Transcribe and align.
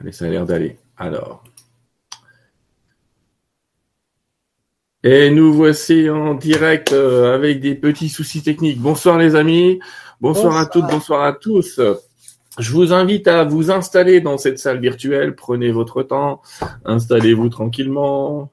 Allez, 0.00 0.12
ça 0.12 0.26
a 0.26 0.28
l'air 0.28 0.46
d'aller. 0.46 0.76
Alors. 0.96 1.42
Et 5.02 5.30
nous 5.30 5.52
voici 5.52 6.08
en 6.10 6.34
direct 6.34 6.92
euh, 6.92 7.34
avec 7.34 7.60
des 7.60 7.74
petits 7.74 8.08
soucis 8.08 8.42
techniques. 8.42 8.80
Bonsoir 8.80 9.18
les 9.18 9.34
amis, 9.34 9.80
bonsoir, 10.20 10.56
à 10.56 10.66
toutes, 10.66 10.86
bonsoir 10.86 11.22
à 11.22 11.32
tous. 11.32 11.80
Je 12.58 12.72
vous 12.72 12.92
invite 12.92 13.28
à 13.28 13.44
vous 13.44 13.70
installer 13.70 14.20
dans 14.20 14.38
cette 14.38 14.58
salle 14.58 14.80
virtuelle. 14.80 15.34
Prenez 15.34 15.70
votre 15.70 16.02
temps, 16.02 16.42
installez-vous 16.84 17.48
tranquillement, 17.48 18.50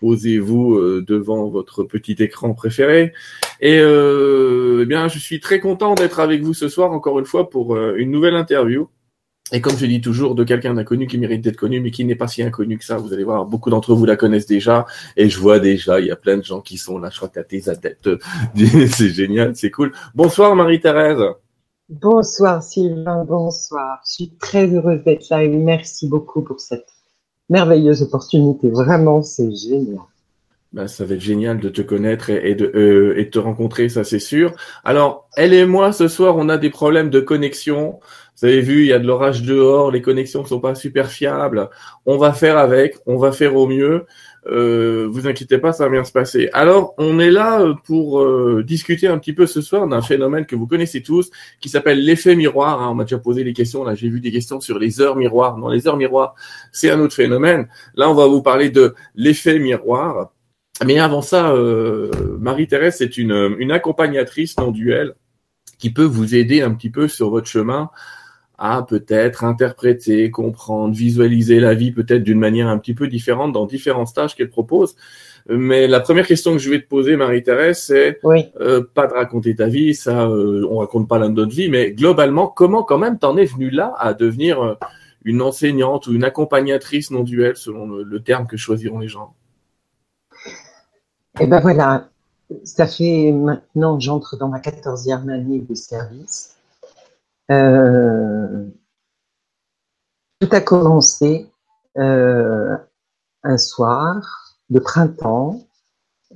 posez-vous 0.00 0.74
euh, 0.74 1.04
devant 1.06 1.48
votre 1.48 1.82
petit 1.82 2.16
écran 2.18 2.54
préféré. 2.54 3.12
Et 3.60 3.78
euh, 3.80 4.80
eh 4.82 4.86
bien, 4.86 5.08
je 5.08 5.18
suis 5.18 5.40
très 5.40 5.60
content 5.60 5.94
d'être 5.94 6.20
avec 6.20 6.42
vous 6.42 6.54
ce 6.54 6.68
soir 6.68 6.92
encore 6.92 7.18
une 7.18 7.26
fois 7.26 7.50
pour 7.50 7.76
une 7.76 8.10
nouvelle 8.10 8.34
interview. 8.34 8.88
Et 9.52 9.60
comme 9.60 9.76
je 9.76 9.86
dis 9.86 10.00
toujours, 10.00 10.34
de 10.34 10.42
quelqu'un 10.42 10.74
d'inconnu 10.74 11.06
qui 11.06 11.18
mérite 11.18 11.40
d'être 11.40 11.56
connu, 11.56 11.80
mais 11.80 11.92
qui 11.92 12.04
n'est 12.04 12.16
pas 12.16 12.26
si 12.26 12.42
inconnu 12.42 12.78
que 12.78 12.84
ça. 12.84 12.96
Vous 12.96 13.12
allez 13.12 13.22
voir, 13.22 13.46
beaucoup 13.46 13.70
d'entre 13.70 13.94
vous 13.94 14.04
la 14.04 14.16
connaissent 14.16 14.46
déjà. 14.46 14.86
Et 15.16 15.28
je 15.28 15.38
vois 15.38 15.60
déjà, 15.60 16.00
il 16.00 16.06
y 16.06 16.10
a 16.10 16.16
plein 16.16 16.36
de 16.36 16.42
gens 16.42 16.60
qui 16.60 16.78
sont 16.78 16.98
là. 16.98 17.10
Je 17.10 17.16
crois 17.16 17.28
que 17.28 17.38
tu 17.40 17.62
tes 17.62 17.70
adeptes. 17.70 18.10
c'est 18.56 19.10
génial, 19.10 19.54
c'est 19.54 19.70
cool. 19.70 19.92
Bonsoir 20.14 20.56
Marie-Thérèse. 20.56 21.22
Bonsoir 21.88 22.64
Sylvain, 22.64 23.24
bonsoir. 23.24 24.00
Je 24.04 24.14
suis 24.14 24.30
très 24.40 24.66
heureuse 24.66 25.04
d'être 25.04 25.28
là 25.30 25.44
et 25.44 25.48
merci 25.48 26.08
beaucoup 26.08 26.42
pour 26.42 26.58
cette 26.58 26.88
merveilleuse 27.48 28.02
opportunité. 28.02 28.68
Vraiment, 28.70 29.22
c'est 29.22 29.54
génial. 29.54 30.00
Ben, 30.72 30.88
ça 30.88 31.04
va 31.04 31.14
être 31.14 31.20
génial 31.20 31.60
de 31.60 31.68
te 31.68 31.80
connaître 31.80 32.28
et, 32.28 32.54
de, 32.56 32.70
euh, 32.74 33.16
et 33.16 33.26
de 33.26 33.30
te 33.30 33.38
rencontrer, 33.38 33.88
ça 33.88 34.02
c'est 34.02 34.18
sûr. 34.18 34.52
Alors, 34.84 35.28
elle 35.36 35.54
et 35.54 35.64
moi, 35.64 35.92
ce 35.92 36.08
soir, 36.08 36.36
on 36.36 36.48
a 36.48 36.58
des 36.58 36.70
problèmes 36.70 37.08
de 37.08 37.20
connexion. 37.20 38.00
Vous 38.38 38.46
avez 38.46 38.60
vu, 38.60 38.82
il 38.82 38.88
y 38.88 38.92
a 38.92 38.98
de 38.98 39.06
l'orage 39.06 39.42
dehors, 39.42 39.90
les 39.90 40.02
connexions 40.02 40.42
ne 40.42 40.46
sont 40.46 40.60
pas 40.60 40.74
super 40.74 41.10
fiables. 41.10 41.70
On 42.04 42.18
va 42.18 42.32
faire 42.32 42.58
avec, 42.58 42.96
on 43.06 43.16
va 43.16 43.32
faire 43.32 43.56
au 43.56 43.66
mieux. 43.66 44.04
Euh, 44.46 45.08
vous 45.10 45.26
inquiétez 45.26 45.58
pas, 45.58 45.72
ça 45.72 45.84
va 45.84 45.90
bien 45.90 46.04
se 46.04 46.12
passer. 46.12 46.50
Alors, 46.52 46.94
on 46.98 47.18
est 47.18 47.30
là 47.30 47.62
euh, 47.62 47.74
pour 47.84 48.20
euh, 48.20 48.62
discuter 48.64 49.08
un 49.08 49.18
petit 49.18 49.32
peu 49.32 49.46
ce 49.46 49.60
soir 49.60 49.88
d'un 49.88 50.02
phénomène 50.02 50.44
que 50.44 50.54
vous 50.54 50.66
connaissez 50.66 51.02
tous, 51.02 51.30
qui 51.60 51.68
s'appelle 51.68 52.04
l'effet 52.04 52.36
miroir. 52.36 52.82
Hein. 52.82 52.90
On 52.90 52.94
m'a 52.94 53.04
déjà 53.04 53.18
posé 53.18 53.42
des 53.42 53.54
questions. 53.54 53.84
Là, 53.84 53.94
j'ai 53.94 54.08
vu 54.08 54.20
des 54.20 54.30
questions 54.30 54.60
sur 54.60 54.78
les 54.78 55.00
heures 55.00 55.16
miroirs. 55.16 55.56
Non, 55.56 55.68
les 55.68 55.88
heures 55.88 55.96
miroirs, 55.96 56.34
c'est 56.72 56.90
un 56.90 57.00
autre 57.00 57.14
phénomène. 57.14 57.68
Là, 57.94 58.10
on 58.10 58.14
va 58.14 58.26
vous 58.26 58.42
parler 58.42 58.70
de 58.70 58.94
l'effet 59.14 59.58
miroir. 59.58 60.30
Mais 60.84 60.98
avant 60.98 61.22
ça, 61.22 61.52
euh, 61.52 62.10
Marie-Thérèse, 62.38 62.96
c'est 62.98 63.16
une, 63.16 63.56
une 63.58 63.72
accompagnatrice 63.72 64.58
non 64.58 64.70
duel 64.70 65.14
qui 65.78 65.90
peut 65.90 66.04
vous 66.04 66.34
aider 66.34 66.62
un 66.62 66.72
petit 66.74 66.90
peu 66.90 67.08
sur 67.08 67.30
votre 67.30 67.48
chemin 67.48 67.90
à 68.58 68.82
peut-être 68.82 69.44
interpréter, 69.44 70.30
comprendre, 70.30 70.94
visualiser 70.94 71.60
la 71.60 71.74
vie 71.74 71.92
peut-être 71.92 72.22
d'une 72.22 72.38
manière 72.38 72.68
un 72.68 72.78
petit 72.78 72.94
peu 72.94 73.08
différente 73.08 73.52
dans 73.52 73.66
différents 73.66 74.06
stages 74.06 74.34
qu'elle 74.34 74.50
propose. 74.50 74.96
Mais 75.48 75.86
la 75.86 76.00
première 76.00 76.26
question 76.26 76.52
que 76.52 76.58
je 76.58 76.68
vais 76.70 76.80
te 76.80 76.88
poser, 76.88 77.16
Marie-Thérèse, 77.16 77.78
c'est 77.78 78.18
euh, 78.60 78.82
pas 78.94 79.06
de 79.06 79.12
raconter 79.12 79.54
ta 79.54 79.68
vie, 79.68 79.94
ça, 79.94 80.26
euh, 80.26 80.66
on 80.68 80.78
raconte 80.78 81.08
pas 81.08 81.18
l'un 81.18 81.28
de 81.28 81.34
notre 81.34 81.54
vie, 81.54 81.68
mais 81.68 81.92
globalement, 81.92 82.48
comment 82.48 82.82
quand 82.82 82.98
même 82.98 83.18
t'en 83.18 83.36
es 83.36 83.44
venu 83.44 83.70
là 83.70 83.94
à 83.98 84.12
devenir 84.12 84.60
euh, 84.60 84.74
une 85.24 85.42
enseignante 85.42 86.08
ou 86.08 86.14
une 86.14 86.24
accompagnatrice 86.24 87.12
non 87.12 87.22
duelle, 87.22 87.56
selon 87.56 87.86
le, 87.86 88.20
terme 88.20 88.48
que 88.48 88.56
choisiront 88.56 88.98
les 88.98 89.08
gens? 89.08 89.34
Eh 91.38 91.46
ben 91.46 91.60
voilà, 91.60 92.08
ça 92.64 92.88
fait 92.88 93.30
maintenant, 93.30 94.00
j'entre 94.00 94.36
dans 94.36 94.48
ma 94.48 94.58
quatorzième 94.58 95.28
année 95.28 95.60
de 95.60 95.74
service. 95.74 96.55
Euh, 97.50 98.64
tout 100.40 100.48
a 100.50 100.60
commencé 100.60 101.46
euh, 101.96 102.76
un 103.42 103.58
soir 103.58 104.56
de 104.70 104.80
printemps. 104.80 105.60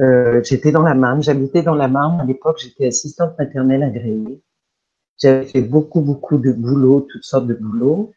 Euh, 0.01 0.41
j'étais 0.45 0.73
dans 0.73 0.83
la 0.83 0.95
Marne, 0.95 1.23
j'habitais 1.23 1.63
dans 1.63 1.75
la 1.75 1.89
Marne. 1.89 2.21
À 2.21 2.25
l'époque, 2.25 2.59
j'étais 2.63 2.87
assistante 2.87 3.37
maternelle 3.39 3.83
agréée. 3.83 4.43
J'avais 5.19 5.45
fait 5.47 5.63
beaucoup, 5.63 6.01
beaucoup 6.01 6.39
de 6.39 6.53
boulot, 6.53 7.07
toutes 7.11 7.25
sortes 7.25 7.47
de 7.47 7.55
boulots. 7.55 8.13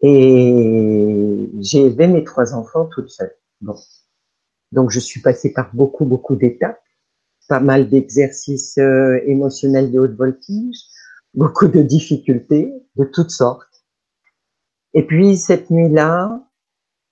Et 0.00 1.50
j'ai 1.58 1.86
élevé 1.86 2.06
mes 2.06 2.22
trois 2.22 2.54
enfants 2.54 2.84
toute 2.86 3.10
seule. 3.10 3.34
Bon. 3.60 3.74
Donc, 4.70 4.90
je 4.90 5.00
suis 5.00 5.20
passée 5.20 5.52
par 5.52 5.74
beaucoup, 5.74 6.04
beaucoup 6.04 6.36
d'étapes, 6.36 6.80
pas 7.48 7.58
mal 7.58 7.88
d'exercices 7.88 8.78
émotionnels 8.78 9.90
de 9.90 9.98
haute 9.98 10.14
voltige, 10.14 10.78
beaucoup 11.38 11.68
de 11.68 11.82
difficultés 11.82 12.74
de 12.96 13.04
toutes 13.04 13.30
sortes. 13.30 13.84
Et 14.92 15.06
puis 15.06 15.36
cette 15.36 15.70
nuit-là, 15.70 16.42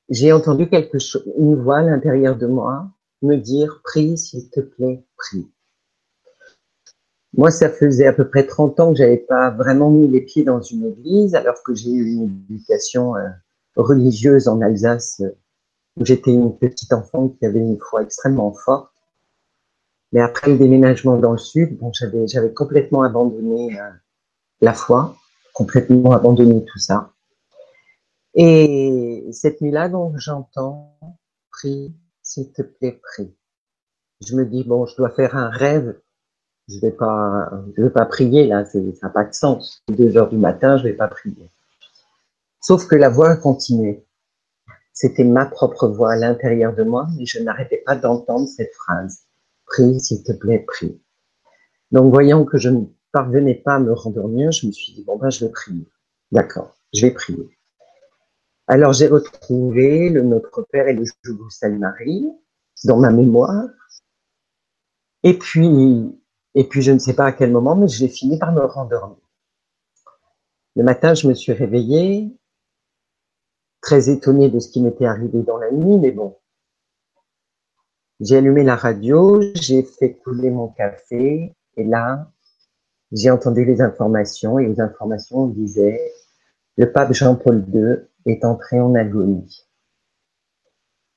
j'ai 0.08 0.32
entendu 0.32 0.68
quelque 0.68 0.98
chose, 0.98 1.22
une 1.38 1.54
voix 1.54 1.78
à 1.78 1.82
l'intérieur 1.82 2.36
de 2.36 2.48
moi 2.48 2.88
me 3.22 3.36
dire 3.36 3.80
prie 3.84 4.18
s'il 4.18 4.50
te 4.50 4.58
plaît, 4.58 5.04
prie. 5.16 5.48
Moi, 7.34 7.52
ça 7.52 7.70
faisait 7.70 8.06
à 8.06 8.12
peu 8.12 8.28
près 8.28 8.46
30 8.46 8.80
ans 8.80 8.90
que 8.90 8.98
j'avais 8.98 9.18
pas 9.18 9.50
vraiment 9.50 9.90
mis 9.90 10.08
les 10.08 10.22
pieds 10.22 10.42
dans 10.42 10.60
une 10.60 10.86
église, 10.86 11.36
alors 11.36 11.62
que 11.62 11.74
j'ai 11.74 11.90
eu 11.90 12.14
une 12.14 12.44
éducation 12.50 13.14
euh, 13.14 13.28
religieuse 13.76 14.48
en 14.48 14.60
Alsace, 14.60 15.22
où 15.96 16.04
j'étais 16.04 16.32
une 16.32 16.56
petite 16.56 16.92
enfant 16.92 17.28
qui 17.28 17.46
avait 17.46 17.60
une 17.60 17.78
foi 17.78 18.02
extrêmement 18.02 18.52
forte. 18.52 18.90
Mais 20.12 20.20
après 20.20 20.50
le 20.50 20.58
déménagement 20.58 21.16
dans 21.16 21.32
le 21.32 21.38
sud, 21.38 21.78
bon, 21.78 21.92
j'avais, 21.92 22.26
j'avais 22.26 22.52
complètement 22.52 23.02
abandonné 23.02 23.78
euh, 23.78 23.90
la 24.66 24.74
foi, 24.74 25.16
complètement 25.54 26.10
abandonné 26.10 26.64
tout 26.64 26.78
ça. 26.80 27.12
Et 28.34 29.28
cette 29.30 29.60
nuit-là, 29.60 29.88
donc, 29.88 30.14
j'entends, 30.18 30.98
prie, 31.52 31.94
s'il 32.20 32.50
te 32.52 32.62
plaît, 32.62 33.00
prie. 33.00 33.32
Je 34.26 34.34
me 34.34 34.44
dis, 34.44 34.64
bon, 34.64 34.84
je 34.86 34.96
dois 34.96 35.10
faire 35.10 35.36
un 35.36 35.50
rêve. 35.50 35.96
Je 36.68 36.80
vais 36.80 36.90
pas, 36.90 37.48
je 37.76 37.82
vais 37.84 37.90
pas 37.90 38.06
prier, 38.06 38.48
là, 38.48 38.64
ça 38.64 38.80
n'a 38.80 39.08
pas 39.08 39.24
de 39.24 39.32
sens. 39.32 39.84
Deux 39.88 40.16
heures 40.16 40.28
du 40.28 40.36
matin, 40.36 40.78
je 40.78 40.82
vais 40.82 40.94
pas 40.94 41.06
prier. 41.06 41.48
Sauf 42.60 42.88
que 42.88 42.96
la 42.96 43.08
voix 43.08 43.36
continuait. 43.36 44.04
C'était 44.92 45.22
ma 45.22 45.46
propre 45.46 45.86
voix 45.86 46.14
à 46.14 46.16
l'intérieur 46.16 46.74
de 46.74 46.82
moi, 46.82 47.06
mais 47.16 47.24
je 47.24 47.38
n'arrêtais 47.38 47.82
pas 47.86 47.94
d'entendre 47.94 48.48
cette 48.48 48.74
phrase. 48.74 49.20
Prie, 49.64 50.00
s'il 50.00 50.24
te 50.24 50.32
plaît, 50.32 50.64
prie. 50.66 51.00
Donc, 51.92 52.12
voyant 52.12 52.44
que 52.44 52.58
je 52.58 52.70
ne 52.70 52.84
parvenais 53.16 53.54
pas 53.54 53.76
à 53.76 53.78
me 53.78 53.94
rendormir, 53.94 54.52
je 54.52 54.66
me 54.66 54.72
suis 54.72 54.92
dit, 54.92 55.02
bon, 55.02 55.16
ben, 55.16 55.30
je 55.30 55.46
vais 55.46 55.50
prier. 55.50 55.88
D'accord, 56.32 56.76
je 56.92 57.06
vais 57.06 57.12
prier. 57.12 57.48
Alors, 58.66 58.92
j'ai 58.92 59.06
retrouvé 59.06 60.10
le 60.10 60.20
Notre 60.20 60.60
Père 60.70 60.86
et 60.86 60.92
le 60.92 61.02
Je 61.22 61.32
vous 61.32 61.48
salue 61.48 61.78
Marie 61.78 62.30
dans 62.84 62.98
ma 62.98 63.10
mémoire. 63.10 63.70
Et 65.22 65.38
puis, 65.38 66.14
et 66.54 66.64
puis, 66.64 66.82
je 66.82 66.92
ne 66.92 66.98
sais 66.98 67.14
pas 67.14 67.24
à 67.24 67.32
quel 67.32 67.52
moment, 67.52 67.74
mais 67.74 67.88
j'ai 67.88 68.08
fini 68.08 68.38
par 68.38 68.52
me 68.52 68.60
rendormir. 68.60 69.16
Le 70.74 70.82
matin, 70.82 71.14
je 71.14 71.26
me 71.26 71.32
suis 71.32 71.52
réveillée, 71.52 72.36
très 73.80 74.10
étonnée 74.10 74.50
de 74.50 74.58
ce 74.58 74.68
qui 74.68 74.82
m'était 74.82 75.06
arrivé 75.06 75.42
dans 75.42 75.56
la 75.56 75.70
nuit, 75.70 75.96
mais 75.96 76.10
bon. 76.10 76.36
J'ai 78.20 78.36
allumé 78.36 78.62
la 78.62 78.76
radio, 78.76 79.40
j'ai 79.54 79.82
fait 79.84 80.16
couler 80.16 80.50
mon 80.50 80.68
café, 80.68 81.56
et 81.78 81.84
là, 81.84 82.30
j'ai 83.12 83.30
entendu 83.30 83.64
les 83.64 83.80
informations 83.80 84.58
et 84.58 84.66
les 84.66 84.80
informations 84.80 85.46
disaient 85.46 86.12
le 86.76 86.92
pape 86.92 87.12
Jean-Paul 87.12 87.64
II 87.72 87.96
est 88.26 88.44
entré 88.44 88.80
en 88.80 88.94
agonie. 88.94 89.66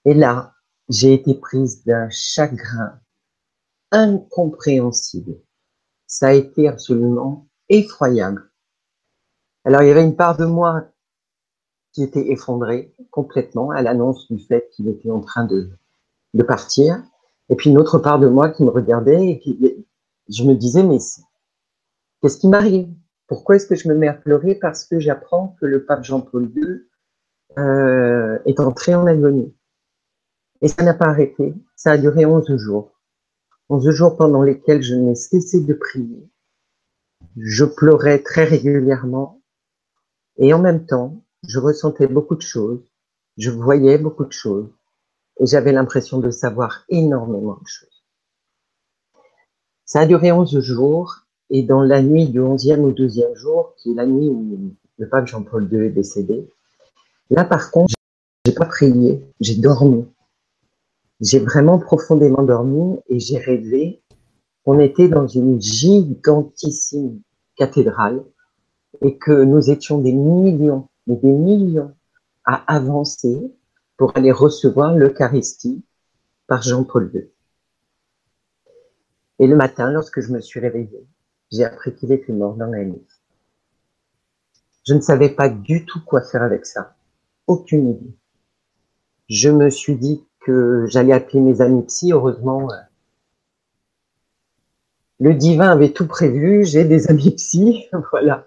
Et 0.05 0.13
là, 0.13 0.53
j'ai 0.87 1.13
été 1.13 1.35
prise 1.35 1.83
d'un 1.83 2.09
chagrin 2.09 2.99
incompréhensible. 3.91 5.35
Ça 6.07 6.29
a 6.29 6.33
été 6.33 6.67
absolument 6.67 7.47
effroyable. 7.67 8.49
Alors, 9.65 9.81
il 9.81 9.87
y 9.87 9.91
avait 9.91 10.03
une 10.03 10.15
part 10.15 10.37
de 10.37 10.45
moi 10.45 10.85
qui 11.91 12.03
était 12.03 12.31
effondrée 12.31 12.93
complètement 13.11 13.71
à 13.71 13.81
l'annonce 13.81 14.27
du 14.31 14.39
fait 14.39 14.69
qu'il 14.71 14.87
était 14.87 15.11
en 15.11 15.21
train 15.21 15.45
de, 15.45 15.69
de 16.33 16.43
partir. 16.43 17.03
Et 17.49 17.55
puis 17.55 17.69
une 17.69 17.77
autre 17.77 17.97
part 17.97 18.19
de 18.19 18.27
moi 18.27 18.49
qui 18.49 18.63
me 18.63 18.69
regardait 18.69 19.27
et 19.27 19.39
qui, 19.39 19.85
je 20.29 20.43
me 20.43 20.53
disais, 20.55 20.83
mais 20.83 20.99
Qu'est-ce 22.21 22.37
qui 22.37 22.49
m'arrive 22.49 22.93
Pourquoi 23.27 23.55
est-ce 23.55 23.67
que 23.67 23.75
je 23.75 23.87
me 23.87 23.95
mets 23.95 24.07
à 24.07 24.13
pleurer? 24.13 24.55
Parce 24.55 24.83
que 24.85 24.99
j'apprends 24.99 25.55
que 25.59 25.65
le 25.65 25.85
pape 25.85 26.03
Jean-Paul 26.03 26.51
II 26.53 26.85
euh, 27.57 28.39
est 28.45 28.59
entré 28.59 28.93
en 28.93 29.07
agonie. 29.07 29.55
Et 30.61 30.67
ça 30.67 30.83
n'a 30.83 30.93
pas 30.93 31.07
arrêté. 31.07 31.53
Ça 31.75 31.91
a 31.91 31.97
duré 31.97 32.25
11 32.25 32.57
jours. 32.57 32.91
11 33.69 33.89
jours 33.91 34.17
pendant 34.17 34.43
lesquels 34.43 34.81
je 34.81 34.95
n'ai 34.95 35.15
cessé 35.15 35.61
de 35.61 35.73
prier. 35.73 36.29
Je 37.37 37.63
pleurais 37.63 38.19
très 38.19 38.43
régulièrement. 38.43 39.41
Et 40.37 40.53
en 40.53 40.59
même 40.59 40.85
temps, 40.85 41.23
je 41.47 41.59
ressentais 41.59 42.07
beaucoup 42.07 42.35
de 42.35 42.41
choses. 42.41 42.83
Je 43.37 43.49
voyais 43.49 43.97
beaucoup 43.97 44.25
de 44.25 44.33
choses. 44.33 44.69
Et 45.39 45.45
j'avais 45.45 45.71
l'impression 45.71 46.19
de 46.19 46.31
savoir 46.31 46.83
énormément 46.89 47.57
de 47.61 47.67
choses. 47.67 48.05
Ça 49.85 50.01
a 50.01 50.05
duré 50.05 50.33
11 50.33 50.59
jours 50.59 51.25
et 51.49 51.63
dans 51.63 51.81
la 51.81 52.01
nuit 52.01 52.27
du 52.27 52.39
11e 52.39 52.81
au 52.81 52.91
12e 52.91 53.35
jour, 53.35 53.73
qui 53.77 53.91
est 53.91 53.95
la 53.95 54.05
nuit 54.05 54.29
où 54.29 54.73
le 54.97 55.09
pape 55.09 55.27
Jean-Paul 55.27 55.67
II 55.71 55.85
est 55.85 55.89
décédé, 55.89 56.47
Là, 57.29 57.45
par 57.45 57.69
contre, 57.69 57.93
j'ai 58.45 58.53
pas 58.53 58.65
prié, 58.65 59.23
j'ai 59.39 59.55
dormi. 59.55 60.05
J'ai 61.21 61.39
vraiment 61.39 61.77
profondément 61.77 62.41
dormi 62.41 62.97
et 63.07 63.19
j'ai 63.19 63.37
rêvé 63.37 64.01
qu'on 64.63 64.79
était 64.79 65.09
dans 65.09 65.27
une 65.27 65.61
gigantissime 65.61 67.21
cathédrale 67.55 68.23
et 69.01 69.17
que 69.17 69.43
nous 69.43 69.69
étions 69.69 69.99
des 69.99 70.13
millions, 70.13 70.87
et 71.07 71.15
des 71.15 71.31
millions 71.31 71.93
à 72.45 72.55
avancer 72.73 73.37
pour 73.97 74.17
aller 74.17 74.31
recevoir 74.31 74.95
l'Eucharistie 74.95 75.83
par 76.47 76.63
Jean-Paul 76.63 77.11
II. 77.13 77.29
Et 79.37 79.47
le 79.47 79.55
matin, 79.55 79.91
lorsque 79.91 80.21
je 80.21 80.31
me 80.31 80.41
suis 80.41 80.59
réveillée, 80.59 81.05
j'ai 81.51 81.65
appris 81.65 81.95
qu'il 81.95 82.11
était 82.11 82.33
mort 82.33 82.55
dans 82.55 82.67
la 82.67 82.83
nuit. 82.83 83.05
Je 84.87 84.93
ne 84.93 85.01
savais 85.01 85.29
pas 85.29 85.49
du 85.49 85.85
tout 85.85 86.03
quoi 86.03 86.21
faire 86.21 86.43
avec 86.43 86.65
ça. 86.65 86.95
Aucune 87.47 87.89
idée. 87.89 88.15
Je 89.27 89.49
me 89.49 89.69
suis 89.69 89.95
dit 89.95 90.25
que 90.39 90.85
j'allais 90.87 91.13
appeler 91.13 91.39
mes 91.39 91.61
amis 91.61 91.83
psy. 91.83 92.11
Heureusement, 92.11 92.71
euh, 92.71 92.75
le 95.19 95.33
divin 95.33 95.69
avait 95.69 95.91
tout 95.91 96.07
prévu. 96.07 96.65
J'ai 96.65 96.85
des 96.85 97.09
amis 97.09 97.31
psy. 97.35 97.85
voilà. 98.11 98.45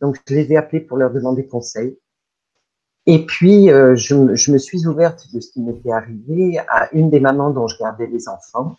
Donc, 0.00 0.18
je 0.26 0.34
les 0.34 0.52
ai 0.52 0.56
appelés 0.56 0.80
pour 0.80 0.96
leur 0.96 1.10
demander 1.10 1.46
conseil. 1.46 1.98
Et 3.06 3.26
puis, 3.26 3.70
euh, 3.70 3.96
je, 3.96 4.34
je, 4.34 4.52
me 4.52 4.58
suis 4.58 4.86
ouverte 4.86 5.26
de 5.34 5.40
ce 5.40 5.50
qui 5.50 5.60
m'était 5.60 5.90
arrivé 5.90 6.58
à 6.68 6.88
une 6.92 7.10
des 7.10 7.20
mamans 7.20 7.50
dont 7.50 7.66
je 7.66 7.76
gardais 7.78 8.06
les 8.06 8.28
enfants 8.28 8.76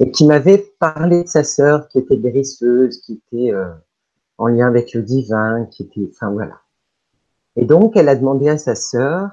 et 0.00 0.10
qui 0.10 0.26
m'avait 0.26 0.58
parlé 0.78 1.24
de 1.24 1.28
sa 1.28 1.44
sœur 1.44 1.88
qui 1.88 1.98
était 1.98 2.16
guérisseuse, 2.16 3.00
qui 3.00 3.14
était 3.14 3.52
euh, 3.52 3.72
en 4.38 4.48
lien 4.48 4.66
avec 4.66 4.92
le 4.92 5.02
divin, 5.02 5.66
qui 5.70 5.84
était, 5.84 6.08
enfin 6.12 6.30
voilà. 6.30 6.60
Et 7.56 7.64
donc, 7.64 7.96
elle 7.96 8.08
a 8.08 8.16
demandé 8.16 8.48
à 8.48 8.58
sa 8.58 8.74
sœur 8.74 9.30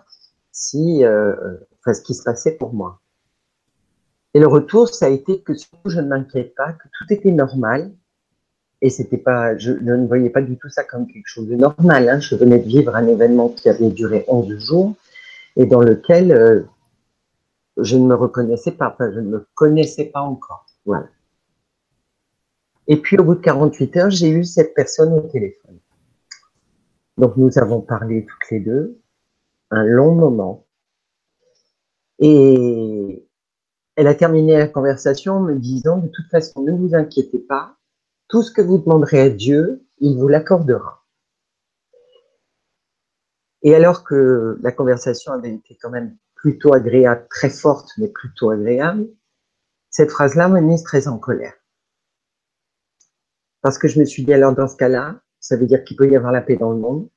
si, 0.51 1.03
euh, 1.03 1.35
enfin, 1.79 1.93
ce 1.93 2.01
qui 2.01 2.13
se 2.13 2.23
passait 2.23 2.53
pour 2.53 2.73
moi. 2.73 2.99
Et 4.33 4.39
le 4.39 4.47
retour, 4.47 4.87
ça 4.89 5.07
a 5.07 5.09
été 5.09 5.41
que 5.41 5.53
surtout 5.53 5.89
je 5.89 5.99
ne 5.99 6.07
m'inquiète 6.07 6.55
pas, 6.55 6.73
que 6.73 6.87
tout 6.97 7.13
était 7.13 7.31
normal, 7.31 7.91
et 8.81 8.89
c'était 8.89 9.17
pas, 9.17 9.57
je, 9.57 9.71
ne 9.71 10.07
voyais 10.07 10.29
pas 10.29 10.41
du 10.41 10.57
tout 10.57 10.69
ça 10.69 10.83
comme 10.83 11.07
quelque 11.07 11.27
chose 11.27 11.47
de 11.47 11.55
normal. 11.55 12.09
Hein. 12.09 12.19
Je 12.19 12.35
venais 12.35 12.59
de 12.59 12.67
vivre 12.67 12.95
un 12.95 13.07
événement 13.07 13.49
qui 13.49 13.69
avait 13.69 13.89
duré 13.89 14.25
11 14.27 14.57
jours 14.57 14.93
et 15.55 15.65
dans 15.65 15.81
lequel 15.81 16.31
euh, 16.33 16.63
je 17.77 17.97
ne 17.97 18.05
me 18.05 18.15
reconnaissais 18.15 18.71
pas, 18.71 18.91
enfin, 18.93 19.11
je 19.11 19.19
ne 19.19 19.27
me 19.27 19.47
connaissais 19.55 20.05
pas 20.05 20.21
encore. 20.21 20.65
Voilà. 20.85 21.07
Et 22.87 22.97
puis 22.97 23.17
au 23.17 23.23
bout 23.23 23.35
de 23.35 23.41
48 23.41 23.97
heures, 23.97 24.09
j'ai 24.09 24.29
eu 24.29 24.43
cette 24.43 24.73
personne 24.73 25.13
au 25.13 25.21
téléphone. 25.21 25.79
Donc 27.17 27.37
nous 27.37 27.57
avons 27.57 27.81
parlé 27.81 28.25
toutes 28.25 28.51
les 28.51 28.59
deux 28.59 28.99
un 29.71 29.83
long 29.83 30.13
moment. 30.13 30.65
Et 32.19 33.27
elle 33.95 34.07
a 34.07 34.15
terminé 34.15 34.57
la 34.57 34.67
conversation 34.67 35.33
en 35.33 35.39
me 35.41 35.55
disant, 35.55 35.97
de 35.97 36.07
toute 36.07 36.29
façon, 36.29 36.61
ne 36.61 36.71
vous 36.71 36.95
inquiétez 36.95 37.39
pas, 37.39 37.75
tout 38.27 38.43
ce 38.43 38.51
que 38.51 38.61
vous 38.61 38.77
demanderez 38.77 39.21
à 39.21 39.29
Dieu, 39.29 39.83
il 39.99 40.17
vous 40.17 40.27
l'accordera. 40.27 41.03
Et 43.61 43.75
alors 43.75 44.03
que 44.03 44.57
la 44.61 44.71
conversation 44.71 45.31
avait 45.31 45.53
été 45.53 45.77
quand 45.81 45.89
même 45.89 46.17
plutôt 46.43 46.73
agréable, 46.73 47.25
très 47.29 47.49
forte, 47.49 47.89
mais 47.97 48.09
plutôt 48.09 48.49
agréable, 48.49 49.07
cette 49.89 50.11
phrase-là 50.11 50.49
m'a 50.49 50.59
mise 50.59 50.83
très 50.83 51.07
en 51.07 51.17
colère. 51.17 51.53
Parce 53.61 53.77
que 53.77 53.87
je 53.87 53.97
me 53.97 54.03
suis 54.03 54.25
dit, 54.25 54.33
alors 54.33 54.53
dans 54.53 54.67
ce 54.67 54.75
cas-là, 54.75 55.21
ça 55.39 55.55
veut 55.55 55.65
dire 55.65 55.85
qu'il 55.85 55.95
peut 55.95 56.09
y 56.11 56.17
avoir 56.17 56.33
la 56.33 56.41
paix 56.41 56.57
dans 56.57 56.71
le 56.71 56.79
monde, 56.79 57.09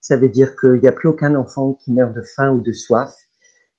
ça 0.00 0.16
veut 0.16 0.30
dire 0.30 0.56
qu'il 0.56 0.80
n'y 0.80 0.88
a 0.88 0.92
plus 0.92 1.10
aucun 1.10 1.34
enfant 1.34 1.74
qui 1.74 1.92
meurt 1.92 2.14
de 2.14 2.22
faim 2.22 2.52
ou 2.52 2.62
de 2.62 2.72
soif, 2.72 3.14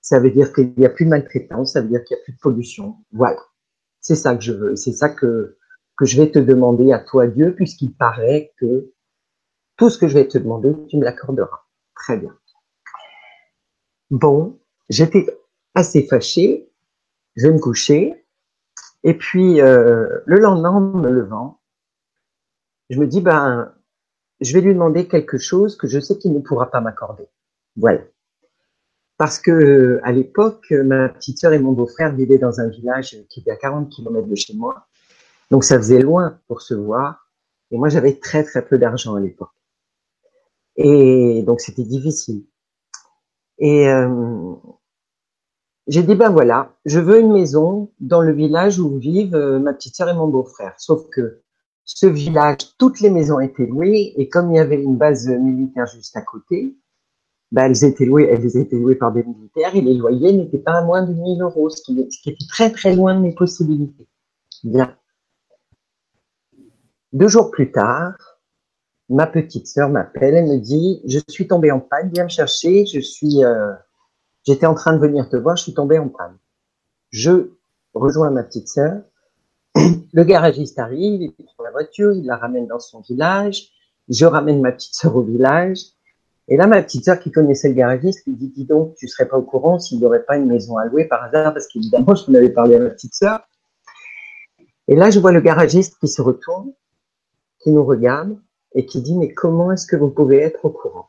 ça 0.01 0.19
veut 0.19 0.29
dire 0.29 0.53
qu'il 0.53 0.71
n'y 0.77 0.85
a 0.85 0.89
plus 0.89 1.05
de 1.05 1.09
maltraitance, 1.09 1.73
ça 1.73 1.81
veut 1.81 1.87
dire 1.87 2.03
qu'il 2.03 2.15
n'y 2.15 2.21
a 2.21 2.23
plus 2.23 2.33
de 2.33 2.39
pollution. 2.39 2.97
Voilà. 3.11 3.41
C'est 4.01 4.15
ça 4.15 4.35
que 4.35 4.43
je 4.43 4.53
veux. 4.53 4.75
C'est 4.75 4.93
ça 4.93 5.09
que 5.09 5.57
que 5.97 6.05
je 6.05 6.19
vais 6.21 6.31
te 6.31 6.39
demander 6.39 6.93
à 6.93 6.99
toi, 6.99 7.27
Dieu, 7.27 7.53
puisqu'il 7.53 7.93
paraît 7.93 8.53
que 8.57 8.91
tout 9.77 9.89
ce 9.89 9.97
que 9.97 10.07
je 10.07 10.15
vais 10.15 10.27
te 10.27 10.37
demander, 10.37 10.75
tu 10.87 10.97
me 10.97 11.03
l'accorderas. 11.03 11.65
Très 11.95 12.17
bien. 12.17 12.35
Bon, 14.09 14.60
j'étais 14.91 15.25
assez 15.73 16.03
fâchée, 16.03 16.69
je 17.35 17.47
me 17.47 17.59
coucher, 17.59 18.25
et 19.03 19.17
puis 19.17 19.61
euh, 19.61 20.19
le 20.25 20.39
lendemain, 20.39 20.69
en 20.69 20.81
me 20.81 21.09
levant, 21.09 21.59
je 22.89 22.99
me 22.99 23.07
dis, 23.07 23.21
ben, 23.21 23.73
je 24.41 24.53
vais 24.53 24.61
lui 24.61 24.73
demander 24.73 25.07
quelque 25.07 25.37
chose 25.37 25.77
que 25.77 25.87
je 25.87 25.99
sais 25.99 26.17
qu'il 26.17 26.33
ne 26.33 26.39
pourra 26.39 26.69
pas 26.69 26.81
m'accorder. 26.81 27.25
Voilà. 27.77 28.01
Parce 29.17 29.39
que 29.39 29.99
à 30.03 30.11
l'époque, 30.11 30.71
ma 30.71 31.07
petite 31.09 31.39
sœur 31.39 31.53
et 31.53 31.59
mon 31.59 31.71
beau-frère 31.71 32.13
vivaient 32.13 32.39
dans 32.39 32.59
un 32.59 32.67
village 32.67 33.17
qui 33.29 33.39
était 33.39 33.51
à 33.51 33.55
40 33.55 33.89
km 33.89 34.27
de 34.27 34.35
chez 34.35 34.53
moi. 34.53 34.87
Donc 35.51 35.63
ça 35.63 35.77
faisait 35.77 36.01
loin 36.01 36.39
pour 36.47 36.61
se 36.61 36.73
voir. 36.73 37.31
Et 37.69 37.77
moi, 37.77 37.87
j'avais 37.87 38.15
très 38.15 38.43
très 38.43 38.65
peu 38.65 38.77
d'argent 38.77 39.15
à 39.15 39.19
l'époque. 39.19 39.51
Et 40.75 41.43
donc 41.43 41.61
c'était 41.61 41.83
difficile. 41.83 42.45
Et 43.59 43.87
euh, 43.87 44.55
j'ai 45.87 46.03
dit, 46.03 46.15
ben 46.15 46.29
voilà, 46.29 46.75
je 46.85 46.99
veux 46.99 47.19
une 47.19 47.33
maison 47.33 47.91
dans 47.99 48.21
le 48.21 48.33
village 48.33 48.79
où 48.79 48.97
vivent 48.97 49.35
euh, 49.35 49.59
ma 49.59 49.73
petite 49.73 49.95
sœur 49.95 50.09
et 50.09 50.13
mon 50.13 50.27
beau-frère. 50.27 50.73
Sauf 50.77 51.09
que 51.09 51.41
ce 51.83 52.05
village, 52.05 52.59
toutes 52.77 52.99
les 52.99 53.09
maisons 53.09 53.39
étaient 53.39 53.65
louées, 53.65 54.13
et 54.15 54.29
comme 54.29 54.51
il 54.51 54.57
y 54.57 54.59
avait 54.59 54.81
une 54.81 54.97
base 54.97 55.27
militaire 55.27 55.87
juste 55.87 56.15
à 56.15 56.21
côté, 56.21 56.75
ben 57.51 57.65
elles 57.65 57.83
étaient 57.83 58.05
louées, 58.05 58.29
elles 58.31 58.57
étaient 58.57 58.77
louées 58.77 58.95
par 58.95 59.11
des 59.11 59.23
militaires, 59.23 59.75
et 59.75 59.81
les 59.81 59.95
loyers 59.95 60.33
n'étaient 60.33 60.59
pas 60.59 60.77
à 60.77 60.83
moins 60.83 61.03
de 61.03 61.13
1000 61.13 61.41
euros, 61.41 61.69
ce 61.69 61.81
qui, 61.81 61.99
était 61.99 62.45
très 62.47 62.71
très 62.71 62.95
loin 62.95 63.15
de 63.15 63.19
mes 63.19 63.33
possibilités. 63.33 64.07
Bien. 64.63 64.95
Deux 67.11 67.27
jours 67.27 67.51
plus 67.51 67.71
tard, 67.71 68.13
ma 69.09 69.27
petite 69.27 69.67
sœur 69.67 69.89
m'appelle, 69.89 70.35
elle 70.35 70.47
me 70.47 70.57
dit, 70.57 71.01
je 71.05 71.19
suis 71.27 71.47
tombée 71.47 71.71
en 71.71 71.81
panne, 71.81 72.09
viens 72.13 72.23
me 72.25 72.29
chercher, 72.29 72.85
je 72.85 72.99
suis, 72.99 73.43
euh, 73.43 73.73
j'étais 74.45 74.65
en 74.65 74.73
train 74.73 74.93
de 74.93 74.99
venir 74.99 75.29
te 75.29 75.37
voir, 75.37 75.55
je 75.55 75.63
suis 75.63 75.73
tombée 75.73 75.99
en 75.99 76.09
panne. 76.09 76.37
Je 77.09 77.51
rejoins 77.93 78.29
ma 78.29 78.43
petite 78.43 78.67
sœur, 78.67 79.01
le 79.75 80.23
garagiste 80.23 80.79
arrive, 80.79 81.21
il 81.21 81.45
prend 81.45 81.63
la 81.63 81.71
voiture, 81.71 82.13
il 82.13 82.25
la 82.25 82.37
ramène 82.37 82.67
dans 82.67 82.79
son 82.79 83.01
village, 83.01 83.69
je 84.09 84.25
ramène 84.25 84.61
ma 84.61 84.71
petite 84.71 84.95
sœur 84.95 85.15
au 85.15 85.21
village, 85.21 85.79
et 86.51 86.57
là, 86.57 86.67
ma 86.67 86.81
petite 86.81 87.05
sœur 87.05 87.17
qui 87.17 87.31
connaissait 87.31 87.69
le 87.69 87.75
garagiste 87.75 88.25
lui 88.27 88.33
dit, 88.33 88.49
dis 88.49 88.65
donc, 88.65 88.95
tu 88.95 89.07
serais 89.07 89.25
pas 89.25 89.37
au 89.37 89.41
courant 89.41 89.79
s'il 89.79 89.99
n'y 89.99 90.05
aurait 90.05 90.23
pas 90.23 90.35
une 90.35 90.47
maison 90.47 90.75
à 90.75 90.85
louer 90.85 91.05
par 91.05 91.23
hasard, 91.23 91.53
parce 91.53 91.65
qu'évidemment, 91.67 92.13
je 92.13 92.29
m'en 92.29 92.37
avais 92.37 92.49
parlé 92.49 92.75
à 92.75 92.79
ma 92.79 92.89
petite 92.89 93.15
sœur. 93.15 93.39
Et 94.89 94.97
là, 94.97 95.09
je 95.09 95.19
vois 95.21 95.31
le 95.31 95.39
garagiste 95.39 95.97
qui 95.99 96.09
se 96.09 96.21
retourne, 96.21 96.73
qui 97.59 97.71
nous 97.71 97.85
regarde 97.85 98.37
et 98.73 98.85
qui 98.85 99.01
dit 99.01 99.17
mais 99.17 99.33
comment 99.33 99.71
est-ce 99.71 99.87
que 99.87 99.95
vous 99.95 100.09
pouvez 100.09 100.39
être 100.39 100.65
au 100.65 100.71
courant? 100.71 101.07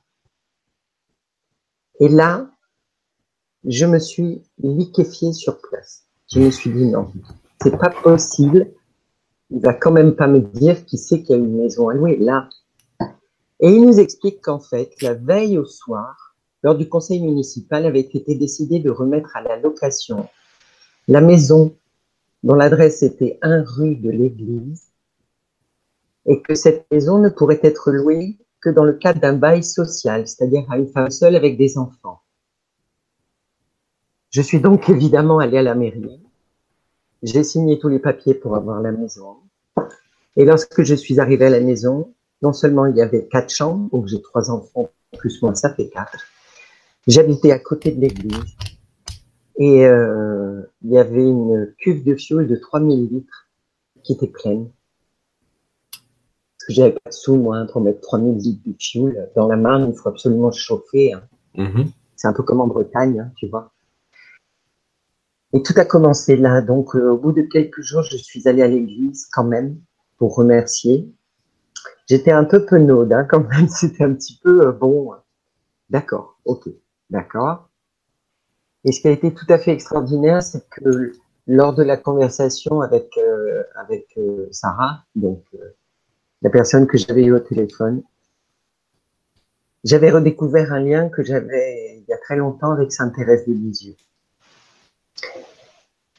Et 1.98 2.08
là, 2.08 2.48
je 3.64 3.86
me 3.86 3.98
suis 3.98 4.42
liquéfiée 4.58 5.32
sur 5.32 5.60
place. 5.60 6.04
Je 6.32 6.40
me 6.40 6.50
suis 6.50 6.70
dit 6.70 6.86
non, 6.86 7.12
c'est 7.62 7.76
pas 7.78 7.90
possible. 7.90 8.72
Il 9.50 9.60
va 9.60 9.74
quand 9.74 9.92
même 9.92 10.16
pas 10.16 10.26
me 10.26 10.40
dire 10.40 10.84
qui 10.86 10.98
sait 10.98 11.22
qu'il 11.22 11.36
y 11.36 11.38
a 11.38 11.42
une 11.42 11.56
maison 11.56 11.88
à 11.88 11.94
louer 11.94 12.16
là. 12.16 12.48
Et 13.60 13.70
il 13.70 13.84
nous 13.84 14.00
explique 14.00 14.40
qu'en 14.40 14.58
fait, 14.58 14.90
la 15.02 15.14
veille 15.14 15.58
au 15.58 15.64
soir, 15.64 16.34
lors 16.62 16.74
du 16.74 16.88
conseil 16.88 17.20
municipal, 17.20 17.86
avait 17.86 18.00
été 18.00 18.34
décidé 18.34 18.80
de 18.80 18.90
remettre 18.90 19.36
à 19.36 19.42
la 19.42 19.58
location 19.58 20.28
la 21.06 21.20
maison 21.20 21.76
dont 22.42 22.54
l'adresse 22.54 23.02
était 23.02 23.38
1 23.42 23.62
rue 23.62 23.96
de 23.96 24.10
l'église 24.10 24.88
et 26.26 26.40
que 26.40 26.54
cette 26.54 26.86
maison 26.90 27.18
ne 27.18 27.28
pourrait 27.28 27.60
être 27.62 27.90
louée 27.90 28.38
que 28.60 28.70
dans 28.70 28.84
le 28.84 28.94
cadre 28.94 29.20
d'un 29.20 29.34
bail 29.34 29.62
social, 29.62 30.26
c'est-à-dire 30.26 30.64
à 30.70 30.78
une 30.78 30.88
femme 30.88 31.10
seule 31.10 31.36
avec 31.36 31.56
des 31.56 31.76
enfants. 31.78 32.21
Je 34.32 34.40
suis 34.40 34.60
donc 34.60 34.88
évidemment 34.88 35.38
allée 35.38 35.58
à 35.58 35.62
la 35.62 35.74
mairie. 35.74 36.18
J'ai 37.22 37.44
signé 37.44 37.78
tous 37.78 37.88
les 37.88 37.98
papiers 37.98 38.32
pour 38.32 38.56
avoir 38.56 38.80
la 38.80 38.90
maison. 38.90 39.36
Et 40.36 40.46
lorsque 40.46 40.82
je 40.82 40.94
suis 40.94 41.20
arrivée 41.20 41.44
à 41.44 41.50
la 41.50 41.60
maison, 41.60 42.14
non 42.40 42.54
seulement 42.54 42.86
il 42.86 42.96
y 42.96 43.02
avait 43.02 43.28
quatre 43.28 43.50
chambres, 43.50 43.90
donc 43.90 44.08
j'ai 44.08 44.22
trois 44.22 44.50
enfants, 44.50 44.88
plus 45.18 45.42
moi 45.42 45.54
ça 45.54 45.74
fait 45.74 45.88
quatre. 45.88 46.24
J'habitais 47.06 47.52
à 47.52 47.58
côté 47.58 47.92
de 47.92 48.00
l'église. 48.00 48.56
Et 49.56 49.84
euh, 49.84 50.62
il 50.82 50.92
y 50.92 50.98
avait 50.98 51.22
une 51.22 51.74
cuve 51.78 52.02
de 52.02 52.14
fioul 52.14 52.48
de 52.48 52.56
3000 52.56 53.10
litres 53.10 53.48
qui 54.02 54.14
était 54.14 54.28
pleine. 54.28 54.70
Parce 55.90 56.68
que 56.68 56.72
j'avais 56.72 56.92
pas 56.92 57.10
de 57.10 57.14
sous, 57.14 57.36
moi, 57.36 57.66
pour 57.70 57.82
mettre 57.82 58.00
3000 58.00 58.38
litres 58.38 58.62
de 58.64 58.74
fioul 58.78 59.28
dans 59.36 59.46
la 59.46 59.56
main, 59.56 59.86
il 59.86 59.94
faut 59.94 60.08
absolument 60.08 60.52
chauffer. 60.52 61.12
Hein. 61.12 61.22
Mm-hmm. 61.56 61.86
C'est 62.16 62.28
un 62.28 62.32
peu 62.32 62.42
comme 62.42 62.62
en 62.62 62.66
Bretagne, 62.66 63.20
hein, 63.20 63.32
tu 63.36 63.46
vois. 63.48 63.71
Et 65.52 65.62
tout 65.62 65.74
a 65.76 65.84
commencé 65.84 66.36
là. 66.36 66.60
Donc, 66.62 66.96
euh, 66.96 67.10
au 67.10 67.18
bout 67.18 67.32
de 67.32 67.42
quelques 67.42 67.82
jours, 67.82 68.02
je 68.02 68.16
suis 68.16 68.48
allée 68.48 68.62
à 68.62 68.68
l'église 68.68 69.26
quand 69.32 69.44
même 69.44 69.78
pour 70.16 70.34
remercier. 70.34 71.12
J'étais 72.08 72.32
un 72.32 72.44
peu 72.44 72.64
penaude 72.64 73.12
hein, 73.12 73.24
quand 73.24 73.46
même. 73.48 73.68
C'était 73.70 74.04
un 74.04 74.14
petit 74.14 74.38
peu 74.42 74.68
euh, 74.68 74.72
bon. 74.72 75.12
D'accord, 75.90 76.38
ok. 76.44 76.68
D'accord 77.10 77.68
Et 78.84 78.92
ce 78.92 79.00
qui 79.00 79.08
a 79.08 79.10
été 79.10 79.32
tout 79.34 79.46
à 79.48 79.58
fait 79.58 79.72
extraordinaire, 79.72 80.42
c'est 80.42 80.66
que 80.68 81.12
lors 81.46 81.74
de 81.74 81.82
la 81.82 81.96
conversation 81.96 82.80
avec, 82.80 83.18
euh, 83.18 83.62
avec 83.76 84.06
euh, 84.16 84.48
Sarah, 84.50 85.04
donc 85.16 85.44
la 86.40 86.50
personne 86.50 86.86
que 86.86 86.96
j'avais 86.96 87.24
eu 87.24 87.34
au 87.34 87.40
téléphone, 87.40 88.02
j'avais 89.84 90.10
redécouvert 90.10 90.72
un 90.72 90.80
lien 90.80 91.08
que 91.08 91.22
j'avais 91.22 91.98
il 91.98 92.04
y 92.08 92.12
a 92.12 92.18
très 92.18 92.36
longtemps 92.36 92.70
avec 92.70 92.92
Sainte 92.92 93.14
Thérèse 93.14 93.46
de 93.46 93.52
Lisieux. 93.52 93.96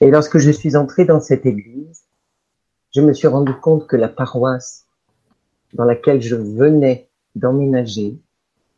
Et 0.02 0.12
lorsque 0.12 0.38
je 0.38 0.52
suis 0.52 0.76
entrée 0.76 1.06
dans 1.06 1.20
cette 1.20 1.46
église, 1.46 2.04
je 2.94 3.02
me 3.02 3.14
suis 3.14 3.28
rendu 3.28 3.54
compte 3.56 3.88
que 3.88 3.96
la 3.96 4.10
paroisse 4.10 4.86
dans 5.74 5.86
laquelle 5.86 6.22
je 6.22 6.36
venais 6.36 7.10
d'emménager 7.36 8.20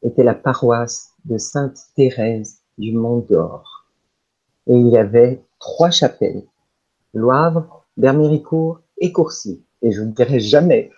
était 0.04 0.24
la 0.24 0.36
paroisse 0.36 1.12
de 1.26 1.38
Sainte 1.38 1.78
Thérèse 1.96 2.60
du 2.78 2.94
Mont 2.94 3.26
d'Or. 3.30 3.86
Et 4.68 4.76
il 4.76 4.88
y 4.90 4.98
avait 4.98 5.42
trois 5.60 5.92
chapelles, 5.92 6.44
Loivre, 7.14 7.86
Berméricourt 7.98 8.82
et 8.98 9.12
Courcy. 9.12 9.64
Et 9.82 9.92
je 9.92 10.02
ne 10.02 10.12
dirai 10.12 10.40
jamais. 10.40 10.92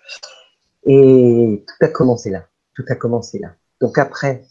Et 0.84 1.64
tout 1.66 1.84
a 1.84 1.88
commencé 1.88 2.30
là. 2.30 2.46
Tout 2.74 2.84
a 2.88 2.94
commencé 2.94 3.38
là. 3.38 3.54
Donc 3.80 3.98
après, 3.98 4.44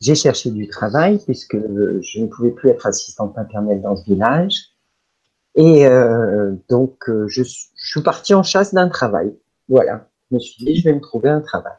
j'ai 0.00 0.14
cherché 0.14 0.50
du 0.50 0.66
travail 0.66 1.18
puisque 1.24 1.56
je 1.56 2.20
ne 2.20 2.26
pouvais 2.26 2.50
plus 2.50 2.70
être 2.70 2.86
assistante 2.86 3.36
maternelle 3.36 3.82
dans 3.82 3.96
ce 3.96 4.04
village. 4.04 4.70
Et 5.54 5.86
euh, 5.86 6.54
donc, 6.68 7.08
euh, 7.08 7.26
je, 7.28 7.42
je, 7.42 7.58
suis 7.74 8.02
partie 8.02 8.34
en 8.34 8.42
chasse 8.42 8.72
d'un 8.72 8.88
travail. 8.88 9.36
Voilà. 9.68 10.08
Je 10.30 10.36
me 10.36 10.40
suis 10.40 10.64
dit, 10.64 10.76
je 10.76 10.84
vais 10.84 10.94
me 10.94 11.00
trouver 11.00 11.28
un 11.28 11.40
travail. 11.40 11.74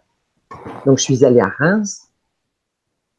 Donc, 0.86 0.98
je 0.98 1.04
suis 1.04 1.26
allée 1.26 1.40
à 1.40 1.48
Reims 1.48 2.10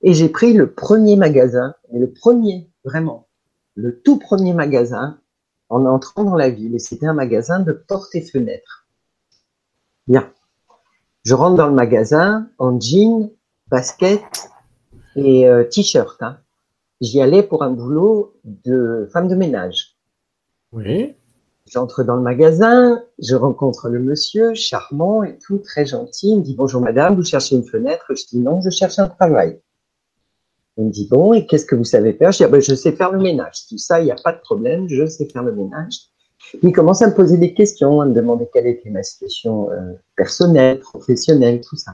et 0.02 0.12
j'ai 0.12 0.28
pris 0.28 0.52
le 0.52 0.72
premier 0.72 1.16
magasin, 1.16 1.74
le 1.92 2.12
premier, 2.12 2.70
vraiment, 2.84 3.28
le 3.74 4.00
tout 4.02 4.18
premier 4.18 4.52
magasin 4.52 5.18
en 5.68 5.86
entrant 5.86 6.24
dans 6.24 6.36
la 6.36 6.50
ville. 6.50 6.74
Et 6.74 6.78
c'était 6.78 7.06
un 7.06 7.14
magasin 7.14 7.60
de 7.60 7.72
portes 7.72 8.14
et 8.14 8.20
fenêtres. 8.20 8.86
Bien. 10.06 10.30
Je 11.24 11.34
rentre 11.34 11.56
dans 11.56 11.68
le 11.68 11.74
magasin 11.74 12.48
en 12.58 12.78
jean, 12.78 13.30
basket 13.68 14.51
et 15.16 15.48
euh, 15.48 15.64
t-shirt. 15.64 16.22
Hein. 16.22 16.38
J'y 17.00 17.20
allais 17.20 17.42
pour 17.42 17.62
un 17.62 17.70
boulot 17.70 18.34
de 18.44 19.08
femme 19.12 19.28
de 19.28 19.34
ménage. 19.34 19.96
Oui. 20.72 21.14
J'entre 21.66 22.02
dans 22.02 22.16
le 22.16 22.22
magasin, 22.22 23.02
je 23.18 23.34
rencontre 23.34 23.88
le 23.88 24.00
monsieur, 24.00 24.54
charmant 24.54 25.22
et 25.22 25.38
tout, 25.38 25.58
très 25.58 25.86
gentil. 25.86 26.30
Il 26.30 26.38
me 26.38 26.42
dit 26.42 26.54
bonjour 26.54 26.80
madame, 26.80 27.14
vous 27.14 27.24
cherchez 27.24 27.56
une 27.56 27.64
fenêtre? 27.64 28.04
Je 28.10 28.24
dis 28.26 28.38
non, 28.38 28.60
je 28.60 28.70
cherche 28.70 28.98
un 28.98 29.08
travail. 29.08 29.60
Il 30.76 30.86
me 30.86 30.90
dit 30.90 31.06
bon, 31.08 31.32
et 31.32 31.46
qu'est-ce 31.46 31.66
que 31.66 31.76
vous 31.76 31.84
savez 31.84 32.14
faire? 32.14 32.32
Je 32.32 32.38
dis 32.38 32.44
ah 32.44 32.48
ben, 32.48 32.60
je 32.60 32.74
sais 32.74 32.92
faire 32.92 33.12
le 33.12 33.20
ménage. 33.20 33.66
Tout 33.68 33.78
ça, 33.78 34.00
il 34.00 34.04
n'y 34.04 34.10
a 34.10 34.16
pas 34.22 34.32
de 34.32 34.40
problème, 34.40 34.88
je 34.88 35.06
sais 35.06 35.26
faire 35.26 35.42
le 35.42 35.52
ménage. 35.52 36.08
Il 36.62 36.72
commence 36.72 37.02
à 37.02 37.08
me 37.08 37.14
poser 37.14 37.36
des 37.36 37.54
questions, 37.54 38.00
à 38.00 38.06
me 38.06 38.14
demander 38.14 38.48
quelle 38.52 38.66
était 38.66 38.90
ma 38.90 39.02
situation 39.02 39.70
euh, 39.70 39.92
personnelle, 40.16 40.80
professionnelle, 40.80 41.60
tout 41.60 41.76
ça. 41.76 41.92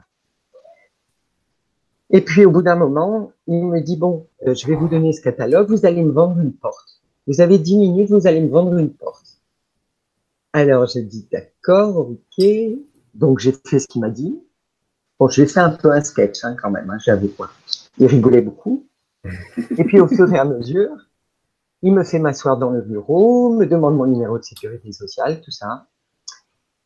Et 2.11 2.23
puis 2.23 2.45
au 2.45 2.51
bout 2.51 2.63
d'un 2.63 2.77
moment, 2.77 3.33
il 3.47 3.67
me 3.67 3.81
dit 3.81 3.97
bon, 3.97 4.27
euh, 4.47 4.55
je 4.55 4.67
vais 4.67 4.75
vous 4.75 4.89
donner 4.89 5.13
ce 5.13 5.21
catalogue, 5.21 5.69
vous 5.69 5.85
allez 5.85 6.03
me 6.03 6.13
vendre 6.13 6.39
une 6.41 6.53
porte. 6.53 7.03
Vous 7.27 7.41
avez 7.41 7.59
dix 7.59 7.77
minutes, 7.77 8.11
vous 8.11 8.27
allez 8.27 8.41
me 8.41 8.49
vendre 8.49 8.79
une 8.79 8.93
porte. 8.93 9.43
Alors 10.53 10.87
j'ai 10.87 11.03
dit 11.03 11.29
d'accord, 11.31 12.11
ok. 12.11 12.45
Donc 13.15 13.39
j'ai 13.41 13.53
fait 13.53 13.79
ce 13.79 13.87
qu'il 13.87 14.01
m'a 14.01 14.11
dit. 14.11 14.41
Bon, 15.19 15.29
j'ai 15.29 15.47
fait 15.47 15.61
un 15.61 15.71
peu 15.71 15.91
un 15.91 16.03
sketch 16.03 16.45
hein, 16.45 16.57
quand 16.61 16.71
même, 16.71 16.89
hein, 16.89 16.99
j'avoue 17.05 17.29
quoi. 17.29 17.51
Il 17.99 18.07
rigolait 18.07 18.41
beaucoup. 18.41 18.87
Et 19.25 19.85
puis 19.85 20.01
au 20.01 20.07
fur 20.07 20.33
et 20.33 20.39
à 20.39 20.45
mesure, 20.45 20.97
il 21.83 21.93
me 21.93 22.05
fait 22.05 22.19
m'asseoir 22.19 22.57
dans 22.57 22.71
le 22.71 22.81
bureau, 22.81 23.53
me 23.55 23.67
demande 23.67 23.97
mon 23.97 24.07
numéro 24.07 24.39
de 24.39 24.43
sécurité 24.43 24.93
sociale, 24.93 25.41
tout 25.41 25.51
ça. 25.51 25.87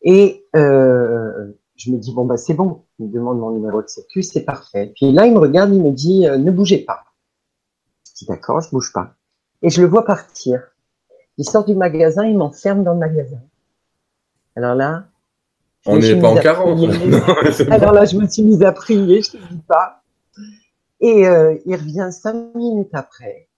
Et 0.02 0.46
euh, 0.56 1.52
je 1.76 1.90
me 1.90 1.98
dis 1.98 2.12
bon 2.12 2.24
bah 2.24 2.36
c'est 2.36 2.54
bon, 2.54 2.84
il 2.98 3.06
me 3.06 3.12
demande 3.12 3.38
mon 3.38 3.50
numéro 3.50 3.82
de 3.82 3.88
sécu, 3.88 4.22
c'est 4.22 4.44
parfait. 4.44 4.92
Puis 4.94 5.12
là 5.12 5.26
il 5.26 5.34
me 5.34 5.38
regarde, 5.38 5.72
il 5.74 5.82
me 5.82 5.90
dit 5.90 6.26
euh, 6.26 6.36
ne 6.36 6.50
bougez 6.50 6.78
pas. 6.78 7.04
Je 8.06 8.12
dis 8.18 8.26
d'accord, 8.26 8.60
je 8.60 8.70
bouge 8.70 8.92
pas 8.92 9.14
et 9.62 9.70
je 9.70 9.80
le 9.80 9.88
vois 9.88 10.04
partir. 10.04 10.60
Il 11.38 11.48
sort 11.48 11.64
du 11.64 11.74
magasin, 11.74 12.26
il 12.26 12.36
m'enferme 12.36 12.84
dans 12.84 12.92
le 12.92 12.98
magasin. 12.98 13.40
Alors 14.54 14.74
là, 14.74 15.06
on 15.86 15.98
n'est 15.98 16.20
pas 16.20 16.28
en 16.28 16.36
40. 16.36 16.78
Alors 17.70 17.92
là, 17.92 18.04
je 18.04 18.16
me 18.16 18.26
suis 18.28 18.42
mise 18.42 18.62
à 18.62 18.72
prier, 18.72 19.22
je 19.22 19.32
te 19.32 19.36
dis 19.36 19.62
pas. 19.66 20.02
Et 21.00 21.26
euh, 21.26 21.56
il 21.64 21.74
revient 21.74 22.10
cinq 22.12 22.54
minutes 22.54 22.90
après, 22.92 23.48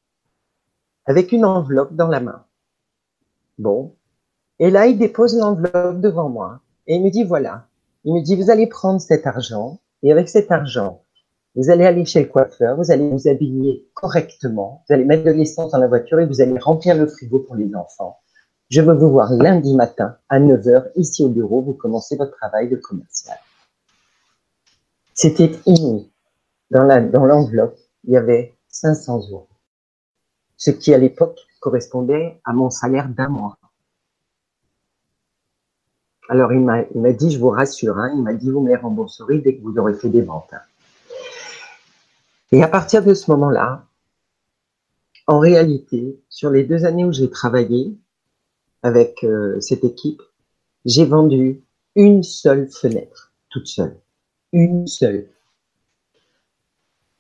avec 1.05 1.33
une 1.33 1.45
enveloppe 1.45 1.95
dans 1.95 2.09
la 2.09 2.21
main. 2.21 2.45
Bon. 3.59 3.95
Et 4.59 4.71
là, 4.71 4.87
il 4.87 4.99
dépose 4.99 5.37
l'enveloppe 5.37 6.01
devant 6.01 6.29
moi. 6.29 6.61
Et 6.87 6.97
il 6.97 7.03
me 7.03 7.11
dit, 7.11 7.25
voilà. 7.25 7.67
Il 8.05 8.15
me 8.15 8.21
dit, 8.21 8.37
vous 8.37 8.51
allez 8.51 8.67
prendre 8.67 9.01
cet 9.01 9.27
argent. 9.27 9.81
Et 10.03 10.13
avec 10.13 10.29
cet 10.29 10.53
argent, 10.53 11.03
vous 11.55 11.71
allez 11.71 11.87
aller 11.87 12.05
chez 12.05 12.21
le 12.21 12.29
coiffeur, 12.29 12.77
vous 12.77 12.91
allez 12.91 13.09
vous 13.09 13.29
habiller 13.29 13.89
correctement, 13.95 14.85
vous 14.87 14.95
allez 14.95 15.05
mettre 15.05 15.25
de 15.25 15.31
l'essence 15.31 15.73
dans 15.73 15.79
la 15.79 15.87
voiture 15.87 16.21
et 16.21 16.27
vous 16.27 16.41
allez 16.41 16.59
remplir 16.59 16.97
le 16.97 17.07
frigo 17.07 17.39
pour 17.39 17.55
les 17.55 17.75
enfants. 17.75 18.19
Je 18.69 18.83
veux 18.83 18.95
vous 18.95 19.11
voir 19.11 19.33
lundi 19.33 19.75
matin 19.75 20.17
à 20.29 20.41
9h 20.41 20.91
ici 20.97 21.25
au 21.25 21.29
bureau, 21.29 21.63
vous 21.63 21.75
commencez 21.75 22.17
votre 22.17 22.37
travail 22.37 22.69
de 22.69 22.77
commercial. 22.77 23.39
C'était 25.15 25.53
inouï. 25.65 26.11
Dans 26.71 26.83
l'enveloppe, 26.83 27.79
il 28.03 28.15
y 28.15 28.17
avait 28.17 28.55
500 28.69 29.31
euros. 29.31 29.49
Ce 30.57 30.71
qui 30.71 30.93
à 30.93 30.99
l'époque 30.99 31.39
correspondait 31.61 32.41
à 32.45 32.53
mon 32.53 32.69
salaire 32.69 33.09
d'un 33.09 33.29
mois. 33.29 33.59
Alors 36.29 36.53
il 36.53 36.61
m'a, 36.61 37.13
dit, 37.13 37.31
je 37.31 37.39
vous 37.39 37.51
rassure, 37.51 37.99
hein, 37.99 38.13
il 38.15 38.23
m'a 38.23 38.33
dit, 38.33 38.51
vous 38.51 38.61
me 38.61 38.69
les 38.69 38.77
rembourserez 38.77 39.39
dès 39.39 39.57
que 39.57 39.63
vous 39.63 39.77
aurez 39.77 39.95
fait 39.95 40.09
des 40.09 40.23
ventes. 40.23 40.55
Et 42.51 42.63
à 42.63 42.69
partir 42.69 43.05
de 43.05 43.13
ce 43.15 43.31
moment-là, 43.33 43.85
en 45.27 45.39
réalité, 45.39 46.21
sur 46.29 46.51
les 46.51 46.65
deux 46.65 46.85
années 46.85 47.05
où 47.05 47.13
j'ai 47.13 47.31
travaillé 47.31 47.97
avec 48.83 49.25
euh, 49.25 49.61
cette 49.61 49.85
équipe, 49.85 50.23
j'ai 50.85 51.05
vendu 51.05 51.63
une 51.95 52.23
seule 52.23 52.69
fenêtre, 52.69 53.33
toute 53.51 53.67
seule. 53.67 53.97
Une 54.53 54.87
seule. 54.87 55.29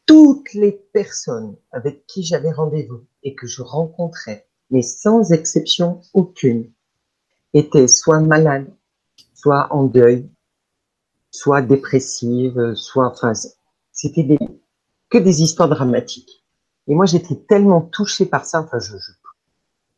Toutes 0.06 0.52
les 0.52 0.73
personnes 0.92 1.56
avec 1.73 2.06
qui 2.06 2.23
j'avais 2.23 2.52
rendez-vous 2.52 3.04
et 3.23 3.34
que 3.34 3.46
je 3.46 3.62
rencontrais, 3.62 4.46
mais 4.70 4.82
sans 4.82 5.32
exception 5.32 6.00
aucune, 6.12 6.70
étaient 7.54 7.88
soit 7.88 8.20
malades, 8.20 8.70
soit 9.45 9.69
en 9.75 9.85
deuil, 9.85 10.31
soit 11.31 11.61
dépressives, 11.61 12.73
soit, 12.75 13.11
enfin, 13.11 13.35
c'était 13.93 14.23
des, 14.23 14.39
que 15.11 15.19
des 15.19 15.43
histoires 15.43 15.69
dramatiques. 15.69 16.43
Et 16.87 16.95
moi, 16.95 17.05
j'étais 17.05 17.37
tellement 17.37 17.83
touchée 17.83 18.25
par 18.25 18.47
ça, 18.47 18.63
enfin, 18.63 18.79
je, 18.79 18.97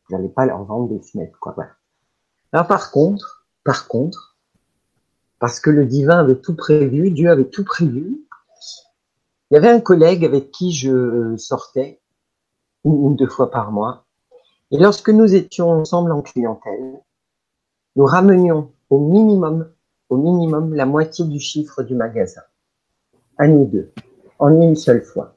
n'allais 0.09 0.27
pas 0.27 0.45
leur 0.45 0.65
vendre 0.65 0.89
des 0.89 1.01
fenêtres, 1.01 1.39
quoi. 1.39 1.53
Voilà. 1.53 1.71
Alors, 2.51 2.67
par 2.67 2.91
contre, 2.91 3.47
par 3.63 3.87
contre, 3.87 4.35
parce 5.39 5.61
que 5.61 5.69
le 5.69 5.85
divin 5.85 6.19
avait 6.19 6.41
tout 6.41 6.55
prévu, 6.57 7.11
Dieu 7.11 7.31
avait 7.31 7.47
tout 7.47 7.63
prévu, 7.63 8.27
il 9.49 9.53
y 9.53 9.55
avait 9.55 9.69
un 9.69 9.79
collègue 9.79 10.25
avec 10.25 10.51
qui 10.51 10.73
je 10.73 11.37
sortais 11.37 12.01
une 12.83 12.91
ou 12.91 13.15
deux 13.15 13.29
fois 13.29 13.49
par 13.49 13.71
mois. 13.71 14.03
Et 14.71 14.77
lorsque 14.77 15.09
nous 15.09 15.35
étions 15.35 15.69
ensemble 15.71 16.11
en 16.11 16.21
clientèle, 16.21 17.01
nous 17.95 18.03
ramenions 18.03 18.73
au 18.89 18.99
minimum, 18.99 19.71
au 20.09 20.17
minimum, 20.17 20.73
la 20.73 20.85
moitié 20.85 21.25
du 21.25 21.39
chiffre 21.39 21.83
du 21.83 21.95
magasin. 21.95 22.41
À 23.37 23.47
nous 23.47 23.65
deux 23.65 23.91
en 24.39 24.61
une 24.61 24.75
seule 24.75 25.03
fois. 25.03 25.35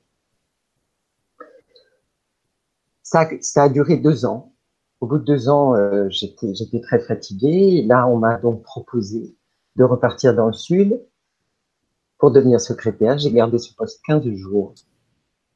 Ça, 3.02 3.28
ça 3.40 3.64
a 3.64 3.68
duré 3.68 3.96
deux 3.96 4.24
ans. 4.24 4.52
Au 5.00 5.06
bout 5.06 5.18
de 5.18 5.24
deux 5.24 5.48
ans, 5.48 5.74
euh, 5.74 6.08
j'étais, 6.10 6.54
j'étais 6.54 6.80
très 6.80 7.00
fatiguée. 7.00 7.82
Là, 7.82 8.06
on 8.06 8.18
m'a 8.18 8.38
donc 8.38 8.62
proposé 8.62 9.34
de 9.76 9.84
repartir 9.84 10.34
dans 10.34 10.46
le 10.46 10.52
sud 10.52 11.00
pour 12.18 12.30
devenir 12.30 12.60
secrétaire. 12.60 13.18
J'ai 13.18 13.32
gardé 13.32 13.58
ce 13.58 13.74
poste 13.74 14.00
15 14.06 14.28
jours. 14.34 14.74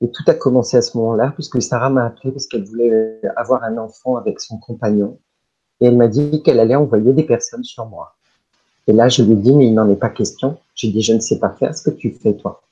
Et 0.01 0.11
tout 0.11 0.25
a 0.27 0.35
commencé 0.35 0.77
à 0.77 0.83
ce 0.83 0.97
moment-là, 0.97 1.31
puisque 1.33 1.63
Sarah 1.63 1.91
m'a 1.91 2.07
appelé 2.07 2.33
parce 2.33 2.47
qu'elle 2.47 2.65
voulait 2.65 3.21
avoir 3.37 3.63
un 3.63 3.79
enfant 3.79 4.17
avec 4.17 4.41
son 4.41 4.59
compagnon. 4.59 5.21
Et 5.81 5.87
elle 5.87 5.97
m'a 5.97 6.09
dit 6.09 6.43
qu'elle 6.43 6.61
allait 6.61 6.75
envoyer 6.75 7.13
des 7.13 7.25
personnes 7.25 7.65
sur 7.65 7.87
moi. 7.87 8.17
Et 8.87 8.93
là, 8.93 9.09
je 9.09 9.23
lui 9.23 9.33
ai 9.33 9.37
dit, 9.37 9.53
mais 9.53 9.67
il 9.67 9.75
n'en 9.75 9.89
est 9.89 9.97
pas 9.97 10.11
question. 10.11 10.59
J'ai 10.75 10.91
dit, 10.91 11.03
je 11.03 11.15
ne 11.15 11.21
sais 11.21 11.39
pas 11.39 11.51
faire 11.51 11.77
ce 11.77 11.83
que 11.89 11.95
tu 11.95 12.11
fais, 12.13 12.35
toi. 12.35 12.63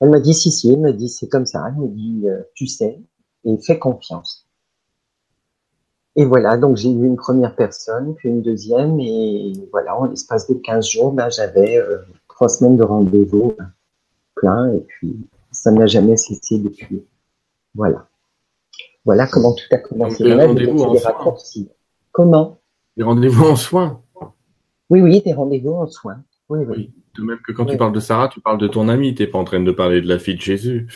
Elle 0.00 0.10
m'a 0.10 0.20
dit 0.20 0.34
si, 0.34 0.50
si, 0.50 0.72
elle 0.72 0.80
m'a 0.80 0.92
dit 0.92 1.08
c'est 1.08 1.28
comme 1.28 1.46
ça. 1.46 1.64
Elle 1.68 1.80
m'a 1.80 1.86
dit 1.86 2.22
euh, 2.26 2.42
tu 2.54 2.66
sais 2.66 3.00
et 3.44 3.58
fais 3.58 3.78
confiance. 3.78 4.46
Et 6.16 6.24
voilà, 6.24 6.56
donc 6.56 6.76
j'ai 6.76 6.90
eu 6.90 7.04
une 7.04 7.16
première 7.16 7.56
personne, 7.56 8.14
puis 8.14 8.28
une 8.28 8.42
deuxième, 8.42 9.00
et 9.00 9.52
voilà, 9.72 9.98
en 9.98 10.04
l'espace 10.04 10.46
de 10.48 10.54
15 10.54 10.86
jours, 10.86 11.12
ben, 11.12 11.28
j'avais 11.28 11.76
euh, 11.76 11.98
trois 12.28 12.48
semaines 12.48 12.76
de 12.76 12.84
rendez-vous 12.84 13.56
plein, 14.36 14.72
et 14.72 14.80
puis 14.80 15.16
ça 15.50 15.72
n'a 15.72 15.86
jamais 15.86 16.16
cessé 16.16 16.58
depuis. 16.58 17.04
Voilà. 17.74 18.06
Voilà 19.04 19.26
comment 19.26 19.54
tout 19.54 19.64
a 19.72 19.78
commencé. 19.78 20.22
Donc, 20.22 20.36
des 20.36 20.44
rendez-vous 20.44 20.82
en 20.82 20.96
soins. 20.96 21.64
Comment? 22.14 22.60
Des 22.96 23.02
rendez-vous 23.02 23.44
en 23.44 23.56
soins. 23.56 24.00
Oui, 24.88 25.00
oui, 25.00 25.20
des 25.20 25.32
rendez-vous 25.32 25.72
en 25.72 25.88
soins. 25.88 26.22
Oui, 26.48 26.60
oui. 26.60 26.74
oui. 26.76 26.90
De 27.18 27.22
même 27.24 27.38
que 27.44 27.50
quand 27.50 27.66
tu 27.66 27.76
parles 27.76 27.92
de 27.92 27.98
Sarah, 27.98 28.28
tu 28.28 28.40
parles 28.40 28.58
de 28.58 28.68
ton 28.68 28.88
ami. 28.88 29.16
Tu 29.16 29.22
n'es 29.22 29.28
pas 29.28 29.38
en 29.38 29.44
train 29.44 29.60
de 29.60 29.72
parler 29.72 30.00
de 30.00 30.06
la 30.06 30.20
fille 30.20 30.36
de 30.36 30.40
Jésus. 30.40 30.86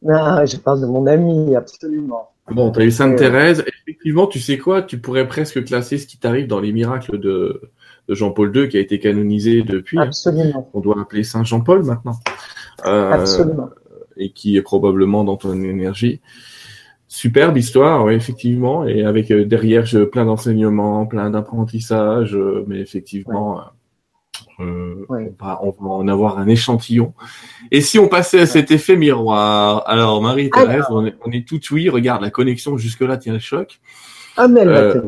Non, 0.00 0.44
je 0.46 0.56
parle 0.56 0.80
de 0.80 0.86
mon 0.86 1.06
ami, 1.06 1.54
absolument. 1.54 2.30
Bon, 2.50 2.72
tu 2.72 2.80
as 2.80 2.84
eu 2.84 2.90
Sainte 2.90 3.16
Thérèse. 3.16 3.62
Effectivement, 3.66 4.26
tu 4.26 4.40
sais 4.40 4.56
quoi? 4.56 4.80
Tu 4.80 4.98
pourrais 4.98 5.28
presque 5.28 5.62
classer 5.64 5.98
ce 5.98 6.06
qui 6.06 6.16
t'arrive 6.16 6.46
dans 6.46 6.60
les 6.60 6.72
miracles 6.72 7.18
de, 7.18 7.60
de 8.08 8.14
Jean-Paul 8.14 8.56
II, 8.56 8.68
qui 8.70 8.78
a 8.78 8.80
été 8.80 8.98
canonisé 8.98 9.62
depuis. 9.62 9.98
Absolument. 9.98 10.70
On 10.72 10.80
doit 10.80 10.98
appeler 10.98 11.24
Saint 11.24 11.44
Jean-Paul 11.44 11.84
maintenant. 11.84 12.18
Euh, 12.86 13.10
absolument. 13.12 13.68
Et 14.16 14.32
qui 14.32 14.56
est 14.56 14.62
probablement 14.62 15.24
dans 15.24 15.36
ton 15.36 15.52
énergie. 15.62 16.22
Superbe 17.12 17.58
histoire, 17.58 18.06
oui, 18.06 18.14
effectivement, 18.14 18.86
et 18.86 19.04
avec 19.04 19.30
euh, 19.30 19.44
derrière 19.44 19.84
plein 20.10 20.24
d'enseignements, 20.24 21.04
plein 21.04 21.28
d'apprentissages, 21.28 22.34
euh, 22.34 22.64
mais 22.66 22.80
effectivement, 22.80 23.60
euh, 24.60 25.04
on, 25.10 25.34
va, 25.38 25.60
en 25.62 26.08
avoir 26.08 26.38
un 26.38 26.48
échantillon. 26.48 27.12
Et 27.70 27.82
si 27.82 27.98
on 27.98 28.08
passait 28.08 28.40
à 28.40 28.46
cet 28.46 28.70
effet 28.70 28.96
miroir, 28.96 29.82
alors 29.86 30.22
Marie-Thérèse, 30.22 30.86
on, 30.88 31.04
est, 31.04 31.14
on 31.22 31.30
est 31.32 31.46
tout 31.46 31.60
oui, 31.70 31.90
regarde, 31.90 32.22
la 32.22 32.30
connexion 32.30 32.78
jusque-là 32.78 33.18
tient 33.18 33.34
le 33.34 33.40
choc. 33.40 33.78
Ah, 34.38 34.48
mais 34.48 34.60
elle 34.60 35.02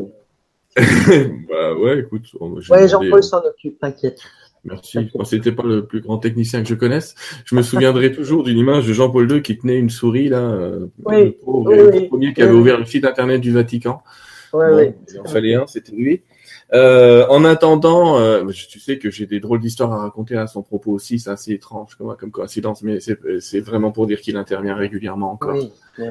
bah 1.48 1.74
ouais, 1.74 2.00
écoute. 2.00 2.26
Ouais, 2.68 2.86
Jean-Paul 2.86 3.22
s'en 3.22 3.38
occupe, 3.38 3.78
t'inquiète. 3.78 4.20
Merci. 4.64 5.10
Moi, 5.14 5.24
c'était 5.24 5.52
pas 5.52 5.62
le 5.62 5.84
plus 5.84 6.00
grand 6.00 6.18
technicien 6.18 6.62
que 6.62 6.68
je 6.68 6.74
connaisse. 6.74 7.14
Je 7.44 7.54
me 7.54 7.62
souviendrai 7.62 8.12
toujours 8.16 8.44
d'une 8.44 8.58
image 8.58 8.86
de 8.86 8.92
Jean-Paul 8.92 9.30
II 9.30 9.42
qui 9.42 9.58
tenait 9.58 9.78
une 9.78 9.90
souris 9.90 10.28
là, 10.28 10.40
euh, 10.40 10.86
oui, 11.04 11.36
le, 11.46 12.08
premier 12.08 12.32
qui 12.32 12.42
avait 12.42 12.52
ouvert 12.52 12.78
le 12.78 12.86
site 12.86 13.04
internet 13.04 13.40
du 13.40 13.52
Vatican. 13.52 14.02
Ouais, 14.52 14.94
Il 15.12 15.20
en 15.20 15.24
fallait 15.24 15.54
un, 15.54 15.66
c'était 15.66 15.92
lui. 15.92 16.22
Euh, 16.72 17.26
en 17.28 17.44
attendant, 17.44 18.18
euh, 18.18 18.44
tu 18.46 18.80
sais 18.80 18.98
que 18.98 19.10
j'ai 19.10 19.26
des 19.26 19.38
drôles 19.38 19.60
d'histoires 19.60 19.92
à 19.92 19.98
raconter 19.98 20.36
à 20.36 20.46
son 20.46 20.62
propos 20.62 20.92
aussi, 20.92 21.18
c'est 21.18 21.30
assez 21.30 21.52
étrange 21.52 21.94
comme, 21.96 22.16
comme 22.16 22.30
coïncidence, 22.30 22.82
mais 22.82 22.98
c'est 23.00 23.60
vraiment 23.60 23.92
pour 23.92 24.06
dire 24.06 24.20
qu'il 24.20 24.36
intervient 24.36 24.74
régulièrement 24.74 25.30
encore. 25.30 25.56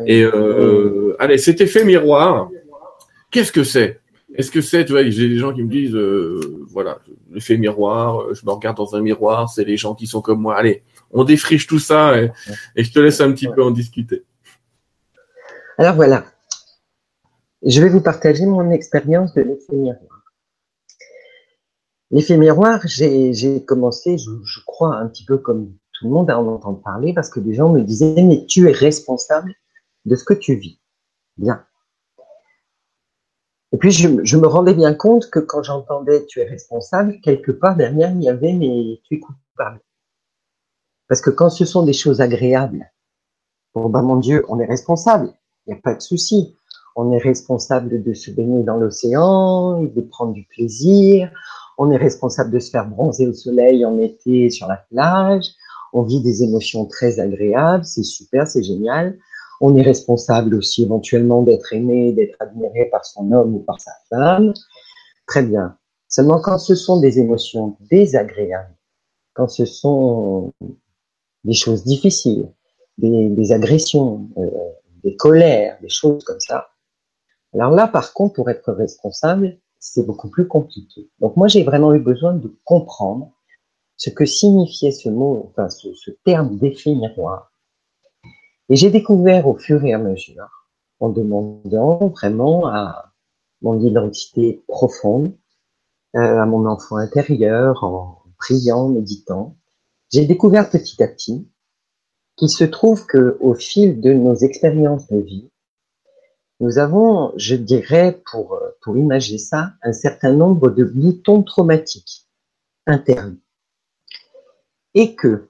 Et 0.06 0.24
euh, 0.24 1.16
allez, 1.20 1.38
cet 1.38 1.60
effet 1.60 1.84
miroir, 1.84 2.50
qu'est-ce 3.32 3.52
que 3.52 3.64
c'est? 3.64 4.00
Est-ce 4.36 4.50
que 4.50 4.62
c'est, 4.62 4.86
tu 4.86 4.94
vois, 4.94 5.08
j'ai 5.10 5.30
des 5.30 5.38
gens 5.38 5.54
qui 5.54 5.64
me 5.64 5.70
disent, 5.70 5.96
euh, 5.96 6.66
voilà, 6.68 7.00
l'effet 7.32 7.58
miroir, 7.58 8.34
je 8.34 8.46
me 8.46 8.52
regarde 8.52 8.78
dans 8.78 8.96
un 8.96 9.02
miroir, 9.02 9.50
c'est 9.50 9.64
les 9.64 9.78
gens 9.78 9.94
qui 9.94 10.08
sont 10.08 10.22
comme 10.22 10.42
moi. 10.42 10.58
Allez, 10.58 10.84
on 11.12 11.24
défriche 11.24 11.68
tout 11.68 11.80
ça 11.80 12.20
et, 12.20 12.32
je 12.76 12.92
te 12.92 13.00
laisse 13.00 13.22
un 13.22 13.32
petit 13.32 13.48
peu 13.48 13.64
en 13.64 13.72
discuter. 13.72 14.24
Alors 15.78 15.96
voilà, 15.96 16.26
je 17.64 17.82
vais 17.82 17.90
vous 17.90 18.02
partager 18.02 18.46
mon 18.46 18.72
expérience 18.72 19.34
de 19.34 19.42
l'effet 19.42 19.76
miroir. 19.76 20.24
L'effet 22.10 22.38
miroir, 22.38 22.80
j'ai 22.86 23.64
commencé, 23.66 24.18
je, 24.18 24.32
je, 24.44 24.60
crois, 24.66 24.96
un 24.98 25.08
petit 25.08 25.26
peu 25.26 25.38
comme 25.38 25.74
tout 25.94 26.06
le 26.06 26.12
monde 26.12 26.30
à 26.30 26.40
en 26.40 26.48
entendre 26.48 26.82
parler, 26.82 27.14
parce 27.14 27.30
que 27.30 27.40
des 27.40 27.54
gens 27.54 27.72
me 27.72 27.82
disaient, 27.82 28.22
mais 28.22 28.46
tu 28.48 28.68
es 28.68 28.72
responsable 28.72 29.54
de 30.06 30.16
ce 30.16 30.24
que 30.24 30.34
tu 30.34 30.56
vis. 30.56 30.80
Bien. 31.38 31.66
Et 33.74 33.78
puis, 33.78 33.92
je, 33.92 34.38
me 34.38 34.48
rendais 34.48 34.76
bien 34.76 34.94
compte 34.94 35.32
que 35.32 35.40
quand 35.40 35.64
j'entendais 35.64 36.26
tu 36.28 36.40
es 36.40 36.46
responsable, 36.46 37.20
quelque 37.24 37.52
part 37.52 37.76
derrière, 37.76 38.12
il 38.12 38.22
y 38.22 38.30
avait 38.30 38.54
mais 38.54 39.02
tu 39.04 39.16
es 39.16 39.20
coupable. 39.20 39.82
Parce 41.08 41.22
que 41.22 41.32
quand 41.32 41.50
ce 41.50 41.66
sont 41.66 41.84
des 41.84 41.94
choses 41.94 42.22
agréables, 42.22 42.92
bon, 43.74 43.90
ben, 43.90 44.04
mon 44.04 44.18
Dieu, 44.18 44.46
on 44.48 44.60
est 44.60 44.66
responsable. 44.66 45.34
Il 45.66 45.74
n'y 45.74 45.80
a 45.80 45.82
pas 45.82 45.96
de 45.96 46.02
souci. 46.02 46.56
On 46.96 47.12
est 47.12 47.18
responsable 47.18 48.04
de 48.04 48.14
se 48.14 48.30
baigner 48.30 48.62
dans 48.62 48.78
l'océan, 48.78 49.82
de 49.82 50.02
prendre 50.02 50.34
du 50.34 50.44
plaisir. 50.44 51.32
On 51.80 51.90
est 51.90 51.98
responsable 51.98 52.52
de 52.52 52.60
se 52.60 52.70
faire 52.70 52.88
bronzer 52.88 53.28
au 53.28 53.34
soleil 53.34 53.84
en 53.86 53.98
été 53.98 54.52
sur 54.52 54.68
la 54.68 54.78
plage. 54.78 55.46
On 55.94 56.04
vit 56.04 56.22
des 56.22 56.44
émotions 56.44 56.86
très 56.86 57.20
agréables. 57.20 57.86
C'est 57.86 58.04
super, 58.04 58.48
c'est 58.48 58.62
génial. 58.62 59.18
On 59.62 59.76
est 59.76 59.82
responsable 59.82 60.56
aussi 60.56 60.84
éventuellement 60.84 61.42
d'être 61.42 61.74
aimé, 61.74 62.12
d'être 62.14 62.36
admiré 62.40 62.86
par 62.86 63.06
son 63.06 63.32
homme 63.32 63.56
ou 63.56 63.60
par 63.60 63.80
sa 63.80 63.92
femme. 64.10 64.54
Très 65.28 65.44
bien. 65.44 65.78
Seulement 66.08 66.40
quand 66.40 66.58
ce 66.58 66.76
sont 66.76 67.00
des 67.00 67.20
émotions 67.20 67.78
désagréables, 67.90 68.76
quand 69.34 69.48
ce 69.48 69.66
sont 69.66 70.54
des 71.44 71.54
choses 71.54 71.84
difficiles, 71.84 72.50
des, 72.98 73.52
agressions, 73.52 74.30
euh, 74.38 74.50
des 75.04 75.16
colères, 75.16 75.78
des 75.82 75.90
choses 75.90 76.24
comme 76.24 76.40
ça, 76.40 76.68
alors 77.54 77.72
là, 77.72 77.88
par 77.88 78.14
contre, 78.14 78.34
pour 78.34 78.50
être 78.50 78.72
responsable, 78.74 79.58
c'est 79.80 80.06
beaucoup 80.06 80.30
plus 80.30 80.48
compliqué. 80.48 81.10
Donc 81.20 81.38
moi, 81.38 81.48
j'ai 81.48 81.64
vraiment 81.64 81.94
eu 81.94 82.00
besoin 82.00 82.34
de 82.34 82.52
comprendre 82.64 83.32
ce 83.98 84.10
que 84.10 84.26
signifiait 84.26 84.92
ce 84.92 85.10
mot, 85.10 85.52
enfin 85.52 85.70
ce, 85.70 85.94
ce 85.94 86.12
terme 86.26 86.58
miroir, 86.86 87.53
et 88.70 88.76
j'ai 88.76 88.90
découvert 88.90 89.48
au 89.48 89.56
fur 89.58 89.84
et 89.84 89.94
à 89.94 89.98
mesure, 89.98 90.68
en 91.00 91.10
demandant 91.10 92.08
vraiment 92.08 92.68
à 92.68 93.14
mon 93.62 93.80
identité 93.80 94.64
profonde, 94.68 95.34
euh, 96.16 96.40
à 96.40 96.46
mon 96.46 96.66
enfant 96.66 96.98
intérieur, 96.98 97.84
en 97.84 98.24
priant, 98.38 98.90
méditant, 98.90 99.58
j'ai 100.12 100.26
découvert 100.26 100.70
petit 100.70 101.02
à 101.02 101.08
petit 101.08 101.48
qu'il 102.36 102.50
se 102.50 102.64
trouve 102.64 103.06
que 103.06 103.38
au 103.40 103.54
fil 103.54 104.02
de 104.02 104.14
nos 104.14 104.36
expériences 104.36 105.08
de 105.08 105.18
vie, 105.18 105.50
nous 106.60 106.78
avons, 106.78 107.34
je 107.36 107.56
dirais, 107.56 108.22
pour, 108.32 108.60
pour 108.82 108.98
imager 108.98 109.38
ça, 109.38 109.74
un 109.82 109.94
certain 109.94 110.34
nombre 110.34 110.70
de 110.70 110.84
boutons 110.84 111.44
traumatiques 111.44 112.28
internes. 112.86 113.40
Et 114.94 115.16
que 115.16 115.50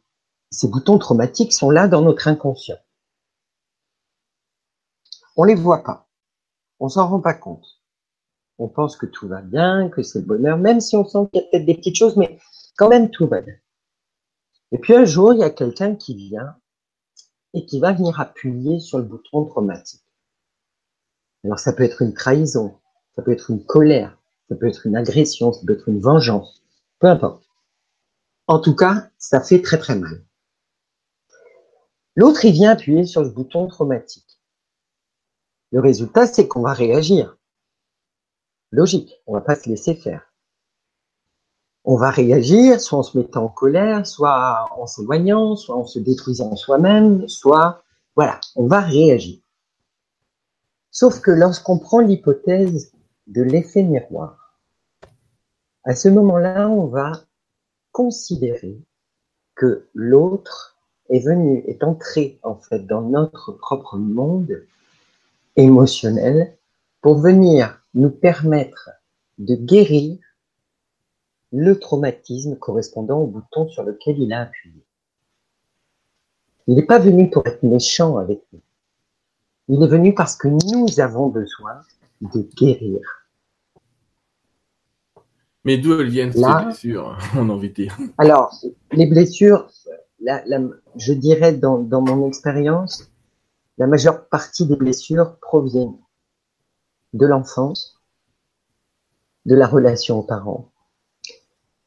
ces 0.50 0.68
boutons 0.68 0.98
traumatiques 0.98 1.54
sont 1.54 1.70
là 1.70 1.88
dans 1.88 2.02
notre 2.02 2.28
inconscient. 2.28 2.78
On 5.36 5.44
les 5.44 5.56
voit 5.56 5.84
pas. 5.84 6.08
On 6.80 6.90
s'en 6.90 7.08
rend 7.08 7.20
pas 7.20 7.34
compte. 7.34 7.66
On 8.60 8.68
pense 8.68 8.96
que 8.96 9.06
tout 9.06 9.28
va 9.28 9.42
bien, 9.42 9.90
que 9.90 10.04
c'est 10.04 10.20
le 10.20 10.26
bonheur, 10.26 10.58
même 10.58 10.80
si 10.80 10.96
on 10.96 11.06
sent 11.06 11.30
qu'il 11.32 11.42
y 11.42 11.46
a 11.46 11.48
peut-être 11.50 11.66
des 11.66 11.76
petites 11.76 11.96
choses, 11.96 12.18
mais 12.18 12.40
quand 12.78 12.90
même 12.90 13.10
tout 13.10 13.28
va 13.28 13.42
bien. 13.42 13.56
Et 14.72 14.78
puis 14.78 14.96
un 14.96 15.06
jour, 15.06 15.34
il 15.34 15.40
y 15.40 15.44
a 15.44 15.50
quelqu'un 15.50 15.96
qui 15.96 16.16
vient 16.16 16.56
et 17.54 17.66
qui 17.66 17.80
va 17.80 17.94
venir 17.94 18.20
appuyer 18.20 18.80
sur 18.80 18.98
le 18.98 19.04
bouton 19.04 19.46
traumatique. 19.46 20.04
Alors 21.44 21.60
ça 21.60 21.74
peut 21.74 21.84
être 21.84 22.02
une 22.02 22.14
trahison, 22.14 22.80
ça 23.16 23.22
peut 23.22 23.32
être 23.32 23.50
une 23.52 23.64
colère, 23.66 24.18
ça 24.50 24.56
peut 24.56 24.68
être 24.68 24.86
une 24.86 24.96
agression, 24.96 25.52
ça 25.52 25.62
peut 25.66 25.74
être 25.74 25.90
une 25.90 26.00
vengeance, 26.00 26.64
peu 27.00 27.08
importe. 27.08 27.44
En 28.48 28.60
tout 28.60 28.76
cas, 28.76 29.10
ça 29.18 29.42
fait 29.42 29.62
très 29.62 29.78
très 29.78 29.96
mal. 29.96 30.24
L'autre, 32.16 32.46
il 32.46 32.54
vient 32.54 32.72
appuyer 32.72 33.06
sur 33.06 33.24
le 33.24 33.30
bouton 33.30 33.68
traumatique. 33.68 34.23
Le 35.74 35.80
résultat, 35.80 36.28
c'est 36.28 36.48
qu'on 36.48 36.62
va 36.62 36.74
réagir. 36.74 37.36
Logique, 38.70 39.20
on 39.26 39.34
va 39.34 39.42
pas 39.42 39.56
se 39.56 39.68
laisser 39.68 39.96
faire. 39.96 40.32
On 41.84 41.98
va 41.98 42.12
réagir, 42.12 42.80
soit 42.80 43.00
en 43.00 43.04
se 43.04 43.18
mettant 43.18 43.46
en 43.46 43.50
colère, 43.50 44.06
soit 44.06 44.70
en 44.78 44.86
s'éloignant, 44.86 45.56
soit 45.56 45.76
en 45.76 45.88
se 45.88 45.98
détruisant 45.98 46.56
soi-même, 46.56 47.28
soit, 47.28 47.84
voilà, 48.16 48.40
on 48.56 48.68
va 48.68 48.82
réagir. 48.82 49.40
Sauf 50.92 51.22
que 51.22 51.32
lorsqu'on 51.32 51.80
prend 51.80 52.02
l'hypothèse 52.02 52.94
de 53.26 53.42
l'effet 53.42 53.82
miroir, 53.82 54.60
à 55.86 55.96
ce 55.96 56.08
moment-là, 56.08 56.70
on 56.70 56.86
va 56.86 57.14
considérer 57.92 58.80
que 59.56 59.90
l'autre 59.96 60.78
est 61.10 61.26
venu, 61.26 61.64
est 61.66 61.84
entré 61.84 62.40
en 62.44 62.58
fait 62.58 62.86
dans 62.86 63.02
notre 63.02 63.54
propre 63.54 63.98
monde 63.98 64.68
émotionnel 65.56 66.58
pour 67.02 67.20
venir 67.20 67.82
nous 67.94 68.10
permettre 68.10 68.90
de 69.38 69.56
guérir 69.56 70.18
le 71.52 71.80
traumatisme 71.80 72.56
correspondant 72.56 73.20
au 73.20 73.28
bouton 73.28 73.68
sur 73.70 73.84
lequel 73.84 74.20
il 74.20 74.34
a 74.34 74.42
appuyé. 74.42 74.84
Il 76.68 76.76
n'est 76.76 76.86
pas 76.86 77.00
venu 77.00 77.30
pour 77.30 77.46
être 77.46 77.62
méchant 77.64 78.18
avec 78.18 78.42
nous. 78.52 78.62
Il 79.70 79.84
est 79.84 79.88
venu 79.88 80.16
parce 80.16 80.36
que 80.36 80.48
nous 80.48 81.00
avons 81.00 81.28
besoin 81.28 81.82
de 82.22 82.42
guérir. 82.56 83.00
Mais 85.66 85.78
d'où 85.78 86.04
viennent 86.04 86.34
ces 86.34 86.42
blessures, 86.64 87.18
on 87.36 87.50
a 87.50 87.54
envie 87.54 87.70
de 87.70 87.76
dire? 87.76 87.98
Alors, 88.18 88.54
les 88.92 89.06
blessures, 89.06 89.70
je 90.26 91.14
dirais 91.14 91.54
dans, 91.54 91.78
dans 91.78 92.02
mon 92.02 92.28
expérience, 92.28 93.13
la 93.78 93.88
majeure 93.88 94.28
partie 94.28 94.66
des 94.66 94.76
blessures 94.76 95.38
proviennent 95.40 95.98
de 97.14 97.26
l'enfance, 97.26 98.02
de 99.46 99.56
la 99.56 99.68
relation 99.68 100.20
aux 100.20 100.24
parents. 100.24 100.72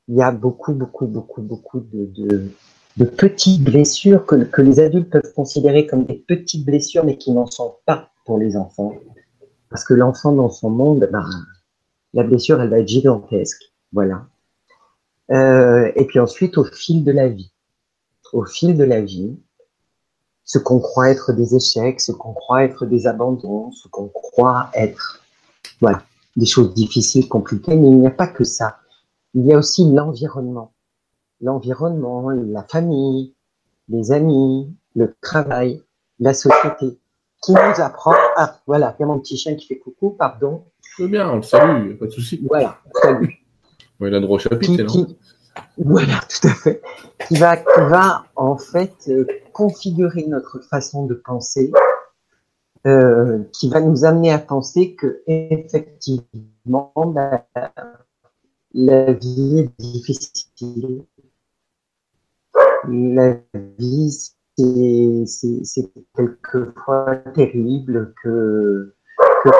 Il 0.08 0.16
y 0.16 0.22
a 0.22 0.30
beaucoup, 0.30 0.72
beaucoup, 0.72 1.06
beaucoup, 1.06 1.42
beaucoup 1.42 1.80
de, 1.80 3.04
petites 3.16 3.62
blessures 3.62 4.24
que, 4.24 4.36
que 4.36 4.62
les 4.62 4.78
adultes 4.78 5.10
peuvent 5.10 5.32
considérer 5.34 5.86
comme 5.86 6.04
des 6.04 6.14
petites 6.14 6.64
blessures, 6.64 7.04
mais 7.04 7.18
qui 7.18 7.32
n'en 7.32 7.46
sont 7.46 7.76
pas 7.86 8.10
pour 8.24 8.38
les 8.38 8.56
enfants. 8.56 8.94
Parce 9.68 9.84
que 9.84 9.94
l'enfant 9.94 10.32
dans 10.32 10.50
son 10.50 10.70
monde, 10.70 11.08
ben, 11.10 11.28
la 12.14 12.22
blessure, 12.22 12.60
elle 12.60 12.70
va 12.70 12.78
être 12.78 12.88
gigantesque. 12.88 13.62
Voilà. 13.92 14.26
Euh, 15.30 15.90
et 15.96 16.04
puis 16.06 16.20
ensuite, 16.20 16.56
au 16.56 16.64
fil 16.64 17.04
de 17.04 17.10
la 17.12 17.28
vie, 17.28 17.52
au 18.32 18.44
fil 18.44 18.76
de 18.76 18.84
la 18.84 19.00
vie, 19.00 19.36
ce 20.46 20.58
qu'on 20.58 20.78
croit 20.78 21.10
être 21.10 21.32
des 21.32 21.56
échecs, 21.56 22.00
ce 22.00 22.12
qu'on 22.12 22.32
croit 22.32 22.64
être 22.64 22.86
des 22.86 23.06
abandons, 23.06 23.72
ce 23.72 23.88
qu'on 23.88 24.08
croit 24.08 24.70
être, 24.74 25.20
voilà, 25.80 26.02
des 26.36 26.46
choses 26.46 26.72
difficiles, 26.72 27.28
compliquées, 27.28 27.76
mais 27.76 27.88
il 27.88 27.98
n'y 27.98 28.06
a 28.06 28.12
pas 28.12 28.28
que 28.28 28.44
ça. 28.44 28.78
Il 29.34 29.44
y 29.44 29.52
a 29.52 29.58
aussi 29.58 29.90
l'environnement. 29.92 30.72
L'environnement, 31.40 32.30
la 32.30 32.62
famille, 32.62 33.34
les 33.88 34.12
amis, 34.12 34.72
le 34.94 35.14
travail, 35.20 35.82
la 36.20 36.32
société, 36.32 36.98
qui 37.42 37.52
nous 37.52 37.80
apprend. 37.82 38.14
Ah, 38.36 38.60
voilà, 38.66 38.94
il 38.98 39.02
y 39.02 39.04
a 39.04 39.06
mon 39.06 39.18
petit 39.18 39.36
chien 39.36 39.56
qui 39.56 39.66
fait 39.66 39.78
coucou, 39.78 40.10
pardon. 40.10 40.64
Très 40.94 41.08
bien, 41.08 41.28
on 41.28 41.36
le 41.36 41.42
salue, 41.42 41.98
pas 41.98 42.06
de 42.06 42.10
souci. 42.10 42.40
Voilà, 42.48 42.78
salut. 43.02 43.44
il 44.00 44.14
a 44.14 44.20
droit 44.20 44.36
au 44.36 44.38
chapitre, 44.38 44.82
non 44.84 45.08
Voilà, 45.76 46.20
tout 46.28 46.46
à 46.46 46.54
fait. 46.54 46.80
Qui 47.26 47.36
va, 47.36 47.56
qui 47.56 47.80
va 47.80 48.24
en 48.36 48.56
fait 48.56 48.94
euh, 49.08 49.26
configurer 49.56 50.26
notre 50.26 50.60
façon 50.60 51.06
de 51.06 51.14
penser, 51.14 51.72
euh, 52.86 53.42
qui 53.54 53.70
va 53.70 53.80
nous 53.80 54.04
amener 54.04 54.30
à 54.30 54.38
penser 54.38 54.94
que 54.94 55.22
effectivement 55.26 56.92
la, 57.14 57.46
la 58.74 59.12
vie 59.14 59.60
est 59.60 59.80
difficile, 59.80 61.06
la 62.86 63.38
vie 63.78 64.30
c'est 65.26 65.90
quelquefois 66.14 67.16
terrible 67.34 68.12
que 68.22 68.94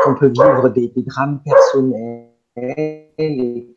qu'on 0.04 0.14
peut 0.14 0.28
vivre 0.28 0.68
des, 0.68 0.92
drames 1.06 1.40
personnels 1.42 2.28
et 2.58 3.74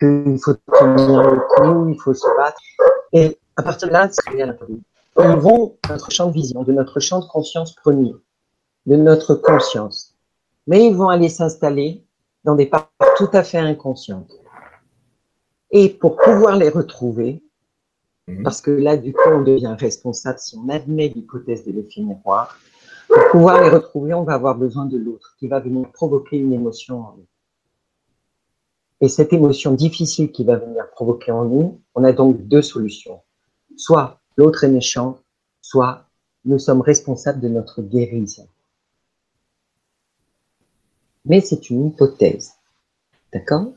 qu'il 0.00 0.38
faut 0.42 0.54
tenir 0.78 1.30
le 1.30 1.40
coup, 1.46 1.90
il 1.90 2.00
faut 2.00 2.14
se 2.14 2.26
battre. 2.38 2.62
À 3.60 3.62
partir 3.62 3.88
de 3.88 3.92
là, 3.92 4.08
ils 5.18 5.36
vont 5.36 5.76
notre 5.90 6.10
champ 6.10 6.28
de 6.28 6.32
vision, 6.32 6.62
de 6.62 6.72
notre 6.72 6.98
champ 6.98 7.20
de 7.20 7.26
conscience 7.26 7.74
premier, 7.74 8.14
de 8.86 8.96
notre 8.96 9.34
conscience. 9.34 10.16
Mais 10.66 10.86
ils 10.86 10.96
vont 10.96 11.08
aller 11.08 11.28
s'installer 11.28 12.02
dans 12.44 12.54
des 12.54 12.64
parts 12.64 12.90
tout 13.16 13.28
à 13.34 13.42
fait 13.42 13.58
inconscientes. 13.58 14.32
Et 15.70 15.90
pour 15.90 16.16
pouvoir 16.16 16.56
les 16.56 16.70
retrouver, 16.70 17.42
mhm. 18.28 18.42
parce 18.44 18.62
que 18.62 18.70
là, 18.70 18.96
du 18.96 19.12
coup, 19.12 19.28
on 19.28 19.42
devient 19.42 19.76
responsable 19.78 20.38
si 20.38 20.56
on 20.56 20.68
admet 20.70 21.08
l'hypothèse 21.08 21.64
de 21.66 21.72
l'effet 21.72 22.00
miroir, 22.00 22.58
pour 23.08 23.22
pouvoir 23.30 23.62
les 23.62 23.68
retrouver, 23.68 24.14
on 24.14 24.24
va 24.24 24.34
avoir 24.34 24.56
besoin 24.56 24.86
de 24.86 24.96
l'autre 24.96 25.36
qui 25.38 25.48
va 25.48 25.60
venir 25.60 25.90
provoquer 25.92 26.38
une 26.38 26.52
émotion 26.52 27.00
en 27.00 27.14
nous. 27.18 27.26
Et 29.02 29.08
cette 29.08 29.32
émotion 29.34 29.72
difficile 29.72 30.32
qui 30.32 30.44
va 30.44 30.56
venir 30.56 30.88
provoquer 30.92 31.32
en 31.32 31.44
nous, 31.44 31.80
on 31.94 32.04
a 32.04 32.12
donc 32.12 32.46
deux 32.46 32.62
solutions. 32.62 33.20
Soit 33.80 34.20
l'autre 34.36 34.64
est 34.64 34.68
méchant, 34.68 35.20
soit 35.62 36.04
nous 36.44 36.58
sommes 36.58 36.82
responsables 36.82 37.40
de 37.40 37.48
notre 37.48 37.80
guérison. 37.80 38.46
Mais 41.24 41.40
c'est 41.40 41.70
une 41.70 41.86
hypothèse. 41.86 42.52
D'accord? 43.32 43.72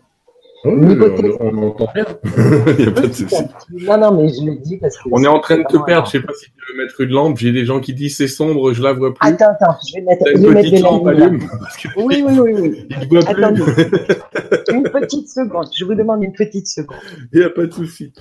On, 0.66 1.58
entend 1.58 1.88
bien. 1.94 2.06
Il 2.78 2.84
n'y 2.84 2.88
a 2.88 2.92
pas 2.92 3.08
de 3.08 3.14
souci. 3.14 3.44
Non, 3.72 3.98
non, 3.98 4.14
mais 4.14 4.28
je 4.28 4.46
le 4.46 4.56
dis 4.58 4.76
parce 4.76 4.98
que. 4.98 5.08
On 5.10 5.24
est 5.24 5.28
en 5.28 5.40
train 5.40 5.58
de 5.58 5.64
te 5.64 5.78
perdre. 5.78 6.10
Je 6.10 6.18
ne 6.18 6.22
sais 6.22 6.28
pas 6.28 6.34
si 6.34 6.46
tu 6.48 6.74
veux 6.74 6.84
mettre 6.84 7.00
une 7.00 7.10
lampe. 7.10 7.38
J'ai 7.38 7.54
des 7.54 7.66
gens 7.66 7.80
qui 7.80 7.94
disent 7.94 8.18
c'est 8.18 8.28
sombre, 8.28 8.74
je 8.74 8.84
la 8.84 8.92
vois 8.92 9.14
plus. 9.14 9.26
Attends, 9.26 9.52
attends, 9.52 9.78
je 9.88 9.96
vais 9.96 10.02
mettre, 10.02 10.28
une 10.28 10.54
petite 10.54 10.82
lampe 10.82 11.08
allume. 11.08 11.48
Oui, 11.96 12.26
oui, 12.28 12.40
oui, 12.40 12.54
oui. 12.54 12.88
Il 12.90 13.00
ne 13.00 13.06
voit 13.08 13.24
plus. 13.24 14.74
une 14.74 14.84
petite 14.84 15.30
seconde. 15.30 15.68
Je 15.74 15.86
vous 15.86 15.96
demande 15.96 16.24
une 16.24 16.34
petite 16.34 16.68
seconde. 16.68 16.98
Il 17.32 17.40
n'y 17.40 17.46
a 17.46 17.50
pas 17.50 17.66
de 17.66 17.72
souci. 17.72 18.12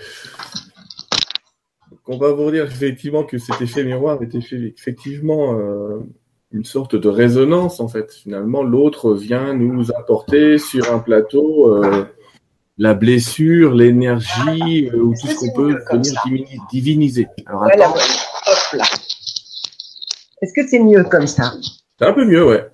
On 2.07 2.19
va 2.19 2.33
vous 2.33 2.51
dire 2.51 2.65
effectivement 2.65 3.23
que 3.23 3.39
cet 3.39 3.61
effet 3.61 3.85
miroir 3.85 4.21
était 4.23 4.39
effectivement 4.39 5.57
euh, 5.57 6.01
une 6.51 6.65
sorte 6.65 6.97
de 6.97 7.09
résonance 7.09 7.81
en 7.81 7.89
fait. 7.89 8.13
Finalement, 8.13 8.63
l'autre 8.63 9.15
vient 9.15 9.55
nous 9.55 9.93
apporter 9.93 10.59
sur 10.59 10.93
un 10.93 10.99
plateau. 10.99 11.77
Euh, 11.77 12.05
la 12.79 12.95
blessure, 12.95 13.75
l'énergie, 13.75 14.91
euh, 14.93 14.99
ou 14.99 15.15
tout 15.15 15.27
ce 15.27 15.35
qu'on 15.37 15.53
peut 15.53 15.79
venir 15.93 16.47
diviniser. 16.71 17.29
Alors, 17.47 17.65
voilà, 17.65 17.89
hop 17.91 17.97
là. 18.73 18.85
Est-ce 20.41 20.53
que 20.55 20.67
c'est 20.67 20.81
mieux 20.81 21.05
comme 21.05 21.27
ça? 21.27 21.53
C'est 21.99 22.07
un 22.07 22.13
peu 22.13 22.25
mieux, 22.25 22.45
ouais. 22.45 22.67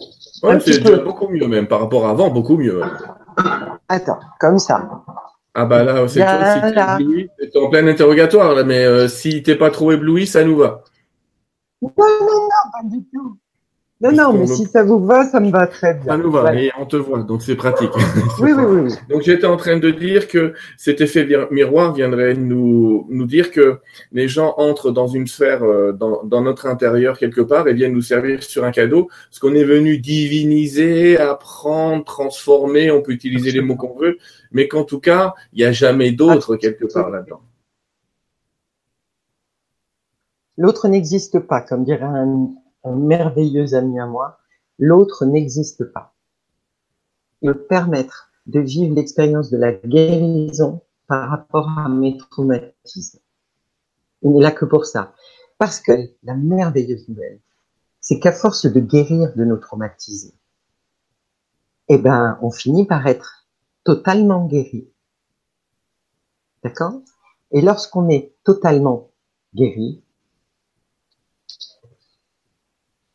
ouais 0.43 0.61
c'est 0.61 1.05
beaucoup 1.05 1.29
mieux 1.29 1.47
même, 1.47 1.67
par 1.67 1.81
rapport 1.81 2.07
à 2.07 2.11
avant, 2.11 2.31
beaucoup 2.31 2.57
mieux. 2.57 2.81
Attends, 3.88 4.21
comme 4.41 4.59
ça. 4.59 4.88
Ah 5.55 5.65
bah 5.65 5.83
là, 5.83 6.07
c'est 6.09 6.21
toi, 6.21 6.99
si 6.99 7.51
t'es 7.51 7.59
en 7.59 7.69
plein 7.69 7.87
interrogatoire, 7.87 8.55
là, 8.55 8.65
mais 8.65 8.85
euh, 8.85 9.09
si 9.09 9.43
t'es 9.43 9.57
pas 9.57 9.71
trop 9.71 9.93
ébloui, 9.93 10.27
ça 10.27 10.45
nous 10.45 10.57
va. 10.57 10.85
Non, 11.83 11.93
non, 11.99 12.07
non, 12.21 12.49
pas 12.73 12.85
du 12.85 13.05
tout. 13.13 13.39
Non, 14.01 14.13
non, 14.13 14.33
mais 14.33 14.47
si 14.47 14.65
ça 14.67 14.85
vous 14.85 15.05
va, 15.05 15.25
ça 15.25 15.41
me 15.41 15.51
va 15.51 15.67
très 15.67 15.95
bien. 15.95 16.13
Ça 16.13 16.17
nous 16.17 16.31
va, 16.31 16.55
et 16.55 16.71
on 16.79 16.87
te 16.87 16.95
voit, 16.95 17.25
donc 17.25 17.43
c'est 17.43 17.57
pratique. 17.57 17.91
oui, 18.41 18.53
oui, 18.53 18.65
oui, 18.65 18.93
Donc 19.11 19.23
j'étais 19.23 19.47
en 19.47 19.57
train 19.57 19.77
de 19.77 19.91
dire 19.91 20.29
que 20.29 20.53
cet 20.77 21.01
effet 21.01 21.27
miroir 21.51 21.95
viendrait 21.95 22.35
nous, 22.35 23.07
nous 23.11 23.27
dire 23.27 23.51
que 23.51 23.81
les 24.13 24.29
gens 24.29 24.55
entrent 24.57 24.93
dans 24.93 25.09
une 25.09 25.27
sphère, 25.27 25.65
euh, 25.65 25.91
dans, 25.91 26.23
dans 26.23 26.43
notre 26.43 26.67
intérieur 26.67 27.19
quelque 27.19 27.41
part, 27.41 27.67
et 27.67 27.75
viennent 27.75 27.93
nous 27.93 28.01
servir 28.03 28.45
sur 28.45 28.65
un 28.65 28.71
cadeau, 28.71 29.09
ce 29.33 29.41
qu'on 29.41 29.55
est 29.57 29.65
venu 29.65 29.99
diviniser, 29.99 31.19
apprendre, 31.19 32.05
transformer, 32.05 32.93
on 32.93 33.03
peut 33.03 33.11
utiliser 33.13 33.51
les 33.51 33.63
mots 33.63 33.75
qu'on 33.75 33.99
veut, 33.99 34.19
mais 34.53 34.69
qu'en 34.69 34.85
tout 34.85 35.01
cas, 35.01 35.35
il 35.53 35.59
n'y 35.59 35.65
a 35.65 35.73
jamais 35.73 36.13
d'autre 36.13 36.55
quelque 36.55 36.87
part 36.87 37.11
là-dedans. 37.11 37.41
L'autre 40.57 40.87
n'existe 40.87 41.41
pas, 41.41 41.61
comme 41.61 41.83
dirait 41.83 42.05
un, 42.05 42.49
merveilleux 42.94 43.74
ami 43.74 43.98
à 43.98 44.07
moi, 44.07 44.38
l'autre 44.79 45.24
n'existe 45.24 45.85
pas. 45.85 46.14
Il 47.42 47.53
peut 47.53 47.59
permettre 47.59 48.31
de 48.46 48.61
vivre 48.61 48.94
l'expérience 48.94 49.51
de 49.51 49.59
la 49.59 49.72
guérison 49.72 50.81
par 51.07 51.29
rapport 51.29 51.68
à 51.79 51.88
mes 51.88 52.16
traumatismes. 52.16 53.20
Il 54.22 54.33
n'est 54.33 54.42
là 54.42 54.51
que 54.51 54.64
pour 54.64 54.87
ça. 54.87 55.12
Parce 55.59 55.81
que 55.81 55.92
la 56.22 56.35
merveilleuse 56.35 57.09
nouvelle, 57.09 57.40
c'est 58.01 58.20
qu'à 58.20 58.33
force 58.33 58.66
de 58.66 58.81
guérir 58.81 59.35
de 59.35 59.44
nos 59.44 59.57
traumatismes, 59.57 60.33
eh 61.88 61.98
ben, 61.98 62.38
on 62.42 62.51
finit 62.51 62.87
par 62.87 63.07
être 63.07 63.46
totalement 63.85 64.46
guéri. 64.46 64.88
D'accord? 66.62 67.01
Et 67.51 67.61
lorsqu'on 67.61 68.09
est 68.09 68.35
totalement 68.44 69.11
guéri, 69.55 70.03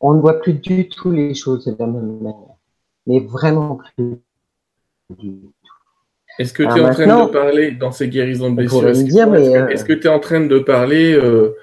on 0.06 0.12
ne 0.12 0.20
voit 0.20 0.38
plus 0.38 0.52
du 0.52 0.86
tout 0.86 1.10
les 1.10 1.34
choses 1.34 1.64
de 1.64 1.74
la 1.78 1.86
même 1.86 2.18
manière. 2.18 2.34
Mais 3.06 3.20
vraiment 3.20 3.80
plus 3.96 4.18
du 5.08 5.16
tout. 5.16 5.52
Est-ce 6.38 6.52
que 6.52 6.62
tu 6.62 6.78
es 6.78 6.82
en 6.82 6.90
train 6.90 7.06
de 7.06 7.32
parler 7.32 7.70
dans 7.70 7.90
ces 7.90 8.08
guérisons 8.08 8.50
de 8.50 8.56
blessures 8.56 8.88
Est-ce 8.88 9.84
que 9.84 9.94
tu 9.94 10.06
es 10.06 10.10
en 10.10 10.20
train 10.20 10.44
de 10.44 10.58
parler 10.58 11.14
euh, 11.14 11.56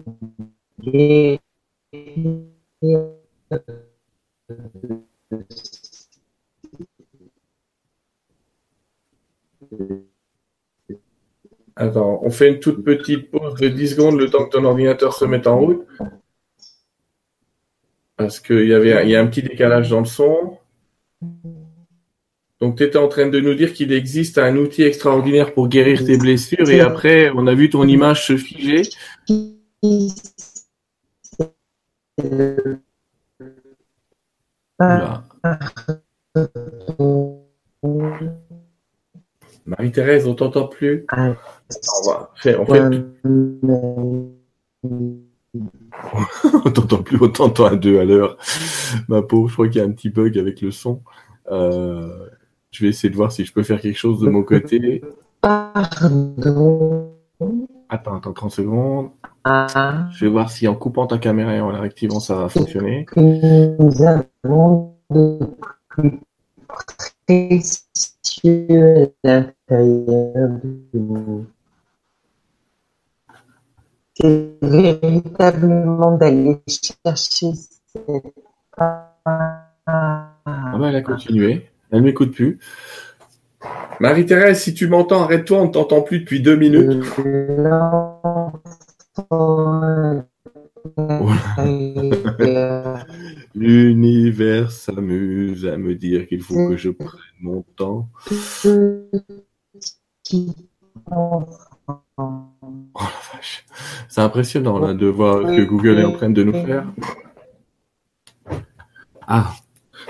Attends, 11.76 12.20
on 12.22 12.30
fait 12.30 12.48
une 12.48 12.58
toute 12.58 12.82
petite 12.82 13.30
pause 13.30 13.54
de 13.60 13.68
10 13.68 13.88
secondes 13.90 14.18
le 14.18 14.30
temps 14.30 14.46
que 14.46 14.56
ton 14.56 14.64
ordinateur 14.64 15.12
se 15.12 15.26
mette 15.26 15.46
en 15.46 15.58
route. 15.58 15.86
Parce 18.16 18.40
qu'il 18.40 18.66
y 18.66 18.72
avait 18.72 19.04
il 19.04 19.10
y 19.10 19.16
a 19.16 19.20
un 19.20 19.26
petit 19.26 19.42
décalage 19.42 19.90
dans 19.90 20.00
le 20.00 20.06
son. 20.06 20.56
Donc, 22.60 22.78
tu 22.78 22.84
étais 22.84 22.96
en 22.96 23.08
train 23.08 23.28
de 23.28 23.38
nous 23.38 23.54
dire 23.54 23.74
qu'il 23.74 23.92
existe 23.92 24.38
un 24.38 24.56
outil 24.56 24.84
extraordinaire 24.84 25.52
pour 25.52 25.68
guérir 25.68 26.02
tes 26.02 26.16
blessures 26.16 26.70
et 26.70 26.80
après, 26.80 27.30
on 27.34 27.46
a 27.46 27.54
vu 27.54 27.68
ton 27.68 27.86
image 27.86 28.26
se 28.26 28.38
figer. 28.38 28.80
Marie-Thérèse, 39.66 40.26
on 40.26 40.34
t'entend 40.34 40.68
plus. 40.68 41.04
Ah. 41.08 41.34
On 42.04 42.10
va 42.10 42.30
faire, 42.36 42.60
on 42.60 42.66
fait... 42.66 42.82
on 46.64 46.70
t'entend 46.70 47.02
plus, 47.02 47.18
on 47.20 47.28
t'entend 47.28 47.64
à 47.66 47.76
deux 47.76 47.98
à 47.98 48.04
l'heure. 48.04 48.36
Ma 49.08 49.22
pauvre, 49.22 49.48
je 49.48 49.54
crois 49.54 49.68
qu'il 49.68 49.80
y 49.80 49.84
a 49.84 49.86
un 49.86 49.92
petit 49.92 50.10
bug 50.10 50.38
avec 50.38 50.60
le 50.60 50.70
son. 50.70 51.02
Euh, 51.50 52.28
je 52.70 52.84
vais 52.84 52.90
essayer 52.90 53.10
de 53.10 53.16
voir 53.16 53.32
si 53.32 53.44
je 53.44 53.52
peux 53.52 53.62
faire 53.62 53.80
quelque 53.80 53.98
chose 53.98 54.20
de 54.20 54.28
mon 54.28 54.42
côté. 54.42 55.02
Pardon. 55.40 57.12
Attends, 57.88 58.16
attends 58.16 58.32
30 58.32 58.50
secondes. 58.50 59.10
Ah. 59.44 60.08
Je 60.12 60.24
vais 60.24 60.30
voir 60.30 60.50
si 60.50 60.66
en 60.68 60.74
coupant 60.74 61.06
ta 61.06 61.18
caméra 61.18 61.54
et 61.54 61.60
en 61.60 61.70
la 61.70 61.80
réactivant, 61.80 62.20
ça 62.20 62.34
va 62.34 62.48
fonctionner. 62.48 63.06
Nous 63.16 64.02
avons 64.02 64.96
de 65.10 65.38
plus 67.26 67.85
précieux 68.26 69.12
à 69.24 69.28
l'intérieur 69.28 70.48
de 70.62 70.98
nous. 70.98 71.46
C'est 74.14 74.56
véritablement 74.62 76.16
d'aller 76.16 76.58
chercher 76.66 77.52
cette 77.54 78.32
Ah 78.76 79.12
bah, 79.86 80.88
elle 80.88 80.96
a 80.96 81.02
continué. 81.02 81.66
Elle 81.90 82.02
m'écoute 82.02 82.32
plus. 82.32 82.58
Marie-Thérèse, 84.00 84.60
si 84.60 84.74
tu 84.74 84.88
m'entends, 84.88 85.22
arrête-toi, 85.22 85.58
on 85.58 85.66
ne 85.66 85.72
t'entend 85.72 86.02
plus 86.02 86.20
depuis 86.20 86.40
deux 86.40 86.56
minutes. 86.56 87.04
L'univers 93.54 94.70
s'amuse 94.70 95.66
à 95.66 95.76
me 95.76 95.94
dire 95.94 96.26
qu'il 96.26 96.42
faut 96.42 96.68
que 96.68 96.76
je 96.76 96.90
prenne 96.90 97.20
mon 97.40 97.62
temps. 97.76 98.08
Oh 102.98 103.02
la 103.02 103.04
vache. 103.32 103.64
C'est 104.08 104.20
impressionnant 104.20 104.94
de 104.94 105.06
voir 105.06 105.42
que 105.42 105.62
Google 105.64 105.98
est 105.98 106.04
en 106.04 106.12
train 106.12 106.30
de 106.30 106.42
nous 106.42 106.52
faire. 106.52 106.86
Ah. 109.26 109.52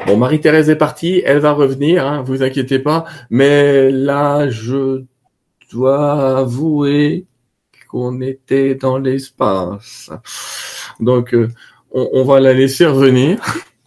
Bon, 0.06 0.16
Marie-Thérèse 0.18 0.68
est 0.68 0.76
partie, 0.76 1.22
elle 1.24 1.38
va 1.38 1.52
revenir, 1.52 2.06
hein, 2.06 2.22
vous 2.22 2.42
inquiétez 2.42 2.78
pas. 2.78 3.06
Mais 3.30 3.90
là, 3.90 4.48
je 4.50 5.04
dois 5.72 6.38
avouer 6.38 7.26
qu'on 7.96 8.20
était 8.20 8.74
dans 8.74 8.98
l'espace. 8.98 10.10
Donc, 11.00 11.32
euh, 11.32 11.48
on, 11.92 12.24
va 12.24 12.40
la 12.40 12.52
laisser 12.52 12.84
revenir. 12.84 13.40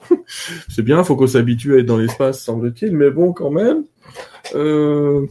C'est 0.68 0.82
bien, 0.82 1.04
faut 1.04 1.16
qu'on 1.16 1.28
s'habitue 1.28 1.76
à 1.76 1.78
être 1.78 1.86
dans 1.86 1.98
l'espace, 1.98 2.44
semble-t-il, 2.44 2.98
mais 2.98 3.12
bon, 3.12 3.34
quand 3.34 3.52
même. 3.52 3.84
Euh, 4.56 5.28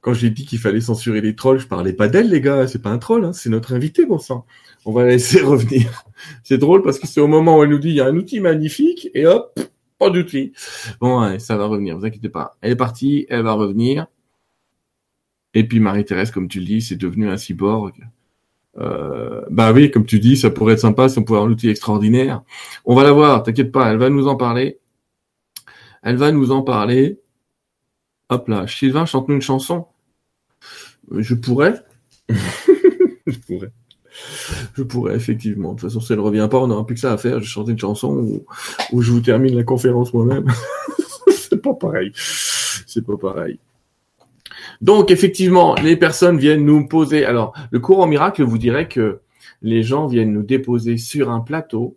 quand 0.00 0.14
j'ai 0.14 0.30
dit 0.30 0.46
qu'il 0.46 0.58
fallait 0.58 0.80
censurer 0.80 1.20
les 1.20 1.34
trolls, 1.34 1.58
je 1.58 1.66
parlais 1.66 1.92
pas 1.92 2.08
d'elle, 2.08 2.30
les 2.30 2.40
gars. 2.40 2.66
C'est 2.66 2.80
pas 2.80 2.88
un 2.88 2.98
troll, 2.98 3.26
hein, 3.26 3.34
c'est 3.34 3.50
notre 3.50 3.74
invité, 3.74 4.06
bon 4.06 4.18
sang. 4.18 4.46
On 4.86 4.92
va 4.92 5.02
la 5.02 5.10
laisser 5.10 5.42
revenir. 5.42 6.04
C'est 6.44 6.56
drôle 6.56 6.80
parce 6.80 6.98
que 6.98 7.06
c'est 7.06 7.20
au 7.20 7.28
moment 7.28 7.58
où 7.58 7.62
elle 7.62 7.68
nous 7.68 7.78
dit 7.78 7.90
il 7.90 7.96
y 7.96 8.00
a 8.00 8.06
un 8.06 8.16
outil 8.16 8.40
magnifique 8.40 9.10
et 9.12 9.26
hop, 9.26 9.60
pas 9.98 10.08
d'outil. 10.08 10.54
Bon, 10.98 11.38
ça 11.38 11.58
va 11.58 11.66
revenir, 11.66 11.98
vous 11.98 12.06
inquiétez 12.06 12.30
pas. 12.30 12.56
Elle 12.62 12.72
est 12.72 12.76
partie, 12.76 13.26
elle 13.28 13.42
va 13.42 13.52
revenir. 13.52 14.06
Et 15.58 15.64
puis 15.64 15.80
Marie-Thérèse, 15.80 16.30
comme 16.30 16.46
tu 16.46 16.60
le 16.60 16.66
dis, 16.66 16.80
c'est 16.80 16.94
devenu 16.94 17.28
un 17.28 17.36
cyborg. 17.36 17.94
Euh, 18.78 19.42
bah 19.50 19.72
oui, 19.72 19.90
comme 19.90 20.06
tu 20.06 20.20
dis, 20.20 20.36
ça 20.36 20.50
pourrait 20.50 20.74
être 20.74 20.78
sympa 20.78 21.08
si 21.08 21.18
on 21.18 21.24
pouvait 21.24 21.38
avoir 21.38 21.50
un 21.50 21.52
outil 21.52 21.68
extraordinaire. 21.68 22.42
On 22.84 22.94
va 22.94 23.02
la 23.02 23.10
voir, 23.10 23.42
t'inquiète 23.42 23.72
pas, 23.72 23.90
elle 23.90 23.98
va 23.98 24.08
nous 24.08 24.28
en 24.28 24.36
parler. 24.36 24.78
Elle 26.04 26.14
va 26.14 26.30
nous 26.30 26.52
en 26.52 26.62
parler. 26.62 27.18
Hop 28.28 28.46
là, 28.46 28.68
Sylvain, 28.68 29.04
chante-nous 29.04 29.34
une 29.34 29.42
chanson. 29.42 29.86
Je 31.10 31.34
pourrais. 31.34 31.74
je 32.28 33.38
pourrais. 33.44 33.72
Je 34.74 34.84
pourrais, 34.84 35.16
effectivement. 35.16 35.74
De 35.74 35.80
toute 35.80 35.88
façon, 35.88 36.00
si 36.00 36.12
elle 36.12 36.20
revient 36.20 36.46
pas, 36.48 36.58
on 36.58 36.68
n'aura 36.68 36.86
plus 36.86 36.94
que 36.94 37.00
ça 37.00 37.12
à 37.12 37.18
faire. 37.18 37.40
Je 37.40 37.48
chanter 37.48 37.72
une 37.72 37.80
chanson 37.80 38.14
où, 38.14 38.46
où 38.92 39.02
je 39.02 39.10
vous 39.10 39.20
termine 39.20 39.56
la 39.56 39.64
conférence 39.64 40.14
moi-même. 40.14 40.46
c'est 41.30 41.60
pas 41.60 41.74
pareil. 41.74 42.12
C'est 42.14 43.04
pas 43.04 43.16
pareil. 43.16 43.58
Donc, 44.80 45.10
effectivement, 45.10 45.74
les 45.74 45.96
personnes 45.96 46.38
viennent 46.38 46.64
nous 46.64 46.86
poser. 46.86 47.24
Alors, 47.24 47.52
le 47.70 47.80
courant 47.80 48.06
miracle 48.06 48.42
vous 48.44 48.58
dirait 48.58 48.88
que 48.88 49.20
les 49.62 49.82
gens 49.82 50.06
viennent 50.06 50.32
nous 50.32 50.42
déposer 50.42 50.96
sur 50.96 51.30
un 51.30 51.40
plateau, 51.40 51.96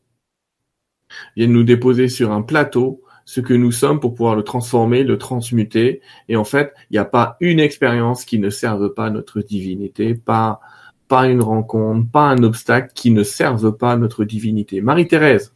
viennent 1.35 1.53
nous 1.53 1.63
déposer 1.63 2.07
sur 2.07 2.31
un 2.31 2.41
plateau 2.41 3.01
ce 3.25 3.39
que 3.39 3.53
nous 3.53 3.71
sommes 3.71 3.99
pour 3.99 4.15
pouvoir 4.15 4.35
le 4.35 4.43
transformer, 4.43 5.03
le 5.03 5.17
transmuter. 5.17 6.01
Et 6.27 6.35
en 6.35 6.43
fait, 6.43 6.73
il 6.89 6.93
n'y 6.93 6.99
a 6.99 7.05
pas 7.05 7.37
une 7.39 7.59
expérience 7.59 8.25
qui 8.25 8.39
ne 8.39 8.49
serve 8.49 8.93
pas 8.93 9.09
notre 9.09 9.41
divinité, 9.41 10.15
pas, 10.15 10.59
pas 11.07 11.27
une 11.27 11.41
rencontre, 11.41 12.09
pas 12.11 12.29
un 12.29 12.43
obstacle 12.43 12.91
qui 12.93 13.11
ne 13.11 13.23
serve 13.23 13.77
pas 13.77 13.95
notre 13.95 14.25
divinité. 14.25 14.81
Marie-Thérèse, 14.81 15.53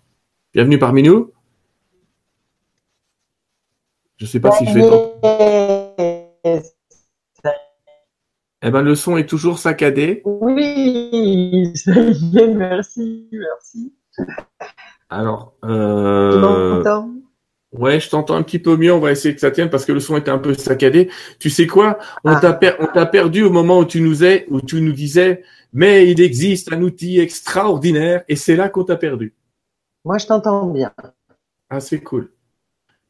bienvenue 0.53 0.79
parmi 0.79 1.03
nous. 1.03 1.31
Je 4.17 4.25
ne 4.25 4.29
sais 4.29 4.39
pas 4.39 4.51
si 4.51 4.65
je 4.65 4.73
vais... 4.73 5.84
Eh 8.67 8.71
ben, 8.71 8.81
le 8.81 8.95
son 8.95 9.15
est 9.15 9.29
toujours 9.29 9.59
saccadé. 9.59 10.23
Oui, 10.25 11.71
merci, 12.55 13.29
merci. 13.31 13.93
Alors, 15.07 15.53
euh... 15.63 16.83
Ouais, 17.71 17.99
je 17.99 18.09
t'entends 18.09 18.35
un 18.35 18.41
petit 18.41 18.57
peu 18.57 18.75
mieux. 18.75 18.91
On 18.91 18.99
va 18.99 19.11
essayer 19.11 19.35
que 19.35 19.41
ça 19.41 19.51
tienne 19.51 19.69
parce 19.69 19.85
que 19.85 19.91
le 19.91 19.99
son 19.99 20.17
était 20.17 20.31
un 20.31 20.39
peu 20.39 20.55
saccadé. 20.55 21.11
Tu 21.39 21.51
sais 21.51 21.67
quoi? 21.67 21.99
On 22.23 22.31
ah. 22.31 22.39
t'a 22.39 23.05
perdu 23.05 23.43
au 23.43 23.51
moment 23.51 23.77
où 23.77 23.85
tu 23.85 24.01
nous 24.01 24.23
es, 24.23 24.47
où 24.49 24.61
tu 24.61 24.81
nous 24.81 24.93
disais, 24.93 25.43
mais 25.71 26.09
il 26.09 26.19
existe 26.19 26.73
un 26.73 26.81
outil 26.81 27.19
extraordinaire 27.19 28.23
et 28.27 28.35
c'est 28.35 28.55
là 28.55 28.69
qu'on 28.69 28.83
t'a 28.83 28.95
perdu. 28.95 29.35
Moi, 30.05 30.17
je 30.17 30.25
t'entends 30.25 30.65
bien. 30.65 30.91
Ah, 31.69 31.79
c'est 31.79 31.99
cool. 31.99 32.31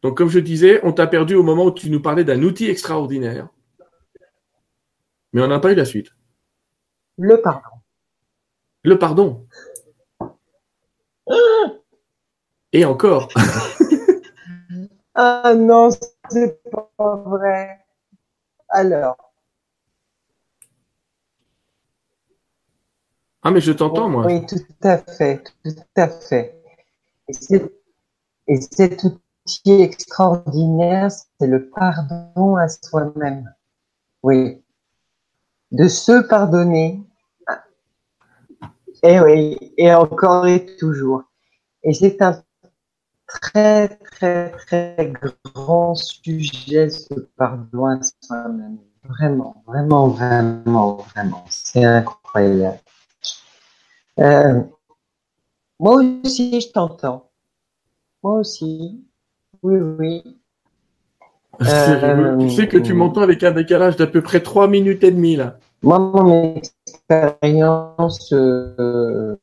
Donc, 0.04 0.18
comme 0.18 0.30
je 0.30 0.40
disais, 0.40 0.82
on 0.84 0.92
t'a 0.92 1.08
perdu 1.08 1.36
au 1.36 1.44
moment 1.44 1.66
où 1.66 1.72
tu 1.72 1.90
nous 1.90 2.02
parlais 2.02 2.26
d'un 2.26 2.44
outil 2.44 2.70
extraordinaire. 2.70 3.48
Mais 5.36 5.42
on 5.42 5.50
n'a 5.50 5.60
pas 5.60 5.74
eu 5.74 5.76
la 5.76 5.84
suite. 5.84 6.08
Le 7.18 7.42
pardon. 7.42 7.82
Le 8.84 8.98
pardon. 8.98 9.46
Et 12.72 12.86
encore. 12.86 13.28
Ah 15.18 15.54
non, 15.56 15.92
c'est 16.30 16.62
pas 16.70 17.16
vrai. 17.26 17.80
Alors. 18.68 19.32
Ah, 23.42 23.52
mais 23.52 23.62
je 23.62 23.72
t'entends, 23.72 24.10
moi. 24.10 24.26
Oui, 24.26 24.46
tout 24.46 24.58
à 24.84 24.98
fait, 24.98 25.42
tout 25.64 25.72
à 25.96 26.10
fait. 26.10 26.62
Et, 27.30 28.60
cet 28.60 29.04
outil 29.06 29.82
extraordinaire, 29.82 31.10
c'est 31.10 31.48
le 31.48 31.70
pardon 31.70 32.58
à 32.58 32.68
soi-même. 32.68 33.56
Oui. 34.22 34.65
De 35.76 35.90
se 35.90 36.26
pardonner. 36.30 37.04
Et 39.04 39.20
oui, 39.20 39.74
et 39.78 39.94
encore 39.94 40.48
et 40.48 40.66
toujours. 40.78 41.24
Et 41.84 41.94
c'est 41.94 42.22
un 42.22 42.42
très, 43.28 43.90
très, 43.90 44.52
très 44.52 45.14
grand 45.54 45.94
sujet, 45.96 46.90
ce 46.90 47.14
pardon 47.36 47.88
à 47.88 48.00
soi-même. 48.22 48.78
Vraiment, 49.04 49.64
vraiment, 49.68 50.08
vraiment, 50.08 50.96
vraiment. 51.14 51.44
C'est 51.50 51.84
incroyable. 51.84 52.80
Euh, 54.22 54.62
moi 55.78 56.02
aussi, 56.24 56.62
je 56.62 56.72
t'entends. 56.72 57.32
Moi 58.24 58.40
aussi. 58.40 59.04
Oui, 59.62 59.76
oui. 59.76 60.40
Euh, 61.62 62.38
tu 62.38 62.50
sais 62.50 62.70
que 62.70 62.78
tu 62.78 62.94
m'entends 62.94 63.22
avec 63.22 63.44
un 63.44 63.52
décalage 63.52 63.98
d'à 63.98 64.08
peu 64.08 64.22
près 64.22 64.40
3 64.40 64.70
minutes 64.70 65.04
et 65.04 65.12
demie, 65.12 65.36
là. 65.36 65.58
Moi, 65.86 66.00
mon 66.00 66.56
expérience 66.56 68.34
euh, 68.34 69.36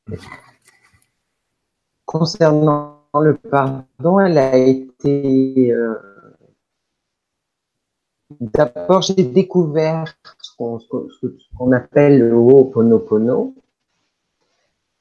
concernant 2.05 3.07
le 3.15 3.37
pardon, 3.37 4.19
elle 4.19 4.39
a 4.39 4.57
été. 4.57 5.71
Euh, 5.71 5.95
d'abord, 8.41 9.03
j'ai 9.03 9.23
découvert 9.23 10.13
ce 10.41 10.51
qu'on 10.57 11.71
appelle 11.71 12.19
le 12.19 12.35
Ho'oponopono. 12.35 13.55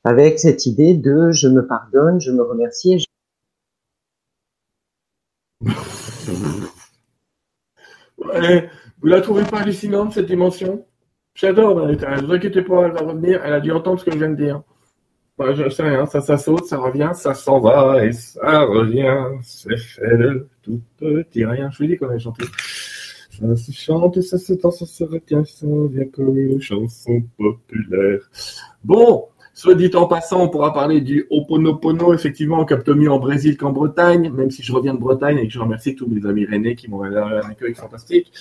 avec 0.04 0.38
cette 0.40 0.68
idée 0.68 0.94
de 0.94 1.32
je 1.32 1.48
me 1.48 1.66
pardonne, 1.66 2.22
je 2.22 2.30
me 2.32 2.44
remercie. 2.44 3.04
ouais, 8.20 8.70
vous 9.00 9.08
la 9.08 9.22
trouvez 9.22 9.46
pas 9.46 9.62
hallucinante 9.62 10.14
cette 10.14 10.28
dimension? 10.28 10.86
J'adore 11.34 11.88
Ne 11.88 12.26
vous 12.26 12.34
inquiétez 12.34 12.62
pas, 12.62 12.86
elle 12.86 12.92
va 12.92 13.02
revenir. 13.02 13.42
Elle 13.44 13.54
a 13.54 13.60
dû 13.60 13.72
entendre 13.72 14.00
ce 14.00 14.06
que 14.06 14.12
je 14.12 14.18
viens 14.18 14.30
de 14.30 14.36
dire. 14.36 14.62
Moi, 15.38 15.54
je 15.54 15.70
sais 15.70 15.84
rien, 15.84 16.06
ça, 16.06 16.22
ça 16.22 16.38
saute, 16.38 16.66
ça 16.66 16.78
revient, 16.78 17.12
ça 17.14 17.34
s'en 17.34 17.60
va 17.60 18.06
et 18.06 18.12
ça 18.12 18.62
revient. 18.62 19.40
C'est 19.42 19.78
fait 19.78 20.18
de 20.18 20.48
tout 20.62 20.82
petit 20.98 21.46
rien. 21.46 21.70
Je 21.72 21.80
vous 21.80 21.88
dis 21.88 21.98
qu'on 21.98 22.10
a 22.10 22.20
chanté. 22.20 22.46
Ça 23.32 23.56
se 23.56 23.72
chante 23.72 24.18
et 24.18 24.22
ça 24.22 24.38
se 24.38 24.54
danse, 24.54 24.80
ça 24.80 24.86
se 24.86 25.04
retient, 25.04 25.44
ça 25.44 25.66
vient 25.66 26.06
comme 26.06 26.38
une 26.38 26.62
chanson 26.62 27.24
populaire. 27.38 28.20
Bon, 28.84 29.30
soit 29.54 29.74
dit 29.74 29.90
en 29.96 30.06
passant, 30.06 30.44
on 30.44 30.50
pourra 30.50 30.74
parler 30.74 31.02
du 31.02 31.26
Oponopono, 31.32 32.14
effectivement, 32.14 32.64
capte 32.66 32.90
mieux 32.90 33.12
en 33.12 33.18
Brésil 33.20 33.58
qu'en 33.58 33.72
Bretagne, 33.72 34.30
même 34.32 34.52
si 34.52 34.62
je 34.62 34.72
reviens 34.72 34.94
de 34.94 35.00
Bretagne 35.00 35.40
et 35.40 35.48
que 35.48 35.54
je 35.54 35.60
remercie 35.60 35.96
tous 35.96 36.08
mes 36.08 36.24
amis 36.28 36.46
rennais 36.46 36.76
qui 36.76 36.88
m'ont 36.88 37.04
un 37.04 37.50
accueil 37.50 37.74
fantastique. 37.74 38.32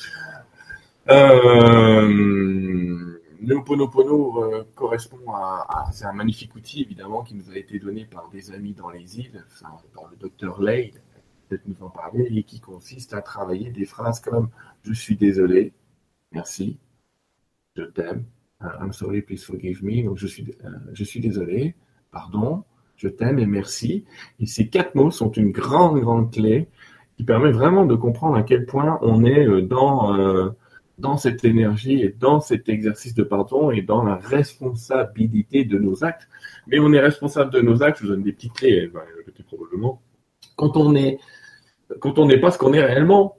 Euh, 1.08 2.08
le 3.42 3.56
euh, 3.56 4.64
correspond 4.74 5.32
à, 5.32 5.88
c'est 5.92 6.04
un 6.04 6.12
magnifique 6.12 6.54
outil 6.54 6.82
évidemment 6.82 7.22
qui 7.22 7.34
nous 7.34 7.50
a 7.50 7.56
été 7.56 7.78
donné 7.78 8.04
par 8.04 8.28
des 8.30 8.52
amis 8.52 8.74
dans 8.74 8.90
les 8.90 9.18
îles, 9.18 9.44
par 9.94 10.08
le 10.10 10.16
docteur 10.16 10.60
Ley, 10.60 10.92
peut-être 11.48 11.66
nous 11.66 11.82
en 11.82 11.90
parler, 11.90 12.28
et 12.30 12.42
qui 12.42 12.60
consiste 12.60 13.14
à 13.14 13.22
travailler 13.22 13.70
des 13.70 13.86
phrases 13.86 14.20
comme 14.20 14.50
je 14.82 14.92
suis 14.92 15.16
désolé, 15.16 15.72
merci, 16.32 16.78
je 17.76 17.82
t'aime, 17.82 18.24
uh, 18.62 18.66
I'm 18.80 18.92
sorry, 18.92 19.22
please 19.22 19.44
forgive 19.44 19.82
me, 19.82 20.04
donc 20.04 20.18
je 20.18 20.26
suis, 20.26 20.54
euh, 20.64 20.68
je 20.92 21.04
suis 21.04 21.20
désolé, 21.20 21.74
pardon, 22.12 22.64
je 22.96 23.08
t'aime 23.08 23.38
et 23.38 23.46
merci. 23.46 24.04
Et 24.38 24.46
ces 24.46 24.68
quatre 24.68 24.94
mots 24.94 25.10
sont 25.10 25.30
une 25.30 25.50
grande, 25.52 25.98
grande 26.00 26.30
clé 26.30 26.68
qui 27.16 27.24
permet 27.24 27.50
vraiment 27.50 27.86
de 27.86 27.94
comprendre 27.94 28.36
à 28.36 28.42
quel 28.42 28.66
point 28.66 28.98
on 29.02 29.24
est 29.24 29.46
euh, 29.48 30.50
dans 31.00 31.16
cette 31.16 31.44
énergie 31.44 32.00
et 32.02 32.14
dans 32.18 32.40
cet 32.40 32.68
exercice 32.68 33.14
de 33.14 33.22
pardon 33.22 33.70
et 33.70 33.82
dans 33.82 34.04
la 34.04 34.16
responsabilité 34.16 35.64
de 35.64 35.78
nos 35.78 36.04
actes. 36.04 36.28
Mais 36.66 36.78
on 36.78 36.92
est 36.92 37.00
responsable 37.00 37.52
de 37.52 37.60
nos 37.60 37.82
actes, 37.82 37.98
je 37.98 38.04
vous 38.04 38.10
donne 38.10 38.22
des 38.22 38.32
petites 38.32 38.52
clés, 38.52 38.86
va 38.86 39.00
probablement, 39.46 40.00
quand 40.56 40.76
on 40.76 40.94
est, 40.94 41.18
quand 42.00 42.18
on 42.18 42.26
n'est 42.26 42.38
pas 42.38 42.50
ce 42.50 42.58
qu'on 42.58 42.72
est 42.72 42.84
réellement. 42.84 43.36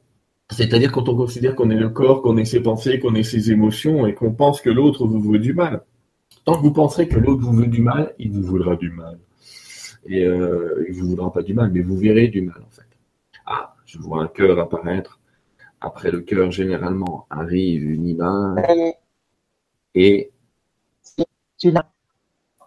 C'est-à-dire 0.50 0.92
quand 0.92 1.08
on 1.08 1.16
considère 1.16 1.56
qu'on 1.56 1.70
est 1.70 1.78
le 1.78 1.90
corps, 1.90 2.22
qu'on 2.22 2.36
est 2.36 2.46
ses 2.46 2.62
pensées, 2.62 3.00
qu'on 3.00 3.16
est 3.16 3.24
ses 3.24 3.52
émotions 3.52 4.06
et 4.06 4.14
qu'on 4.14 4.34
pense 4.34 4.60
que 4.60 4.70
l'autre 4.70 5.08
vous 5.08 5.22
veut 5.22 5.40
du 5.40 5.54
mal. 5.54 5.84
Tant 6.44 6.58
que 6.58 6.62
vous 6.62 6.74
penserez 6.74 7.08
que 7.08 7.20
l'autre 7.20 7.42
vous 7.42 7.54
veut 7.54 7.68
du 7.68 7.82
mal, 7.82 8.14
il 8.20 8.32
vous 8.32 8.42
voudra 8.42 8.76
du 8.76 8.90
mal. 8.90 9.18
Et 10.06 10.26
euh, 10.26 10.84
il 10.90 10.96
vous 10.96 11.10
voudra 11.10 11.32
pas 11.32 11.44
du 11.44 11.54
mal, 11.54 11.72
mais 11.72 11.82
vous 11.82 11.96
verrez 11.96 12.28
du 12.28 12.42
mal 12.42 12.62
en 12.68 12.70
fait. 12.70 12.88
Ah, 13.46 13.76
je 13.86 13.98
vois 14.00 14.24
un 14.24 14.28
cœur 14.28 14.60
apparaître 14.60 15.21
après 15.82 16.12
le 16.12 16.22
cœur, 16.22 16.52
généralement, 16.52 17.26
arrive 17.30 17.90
une 17.90 18.08
image. 18.08 18.66
Et. 19.96 20.32
Tu 21.58 21.72
l'as. 21.72 21.86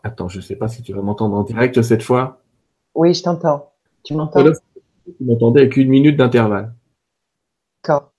Attends, 0.03 0.29
je 0.29 0.37
ne 0.39 0.43
sais 0.43 0.57
pas 0.57 0.69
si 0.69 0.83
tu 0.83 0.93
vas 0.93 1.01
m'entendre 1.01 1.37
en 1.37 1.43
direct 1.43 1.81
cette 1.83 2.03
fois. 2.03 2.43
Oui, 2.95 3.15
je 3.15 3.23
t'entends. 3.23 3.73
Tu 4.03 4.15
m'entends? 4.15 4.45
Tu 4.45 5.25
m'entendais 5.25 5.63
avec 5.63 5.77
une 5.77 5.89
minute 5.89 6.17
d'intervalle. 6.17 6.75
D'accord. 7.83 8.11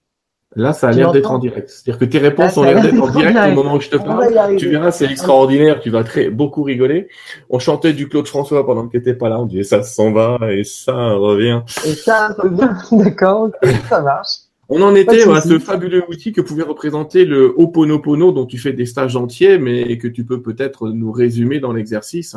Là, 0.55 0.71
ça 0.71 0.87
a 0.87 0.91
l'air 0.93 1.11
d'être 1.11 1.31
en 1.31 1.37
direct. 1.37 1.69
C'est-à-dire 1.69 1.99
que 1.99 2.05
tes 2.05 2.17
réponses 2.17 2.55
ont 2.57 2.63
l'air 2.63 2.81
d'être 2.81 3.01
en 3.01 3.09
direct 3.09 3.37
au 3.37 3.55
moment 3.55 3.75
où 3.75 3.81
je 3.81 3.89
te 3.89 3.97
parle. 3.97 4.55
Tu 4.55 4.69
verras, 4.69 4.91
c'est 4.91 5.05
extraordinaire. 5.05 5.81
Tu 5.81 5.89
vas 5.89 6.03
très 6.03 6.29
beaucoup 6.29 6.63
rigoler. 6.63 7.09
On 7.49 7.59
chantait 7.59 7.93
du 7.93 8.07
Claude 8.07 8.27
François 8.27 8.65
pendant 8.65 8.85
que 8.87 8.91
tu 8.91 8.97
n'étais 8.97 9.15
pas 9.15 9.27
là. 9.27 9.39
On 9.39 9.45
disait 9.45 9.63
ça 9.63 9.83
s'en 9.83 10.13
va 10.13 10.37
et 10.49 10.63
ça 10.63 10.93
revient. 11.13 11.61
Et 11.85 11.93
ça 11.93 12.29
revient. 12.29 12.69
D'accord. 13.03 13.49
ça 13.89 14.01
marche. 14.01 14.44
On 14.67 14.81
en 14.81 14.95
était 14.95 15.29
à 15.29 15.41
ce 15.41 15.59
fabuleux 15.59 16.03
outil 16.09 16.33
que 16.33 16.41
pouvait 16.41 16.63
représenter 16.63 17.25
le 17.25 17.53
Ho'oponopono 17.55 18.31
dont 18.31 18.45
tu 18.45 18.57
fais 18.57 18.73
des 18.73 18.85
stages 18.85 19.15
entiers, 19.15 19.59
mais 19.59 19.97
que 19.97 20.07
tu 20.07 20.25
peux 20.25 20.41
peut-être 20.41 20.89
nous 20.89 21.11
résumer 21.11 21.59
dans 21.59 21.71
l'exercice. 21.71 22.35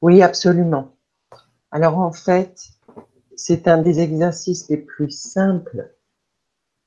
Oui, 0.00 0.22
absolument. 0.22 0.94
Alors 1.72 1.98
en 1.98 2.12
fait, 2.12 2.70
c'est 3.34 3.66
un 3.66 3.82
des 3.82 4.00
exercices 4.00 4.68
les 4.68 4.76
plus 4.76 5.10
simples, 5.10 5.92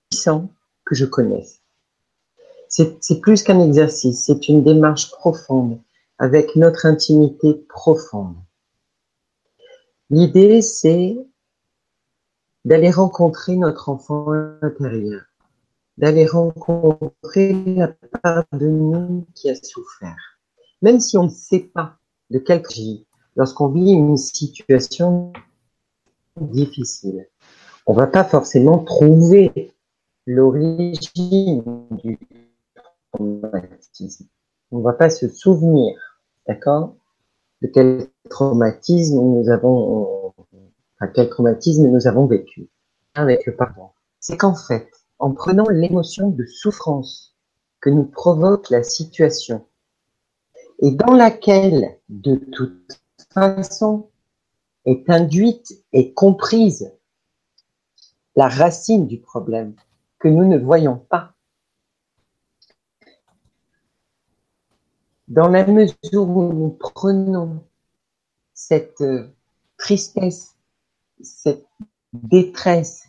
puissants 0.10 0.50
que 0.86 0.96
je 0.96 1.06
connaisse. 1.06 1.62
C'est 2.70 3.20
plus 3.20 3.44
qu'un 3.44 3.60
exercice, 3.60 4.24
c'est 4.26 4.48
une 4.48 4.64
démarche 4.64 5.12
profonde, 5.12 5.78
avec 6.20 6.56
notre 6.56 6.86
intimité 6.86 7.56
profonde. 7.68 8.36
L'idée, 10.10 10.62
c'est 10.62 11.18
d'aller 12.66 12.92
rencontrer 12.92 13.56
notre 13.56 13.90
enfant 13.90 14.32
intérieur, 14.62 15.22
d'aller 15.98 16.26
rencontrer 16.26 17.54
la 17.66 17.90
part 18.22 18.46
de 18.54 18.68
nous 18.68 19.26
qui 19.34 19.50
a 19.50 19.56
souffert. 19.56 20.40
Même 20.82 21.00
si 21.00 21.18
on 21.18 21.24
ne 21.24 21.30
sait 21.30 21.72
pas 21.74 21.98
de 22.30 22.40
quel 22.40 22.64
vie, 22.68 23.06
lorsqu'on 23.36 23.70
vit 23.70 23.92
une 23.92 24.18
situation 24.18 25.34
difficile, 26.40 27.28
on 27.86 27.94
va 27.94 28.08
pas 28.08 28.24
forcément 28.24 28.80
trouver 28.80 29.74
l'origine 30.26 31.64
du 32.04 32.18
traumatisme. 33.12 34.28
On 34.72 34.80
va 34.80 34.94
pas 34.94 35.10
se 35.10 35.28
souvenir, 35.28 35.98
d'accord, 36.48 36.96
de 37.62 37.68
quel 37.68 38.08
traumatisme 38.30 39.20
nous 39.20 39.50
avons 39.50 40.21
quel 41.08 41.30
traumatisme 41.30 41.88
nous 41.88 42.08
avons 42.08 42.26
vécu 42.26 42.70
avec 43.14 43.46
le. 43.46 43.56
C'est 44.20 44.38
qu'en 44.38 44.56
fait, 44.56 44.90
en 45.20 45.32
prenant 45.32 45.68
l'émotion 45.70 46.30
de 46.30 46.46
souffrance 46.46 47.36
que 47.80 47.90
nous 47.90 48.06
provoque 48.06 48.70
la 48.70 48.84
situation 48.84 49.66
et 50.80 50.92
dans 50.92 51.14
laquelle, 51.14 52.00
de 52.10 52.36
toute 52.36 53.02
façon, 53.34 54.10
est 54.86 55.10
induite 55.10 55.84
et 55.94 56.14
comprise 56.14 56.92
la 58.36 58.48
racine 58.48 59.08
du 59.08 59.20
problème 59.20 59.76
que 60.20 60.28
nous 60.28 60.46
ne 60.46 60.58
voyons 60.58 60.98
pas. 60.98 61.34
Dans 65.28 65.48
la 65.48 65.66
mesure 65.66 66.28
où 66.28 66.52
nous 66.52 66.72
prenons 66.72 67.64
cette 68.54 69.04
tristesse, 69.78 70.56
cette 71.24 71.66
détresse 72.14 73.08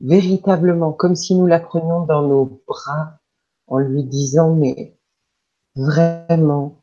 véritablement 0.00 0.92
comme 0.92 1.16
si 1.16 1.34
nous 1.34 1.46
la 1.46 1.60
prenions 1.60 2.04
dans 2.04 2.22
nos 2.22 2.62
bras 2.66 3.18
en 3.66 3.78
lui 3.78 4.04
disant 4.04 4.54
mais 4.54 4.96
vraiment 5.76 6.80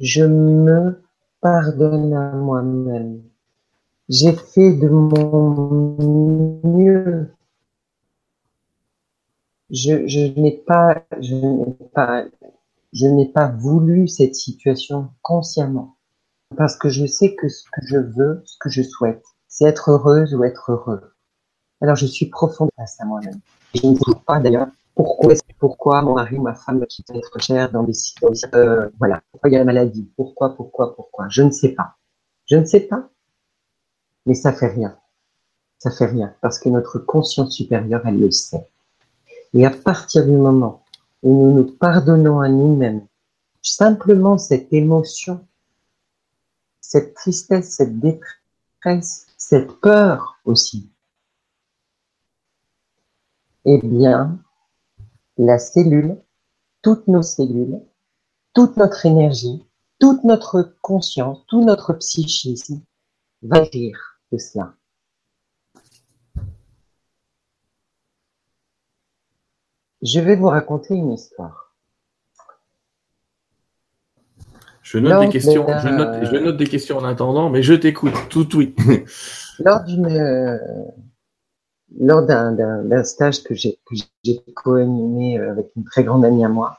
je 0.00 0.24
me 0.24 1.02
pardonne 1.40 2.12
à 2.14 2.32
moi-même. 2.32 3.22
J'ai 4.08 4.32
fait 4.32 4.72
de 4.72 4.88
mon 4.88 6.60
mieux. 6.64 7.32
Je, 9.70 10.38
n'ai 10.38 10.52
pas, 10.52 11.04
je 11.20 11.34
n'ai 11.34 11.74
pas, 11.92 12.24
je 12.92 13.06
n'ai 13.06 13.26
pas 13.26 13.48
voulu 13.48 14.06
cette 14.06 14.36
situation 14.36 15.10
consciemment 15.22 15.96
parce 16.56 16.76
que 16.76 16.88
je 16.88 17.06
sais 17.06 17.34
que 17.34 17.48
ce 17.48 17.64
que 17.64 17.84
je 17.84 17.96
veux, 17.96 18.42
ce 18.44 18.56
que 18.60 18.70
je 18.70 18.82
souhaite, 18.82 19.24
c'est 19.56 19.64
être 19.64 19.90
heureuse 19.90 20.34
ou 20.34 20.44
être 20.44 20.70
heureux. 20.70 21.14
Alors 21.80 21.96
je 21.96 22.04
suis 22.04 22.26
profonde 22.26 22.68
face 22.76 23.00
à 23.00 23.06
moi-même. 23.06 23.40
Je 23.74 23.86
ne 23.86 23.94
sais 23.94 24.20
pas 24.26 24.38
d'ailleurs 24.38 24.68
pourquoi, 25.58 26.02
mon 26.02 26.14
mari 26.14 26.36
ou 26.36 26.42
ma 26.42 26.54
femme 26.54 26.78
me 26.78 26.86
quitte 26.86 27.10
être 27.10 27.38
cher 27.40 27.70
dans 27.70 27.82
des 27.82 27.94
situations, 27.94 28.48
euh, 28.54 28.88
voilà, 28.98 29.22
pourquoi 29.30 29.48
il 29.50 29.54
y 29.54 29.56
a 29.56 29.58
la 29.58 29.64
maladie, 29.64 30.10
pourquoi, 30.16 30.54
pourquoi, 30.54 30.94
pourquoi, 30.94 31.26
je 31.28 31.42
ne 31.42 31.50
sais 31.50 31.70
pas. 31.70 31.96
Je 32.46 32.56
ne 32.56 32.64
sais 32.64 32.80
pas, 32.80 33.08
mais 34.24 34.34
ça 34.34 34.52
fait 34.52 34.68
rien. 34.68 34.96
Ça 35.78 35.90
fait 35.90 36.06
rien, 36.06 36.34
parce 36.40 36.58
que 36.58 36.70
notre 36.70 36.98
conscience 36.98 37.52
supérieure, 37.52 38.02
elle 38.06 38.18
le 38.18 38.30
sait. 38.30 38.66
Et 39.52 39.66
à 39.66 39.70
partir 39.70 40.24
du 40.24 40.32
moment 40.32 40.82
où 41.22 41.34
nous 41.34 41.52
nous 41.52 41.64
pardonnons 41.64 42.40
à 42.40 42.48
nous-mêmes, 42.48 43.06
simplement 43.60 44.38
cette 44.38 44.72
émotion, 44.72 45.46
cette 46.80 47.12
tristesse, 47.14 47.70
cette 47.76 47.98
détresse, 48.00 49.26
cette 49.36 49.80
peur 49.80 50.38
aussi, 50.44 50.90
eh 53.64 53.78
bien, 53.78 54.38
la 55.36 55.58
cellule, 55.58 56.22
toutes 56.82 57.08
nos 57.08 57.22
cellules, 57.22 57.80
toute 58.54 58.76
notre 58.76 59.04
énergie, 59.06 59.64
toute 59.98 60.24
notre 60.24 60.74
conscience, 60.82 61.44
tout 61.48 61.64
notre 61.64 61.92
psychisme 61.94 62.82
va 63.42 63.60
rire 63.60 64.20
de 64.32 64.38
cela. 64.38 64.74
Je 70.02 70.20
vais 70.20 70.36
vous 70.36 70.48
raconter 70.48 70.94
une 70.94 71.12
histoire. 71.12 71.65
Je 74.86 74.98
note 74.98 75.20
des 75.20 75.28
questions. 75.30 75.66
Je 75.66 75.88
note, 75.88 76.24
je 76.30 76.36
note 76.36 76.56
des 76.56 76.66
questions 76.68 76.98
en 76.98 77.04
attendant, 77.04 77.50
mais 77.50 77.60
je 77.60 77.74
t'écoute 77.74 78.14
tout 78.30 78.56
oui. 78.56 78.72
lors 79.58 79.82
d'une, 79.82 80.06
euh, 80.06 80.58
lors 81.98 82.24
d'un 82.24 83.02
stage 83.02 83.42
que 83.42 83.52
j'ai 83.52 83.80
que 83.84 83.96
j'ai 84.22 84.40
co-animé 84.54 85.40
euh, 85.40 85.50
avec 85.50 85.72
une 85.74 85.82
très 85.82 86.04
grande 86.04 86.24
amie 86.24 86.44
à 86.44 86.48
moi, 86.48 86.78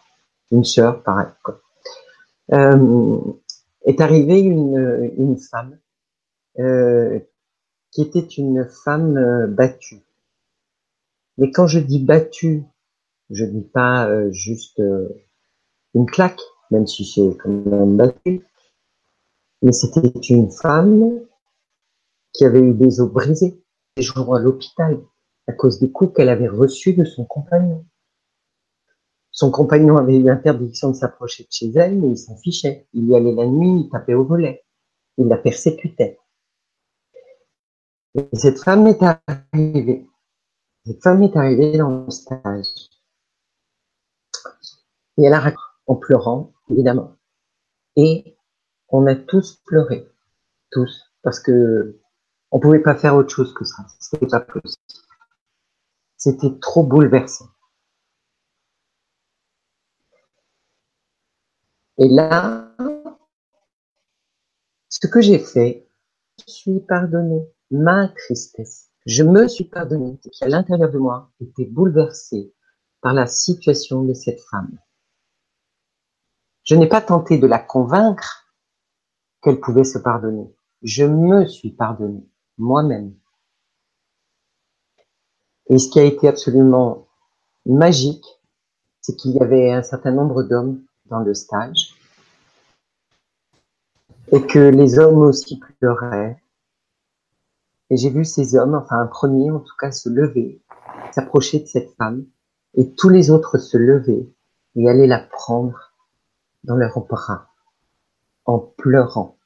une 0.51 0.63
sœur, 0.63 1.03
pareil. 1.03 1.27
Quoi. 1.43 1.59
Euh, 2.53 3.19
est 3.85 3.99
arrivée 3.99 4.39
une 4.39 5.11
une 5.17 5.37
femme 5.37 5.77
euh, 6.59 7.19
qui 7.91 8.03
était 8.03 8.19
une 8.19 8.65
femme 8.85 9.17
euh, 9.17 9.47
battue. 9.47 9.99
Mais 11.37 11.51
quand 11.51 11.67
je 11.67 11.79
dis 11.79 11.99
battue, 11.99 12.63
je 13.29 13.43
dis 13.43 13.67
pas 13.73 14.07
euh, 14.07 14.31
juste 14.31 14.81
une 15.93 16.05
claque, 16.05 16.39
même 16.72 16.88
si 16.88 17.05
c'est 17.05 17.38
quand 17.38 17.49
même 17.49 17.97
battu. 17.97 18.45
Mais 19.61 19.72
c'était 19.72 20.07
une 20.30 20.51
femme 20.51 21.20
qui 22.34 22.45
avait 22.45 22.59
eu 22.59 22.74
des 22.74 23.01
os 23.01 23.11
brisés, 23.11 23.61
des 23.95 24.03
jours 24.03 24.36
à 24.36 24.39
l'hôpital, 24.39 25.01
à 25.47 25.53
cause 25.53 25.80
des 25.80 25.91
coups 25.91 26.13
qu'elle 26.13 26.30
avait 26.30 26.47
reçus 26.47 26.93
de 26.93 27.05
son 27.05 27.26
compagnon. 27.26 27.86
Son 29.32 29.51
compagnon 29.51 29.97
avait 29.97 30.18
eu 30.18 30.30
interdiction 30.30 30.89
de 30.89 30.95
s'approcher 30.95 31.43
de 31.43 31.49
chez 31.51 31.72
elle, 31.76 31.97
mais 31.97 32.09
il 32.09 32.18
s'en 32.18 32.36
fichait. 32.38 32.88
Il 32.93 33.07
y 33.07 33.15
allait 33.15 33.36
la 33.36 33.45
nuit, 33.45 33.82
il 33.82 33.89
tapait 33.89 34.15
au 34.15 34.26
volet. 34.26 34.63
Il 35.18 35.28
la 35.28 35.38
persécutait. 35.38 36.20
Et 38.15 38.36
cette 38.36 38.59
femme 38.59 38.88
est 38.88 38.99
arrivée. 39.03 40.07
Cette 40.86 41.03
femme 41.03 41.22
est 41.22 41.36
arrivée 41.36 41.78
dans 41.78 42.05
le 42.05 42.09
stage. 42.09 42.89
Et 45.18 45.24
elle 45.24 45.34
a 45.34 45.39
raconté 45.39 45.61
en 45.88 45.95
pleurant, 45.95 46.51
évidemment. 46.70 47.15
Et 47.95 48.38
on 48.89 49.05
a 49.07 49.15
tous 49.15 49.61
pleuré. 49.65 50.07
Tous. 50.72 51.11
Parce 51.24 51.39
que 51.39 51.99
on 52.51 52.59
pouvait 52.59 52.82
pas 52.82 52.95
faire 52.95 53.15
autre 53.15 53.30
chose 53.30 53.53
que 53.53 53.65
ça. 53.65 53.86
C'était 53.99 54.28
pas 54.28 54.39
possible. 54.39 54.82
C'était 56.15 56.57
trop 56.59 56.84
bouleversant. 56.84 57.47
Et 61.99 62.07
là, 62.07 62.72
ce 64.89 65.07
que 65.07 65.22
j'ai 65.22 65.39
fait, 65.39 65.88
je 66.39 66.53
suis 66.53 66.80
pardonné 66.80 67.41
ma 67.72 68.07
tristesse. 68.09 68.89
Je 69.05 69.24
me 69.24 69.47
suis 69.47 69.63
pardonné 69.65 70.18
qui 70.18 70.43
à 70.43 70.47
l'intérieur 70.47 70.91
de 70.91 70.99
moi 70.99 71.32
était 71.39 71.65
bouleversé 71.65 72.53
par 73.01 73.13
la 73.13 73.26
situation 73.26 74.03
de 74.03 74.13
cette 74.13 74.41
femme. 74.51 74.78
Je 76.68 76.76
n'ai 76.76 76.88
pas 76.88 76.99
tenté 76.99 77.38
de 77.38 77.47
la 77.47 77.59
convaincre 77.59 78.51
qu'elle 79.41 79.61
pouvait 79.61 79.86
se 79.86 79.97
pardonner. 79.97 80.53
Je 80.84 81.05
me 81.05 81.45
suis 81.45 81.72
pardonné 81.72 82.28
moi-même. 82.57 83.15
Et 85.70 85.78
ce 85.78 85.89
qui 85.89 85.97
a 86.01 86.03
été 86.03 86.28
absolument 86.28 87.07
magique, 87.65 88.26
c'est 88.99 89.15
qu'il 89.15 89.32
y 89.32 89.39
avait 89.39 89.72
un 89.72 89.82
certain 89.82 90.11
nombre 90.11 90.43
d'hommes 90.43 90.82
dans 91.05 91.20
le 91.20 91.34
stage 91.34 91.95
et 94.34 94.45
que 94.45 94.59
les 94.59 94.99
hommes 94.99 95.20
aussi 95.20 95.61
pleuraient. 95.80 96.43
Et 97.89 97.95
j'ai 97.95 98.09
vu 98.09 98.26
ces 98.26 98.57
hommes, 98.57 98.76
enfin 98.76 98.99
un 98.99 99.07
premier 99.07 99.51
en 99.51 99.59
tout 99.59 99.76
cas, 99.80 99.91
se 99.91 100.09
lever, 100.09 100.61
s'approcher 101.11 101.59
de 101.61 101.68
cette 101.68 101.95
femme, 101.95 102.26
et 102.74 102.93
tous 102.93 103.07
les 103.07 103.32
autres 103.32 103.57
se 103.57 103.78
lever 103.78 104.30
et 104.76 104.89
aller 104.89 105.07
la 105.07 105.20
prendre 105.20 105.86
dans 106.63 106.75
leurs 106.75 106.99
bras, 107.05 107.47
en 108.45 108.59
pleurant. 108.59 109.37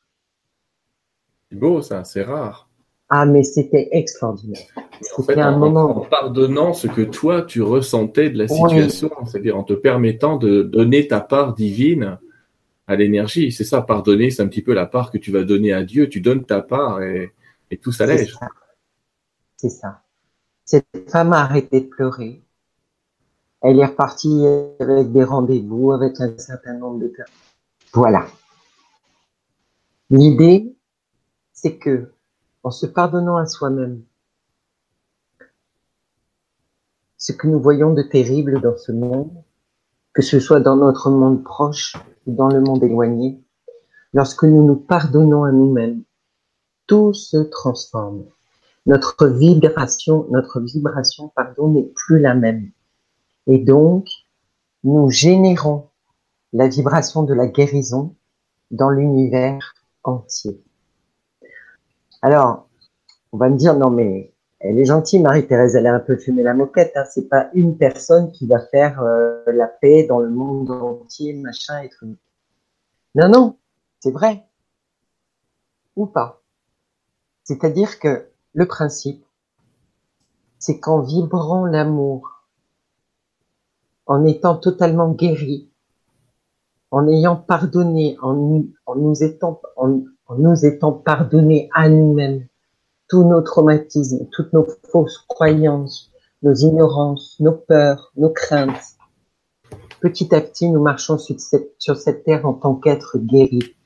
C'est 1.50 1.58
beau 1.58 1.82
ça, 1.82 2.04
c'est 2.04 2.24
rare. 2.24 2.70
Ah, 3.10 3.26
mais 3.26 3.44
c'était 3.44 3.90
extraordinaire. 3.92 4.62
C'était 5.02 5.42
un 5.42 5.58
moment. 5.58 5.98
En 5.98 6.06
pardonnant 6.06 6.74
ce 6.74 6.88
que 6.88 7.02
toi 7.02 7.42
tu 7.42 7.62
ressentais 7.62 8.30
de 8.30 8.38
la 8.38 8.48
situation, 8.48 9.12
c'est-à-dire 9.26 9.58
en 9.58 9.64
te 9.64 9.74
permettant 9.74 10.38
de 10.38 10.62
donner 10.62 11.08
ta 11.08 11.20
part 11.20 11.54
divine 11.54 12.20
à 12.88 12.96
l'énergie. 12.96 13.52
C'est 13.52 13.66
ça, 13.66 13.82
pardonner, 13.82 14.32
c'est 14.32 14.42
un 14.42 14.48
petit 14.48 14.62
peu 14.62 14.74
la 14.74 14.86
part 14.86 15.12
que 15.12 15.18
tu 15.18 15.30
vas 15.32 15.44
donner 15.44 15.74
à 15.74 15.84
Dieu. 15.84 16.08
Tu 16.08 16.22
donnes 16.22 16.46
ta 16.46 16.62
part 16.62 17.02
et, 17.02 17.34
et 17.70 17.78
tout 17.78 17.92
s'allège. 17.92 18.38
C'est 19.58 19.70
ça. 19.70 20.04
Cette 20.64 21.10
femme 21.10 21.34
a 21.34 21.42
arrêté 21.42 21.82
de 21.82 21.88
pleurer. 21.88 22.42
Elle 23.62 23.80
est 23.80 23.86
repartie 23.86 24.46
avec 24.80 25.12
des 25.12 25.24
rendez-vous, 25.24 25.92
avec 25.92 26.20
un 26.20 26.38
certain 26.38 26.74
nombre 26.74 27.00
de 27.00 27.08
personnes. 27.08 27.36
Voilà. 27.94 28.26
L'idée, 30.10 30.76
c'est 31.54 31.78
que 31.78 32.12
en 32.64 32.72
se 32.72 32.86
pardonnant 32.86 33.38
à 33.38 33.46
soi-même 33.46 34.04
ce 37.18 37.34
que 37.34 37.48
nous 37.48 37.60
voyons 37.60 37.94
de 37.94 38.02
terrible 38.02 38.60
dans 38.62 38.76
ce 38.78 38.92
monde, 38.92 39.32
que 40.14 40.24
ce 40.24 40.40
soit 40.40 40.60
dans 40.60 40.76
notre 40.76 41.12
monde 41.12 41.44
proche 41.44 41.96
ou 42.26 42.34
dans 42.34 42.50
le 42.50 42.62
monde 42.62 42.84
éloigné, 42.84 43.40
lorsque 44.14 44.44
nous 44.44 44.66
nous 44.66 44.76
pardonnons 44.76 45.44
à 45.44 45.52
nous-mêmes, 45.52 46.04
tout 46.88 47.14
se 47.14 47.38
transforme. 47.38 48.26
Notre 48.88 49.28
vibration, 49.28 50.26
notre 50.32 50.60
vibration, 50.62 51.32
pardon, 51.36 51.70
n'est 51.70 51.92
plus 51.96 52.20
la 52.20 52.34
même. 52.34 52.72
Et 53.48 53.58
donc, 53.58 54.08
nous 54.84 55.10
générons 55.10 55.90
la 56.54 56.68
vibration 56.68 57.24
de 57.24 57.34
la 57.34 57.48
guérison 57.48 58.16
dans 58.72 58.90
l'univers 58.90 59.74
entier. 60.04 60.64
Alors, 62.22 62.68
on 63.32 63.38
va 63.38 63.50
me 63.50 63.58
dire, 63.58 63.76
non 63.76 63.90
mais 63.90 64.34
elle 64.64 64.78
est 64.78 64.86
gentille, 64.86 65.22
Marie-Thérèse, 65.22 65.76
elle 65.76 65.88
a 65.88 65.96
un 65.96 66.00
peu 66.00 66.18
fumé 66.18 66.44
la 66.44 66.54
moquette. 66.54 66.92
Hein. 66.96 67.04
C'est 67.10 67.28
pas 67.28 67.50
une 67.54 67.78
personne 67.78 68.32
qui 68.32 68.46
va 68.46 68.60
faire 68.60 69.02
euh, 69.02 69.42
la 69.48 69.68
paix 69.68 70.04
dans 70.04 70.20
le 70.20 70.30
monde 70.30 70.70
entier, 70.70 71.34
machin 71.34 71.80
et 71.82 71.90
tout. 71.90 72.16
Non, 73.16 73.28
non, 73.28 73.58
c'est 74.00 74.12
vrai. 74.12 74.46
Ou 75.96 76.06
pas. 76.06 76.44
C'est-à-dire 77.44 78.00
que 78.00 78.28
le 78.54 78.68
principe, 78.68 79.26
c'est 80.60 80.80
qu'en 80.80 81.02
vibrant 81.02 81.66
l'amour, 81.66 82.41
en 84.12 84.26
étant 84.26 84.58
totalement 84.58 85.12
guéri, 85.12 85.70
en 86.92 87.08
ayant 87.08 87.38
pardonné, 87.38 88.18
en 88.22 88.34
nous, 88.34 89.24
étant, 89.24 89.62
en, 89.78 90.02
en 90.28 90.36
nous 90.36 90.66
étant 90.66 90.92
pardonné 90.92 91.70
à 91.74 91.88
nous-mêmes 91.88 92.46
tous 93.08 93.24
nos 93.24 93.42
traumatismes, 93.42 94.28
toutes 94.34 94.52
nos 94.52 94.68
fausses 94.92 95.18
croyances, 95.30 96.12
nos 96.44 96.54
ignorances, 96.54 97.38
nos 97.40 97.54
peurs, 97.54 98.12
nos 98.18 98.32
craintes. 98.32 98.98
Petit 100.02 100.36
à 100.36 100.42
petit, 100.42 100.70
nous 100.70 100.82
marchons 100.82 101.18
sur 101.18 101.40
cette, 101.40 101.72
sur 101.80 101.96
cette 101.96 102.26
terre 102.26 102.46
en 102.46 102.54
tant 102.54 102.76
qu'êtres 102.76 103.18
guéris. 103.18 103.78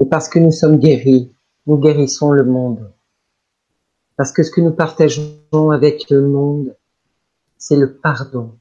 Et 0.00 0.06
parce 0.06 0.30
que 0.30 0.38
nous 0.38 0.52
sommes 0.52 0.78
guéris, 0.78 1.30
nous 1.66 1.76
guérissons 1.76 2.30
le 2.30 2.44
monde. 2.44 2.90
Parce 4.16 4.32
que 4.32 4.42
ce 4.42 4.50
que 4.50 4.62
nous 4.62 4.72
partageons 4.72 5.70
avec 5.72 6.08
le 6.08 6.26
monde, 6.26 6.74
c'est 7.58 7.76
le 7.76 7.96
pardon. 7.96 8.52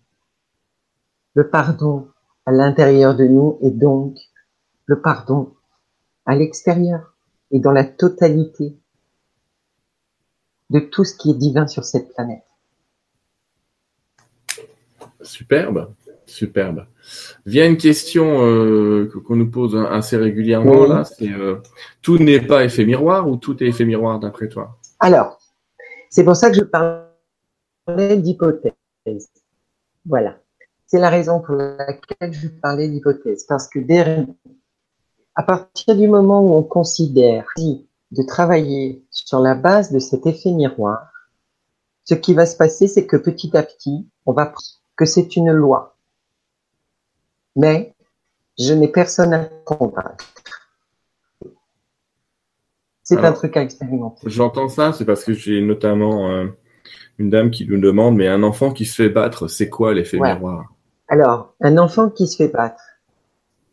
Le 1.37 1.47
pardon 1.51 2.07
à 2.47 2.51
l'intérieur 2.51 3.15
de 3.15 3.23
nous 3.23 3.59
et 3.61 3.69
donc 3.69 4.17
le 4.87 4.99
pardon 4.99 5.53
à 6.25 6.35
l'extérieur 6.35 7.13
et 7.51 7.59
dans 7.59 7.71
la 7.71 7.83
totalité 7.83 8.75
de 10.71 10.79
tout 10.79 11.03
ce 11.03 11.15
qui 11.15 11.29
est 11.29 11.35
divin 11.35 11.67
sur 11.67 11.83
cette 11.85 12.11
planète. 12.15 12.41
Superbe, 15.21 15.93
superbe. 16.25 16.87
Vient 17.45 17.67
une 17.67 17.77
question 17.77 18.43
euh, 18.43 19.07
qu'on 19.27 19.35
nous 19.35 19.51
pose 19.51 19.75
assez 19.91 20.17
régulièrement 20.17 20.87
là, 20.87 21.03
c'est 21.03 21.31
euh, 21.31 21.57
tout 22.01 22.17
n'est 22.17 22.41
pas 22.41 22.63
effet 22.63 22.83
miroir 22.83 23.29
ou 23.29 23.35
tout 23.35 23.61
est 23.61 23.67
effet 23.67 23.85
miroir 23.85 24.19
d'après 24.19 24.49
toi? 24.49 24.79
Alors, 24.99 25.39
c'est 26.09 26.23
pour 26.23 26.35
ça 26.35 26.49
que 26.49 26.55
je 26.55 26.63
parlais 26.63 28.17
d'hypothèse. 28.17 28.73
Voilà. 30.03 30.39
C'est 30.87 30.99
la 30.99 31.09
raison 31.09 31.41
pour 31.41 31.55
laquelle 31.55 32.33
je 32.33 32.47
parlais 32.47 32.87
d'hypothèse. 32.87 33.43
Parce 33.43 33.67
que 33.67 33.79
à 35.35 35.43
partir 35.43 35.95
du 35.95 36.07
moment 36.07 36.41
où 36.41 36.55
on 36.55 36.63
considère 36.63 37.45
de 37.57 38.23
travailler 38.23 39.03
sur 39.11 39.39
la 39.39 39.53
base 39.53 39.91
de 39.91 39.99
cet 39.99 40.25
effet 40.25 40.51
miroir, 40.51 41.11
ce 42.05 42.15
qui 42.15 42.33
va 42.33 42.45
se 42.45 42.55
passer, 42.55 42.87
c'est 42.87 43.05
que 43.05 43.17
petit 43.17 43.55
à 43.55 43.63
petit, 43.63 44.07
on 44.25 44.31
va 44.31 44.53
que 44.95 45.05
c'est 45.05 45.35
une 45.35 45.51
loi. 45.51 45.97
Mais 47.57 47.93
je 48.57 48.73
n'ai 48.73 48.87
personne 48.87 49.33
à 49.33 49.45
convaincre. 49.65 50.25
C'est 53.03 53.19
un 53.19 53.33
truc 53.33 53.55
à 53.55 53.61
expérimenter. 53.61 54.29
J'entends 54.29 54.69
ça, 54.69 54.91
c'est 54.93 55.05
parce 55.05 55.23
que 55.23 55.33
j'ai 55.33 55.61
notamment 55.61 56.29
euh, 56.29 56.47
une 57.17 57.29
dame 57.29 57.51
qui 57.51 57.65
nous 57.65 57.79
demande, 57.79 58.15
mais 58.15 58.27
un 58.27 58.43
enfant 58.43 58.71
qui 58.71 58.85
se 58.85 58.95
fait 58.95 59.09
battre, 59.09 59.47
c'est 59.47 59.69
quoi 59.69 59.93
l'effet 59.93 60.19
miroir? 60.19 60.73
Alors, 61.07 61.55
un 61.61 61.77
enfant 61.77 62.09
qui 62.09 62.27
se 62.27 62.35
fait 62.35 62.49
battre, 62.49 62.83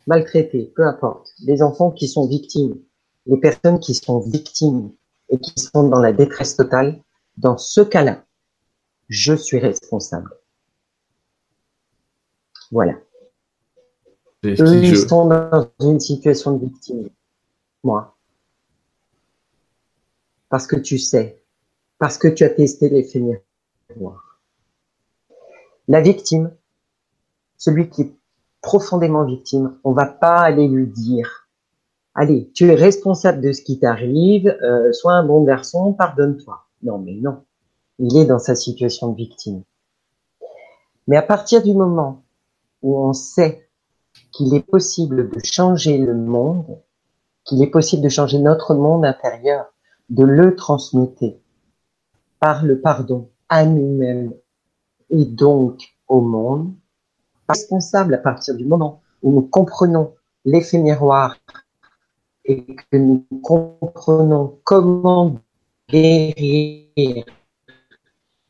maltraités, 0.07 0.71
peu 0.75 0.87
importe, 0.87 1.33
les 1.43 1.61
enfants 1.61 1.91
qui 1.91 2.07
sont 2.07 2.27
victimes, 2.27 2.79
les 3.25 3.37
personnes 3.37 3.79
qui 3.79 3.93
sont 3.93 4.19
victimes 4.19 4.91
et 5.29 5.37
qui 5.39 5.59
sont 5.59 5.87
dans 5.89 5.99
la 5.99 6.13
détresse 6.13 6.55
totale, 6.55 7.01
dans 7.37 7.57
ce 7.57 7.81
cas-là, 7.81 8.23
je 9.09 9.33
suis 9.33 9.59
responsable. 9.59 10.31
Voilà. 12.71 12.93
Eux, 14.43 14.83
ils 14.83 14.97
sont 14.97 15.27
dans 15.27 15.71
une 15.81 15.99
situation 15.99 16.55
de 16.55 16.65
victime. 16.65 17.09
Moi. 17.83 18.15
Parce 20.49 20.67
que 20.67 20.75
tu 20.75 20.99
sais. 20.99 21.41
Parce 21.97 22.17
que 22.17 22.27
tu 22.27 22.43
as 22.43 22.49
testé 22.49 22.89
l'effet 22.89 23.21
miroir. 23.89 24.39
La 25.87 26.01
victime, 26.01 26.51
celui 27.57 27.89
qui 27.89 28.01
est 28.03 28.15
profondément 28.61 29.23
victime, 29.25 29.77
on 29.83 29.93
va 29.93 30.05
pas 30.05 30.39
aller 30.39 30.67
lui 30.67 30.87
dire, 30.87 31.47
allez, 32.15 32.51
tu 32.53 32.67
es 32.67 32.75
responsable 32.75 33.41
de 33.41 33.51
ce 33.51 33.61
qui 33.61 33.79
t'arrive, 33.79 34.47
euh, 34.63 34.91
sois 34.91 35.13
un 35.13 35.25
bon 35.25 35.43
garçon, 35.43 35.93
pardonne-toi. 35.93 36.65
Non, 36.81 36.97
mais 36.97 37.13
non. 37.13 37.43
Il 37.99 38.17
est 38.17 38.25
dans 38.25 38.39
sa 38.39 38.55
situation 38.55 39.11
de 39.11 39.17
victime. 39.17 39.63
Mais 41.07 41.17
à 41.17 41.21
partir 41.21 41.61
du 41.61 41.73
moment 41.73 42.23
où 42.81 42.97
on 42.97 43.13
sait 43.13 43.69
qu'il 44.31 44.53
est 44.55 44.65
possible 44.65 45.29
de 45.29 45.39
changer 45.43 45.97
le 45.97 46.15
monde, 46.15 46.79
qu'il 47.43 47.61
est 47.61 47.67
possible 47.67 48.03
de 48.03 48.09
changer 48.09 48.39
notre 48.39 48.73
monde 48.73 49.05
intérieur, 49.05 49.65
de 50.09 50.23
le 50.23 50.55
transmuter 50.55 51.39
par 52.39 52.65
le 52.65 52.81
pardon 52.81 53.29
à 53.49 53.65
nous-mêmes 53.65 54.33
et 55.09 55.25
donc 55.25 55.81
au 56.07 56.21
monde, 56.21 56.73
responsable 57.47 58.13
à 58.13 58.17
partir 58.17 58.55
du 58.55 58.65
moment 58.65 59.01
où 59.21 59.31
nous 59.31 59.41
comprenons 59.41 60.13
l'effet 60.45 60.77
miroir 60.77 61.37
et 62.45 62.75
que 62.75 62.97
nous 62.97 63.25
comprenons 63.41 64.59
comment 64.63 65.39
guérir 65.89 67.25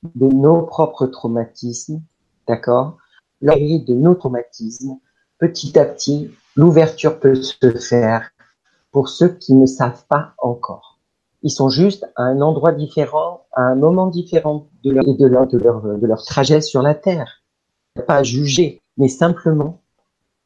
de 0.04 0.28
nos 0.28 0.64
propres 0.64 1.08
traumatismes, 1.08 2.02
d'accord? 2.48 2.98
Guérir 3.42 3.86
de 3.86 3.94
nos 3.94 4.16
traumatismes, 4.16 5.00
petit 5.40 5.78
à 5.80 5.86
petit, 5.86 6.32
l'ouverture 6.56 7.20
peut 7.20 7.36
se 7.36 7.72
faire 7.78 8.30
pour 8.92 9.10
ceux 9.10 9.30
qui 9.30 9.54
ne 9.54 9.66
savent 9.66 10.06
pas 10.08 10.34
encore. 10.38 11.00
Ils 11.42 11.52
sont 11.52 11.70
juste 11.70 12.06
à 12.16 12.24
un 12.24 12.42
endroit 12.42 12.72
différent, 12.72 13.46
à 13.52 13.62
un 13.62 13.76
moment 13.76 14.08
différent 14.08 14.68
de 14.84 14.92
leur, 14.92 15.04
de 15.06 15.26
leur, 15.28 15.48
de 15.48 15.58
leur, 15.58 15.82
de 15.82 16.08
leur 16.08 16.24
trajet 16.24 16.62
sur 16.62 16.82
la 16.82 16.96
Terre. 16.96 17.44
Pas 18.08 18.24
juger, 18.24 18.82
mais 18.98 19.08
simplement, 19.08 19.82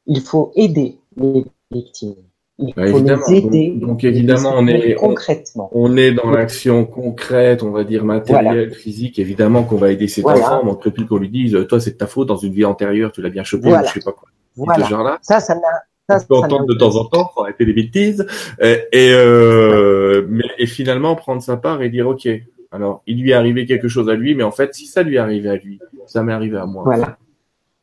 il 0.06 0.22
faut 0.22 0.52
aider 0.56 0.98
les 1.16 1.46
victimes. 1.72 2.16
Il 2.62 2.74
bah, 2.76 2.88
faut 2.88 2.98
évidemment. 2.98 3.24
les 3.30 3.38
aider. 3.38 3.74
Donc, 3.78 4.04
évidemment, 4.04 4.54
on 4.58 4.68
est 4.68 4.96
concrètement. 4.96 5.70
On, 5.72 5.96
est 5.96 6.12
dans 6.12 6.30
l'action 6.30 6.86
concrète, 6.86 7.64
on 7.64 7.72
va 7.72 7.86
dire 7.86 8.04
matérielle, 8.04 8.74
physique. 8.74 9.18
Évidemment 9.18 9.64
qu'on 9.64 9.78
va 9.78 9.92
aider 9.92 10.10
cet 10.10 10.26
enfant, 10.26 10.64
mais 10.66 10.92
plus 10.92 11.06
qu'on 11.06 11.18
lui 11.18 11.30
dise, 11.30 11.58
toi, 11.70 11.80
c'est 11.80 11.98
ta 11.98 12.08
faute 12.08 12.28
dans 12.28 12.36
une 12.36 12.52
vie 12.52 12.66
antérieure, 12.66 13.12
tu 13.14 13.22
l'as 13.22 13.30
bien 13.30 13.44
chopé, 13.44 13.70
je 13.86 13.94
sais 13.94 14.00
pas 14.02 14.12
quoi. 14.12 14.28
Voilà. 14.56 14.84
Ce 14.84 14.90
genre-là. 14.90 15.20
Ça, 15.22 15.40
ça 15.40 15.56
n'a. 15.56 15.62
Ça, 16.10 16.18
on 16.24 16.26
peut 16.26 16.36
entendre 16.38 16.66
de 16.66 16.74
temps 16.74 16.96
en 16.96 17.06
temps, 17.06 17.30
faut 17.36 17.44
arrêter 17.44 17.66
les 17.66 17.74
bêtises. 17.74 18.26
Et, 18.60 18.80
et, 18.92 19.14
euh, 19.14 20.26
mais, 20.28 20.44
et 20.58 20.66
finalement 20.66 21.16
prendre 21.16 21.40
sa 21.40 21.56
part 21.56 21.84
et 21.84 21.90
dire 21.90 22.08
ok, 22.08 22.28
alors 22.72 23.04
il 23.06 23.22
lui 23.22 23.30
est 23.30 23.36
arrivé 23.36 23.68
quelque 23.68 23.88
chose 23.88 24.10
à 24.10 24.16
lui, 24.16 24.34
mais 24.34 24.42
en 24.42 24.50
fait 24.50 24.74
si 24.74 24.88
ça 24.88 25.04
lui 25.04 25.18
est 25.18 25.20
arrivé 25.20 25.50
à 25.50 25.56
lui, 25.56 25.80
ça 26.08 26.24
m'est 26.24 26.34
arrivé 26.34 26.58
à 26.58 26.66
moi. 26.66 26.82
Voilà. 26.84 27.20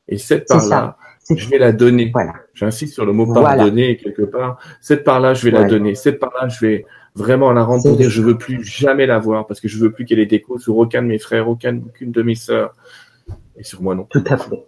Et 0.08 0.18
cette 0.18 0.46
part-là, 0.46 0.96
je 1.34 1.48
vais 1.48 1.58
la 1.58 1.72
donner. 1.72 2.10
Voilà. 2.12 2.34
J'insiste 2.54 2.94
sur 2.94 3.04
le 3.04 3.12
mot 3.12 3.32
pardonner 3.32 3.96
quelque 3.96 4.22
part. 4.22 4.58
Cette 4.80 5.04
part-là, 5.04 5.34
je 5.34 5.44
vais 5.44 5.50
la 5.50 5.64
donner. 5.64 5.94
Cette 5.94 6.18
part-là, 6.18 6.48
je 6.48 6.60
vais 6.64 6.86
vraiment 7.16 7.50
la 7.52 7.64
rendre 7.64 7.82
pour 7.82 7.96
dire 7.96 8.10
je 8.10 8.22
veux 8.22 8.36
plus 8.36 8.62
jamais 8.62 9.06
la 9.06 9.18
voir 9.18 9.46
parce 9.46 9.60
que 9.60 9.68
je 9.68 9.78
veux 9.78 9.90
plus 9.90 10.04
qu'elle 10.04 10.18
ait 10.18 10.26
d'écho 10.26 10.58
sur 10.58 10.76
aucun 10.76 11.02
de 11.02 11.08
mes 11.08 11.18
frères, 11.18 11.48
aucune, 11.48 11.84
aucune 11.86 12.12
de 12.12 12.22
mes 12.22 12.34
sœurs 12.34 12.74
et 13.56 13.64
sur 13.64 13.82
moi 13.82 13.94
non. 13.94 14.04
Tout 14.04 14.24
à 14.28 14.36
fait. 14.36 14.66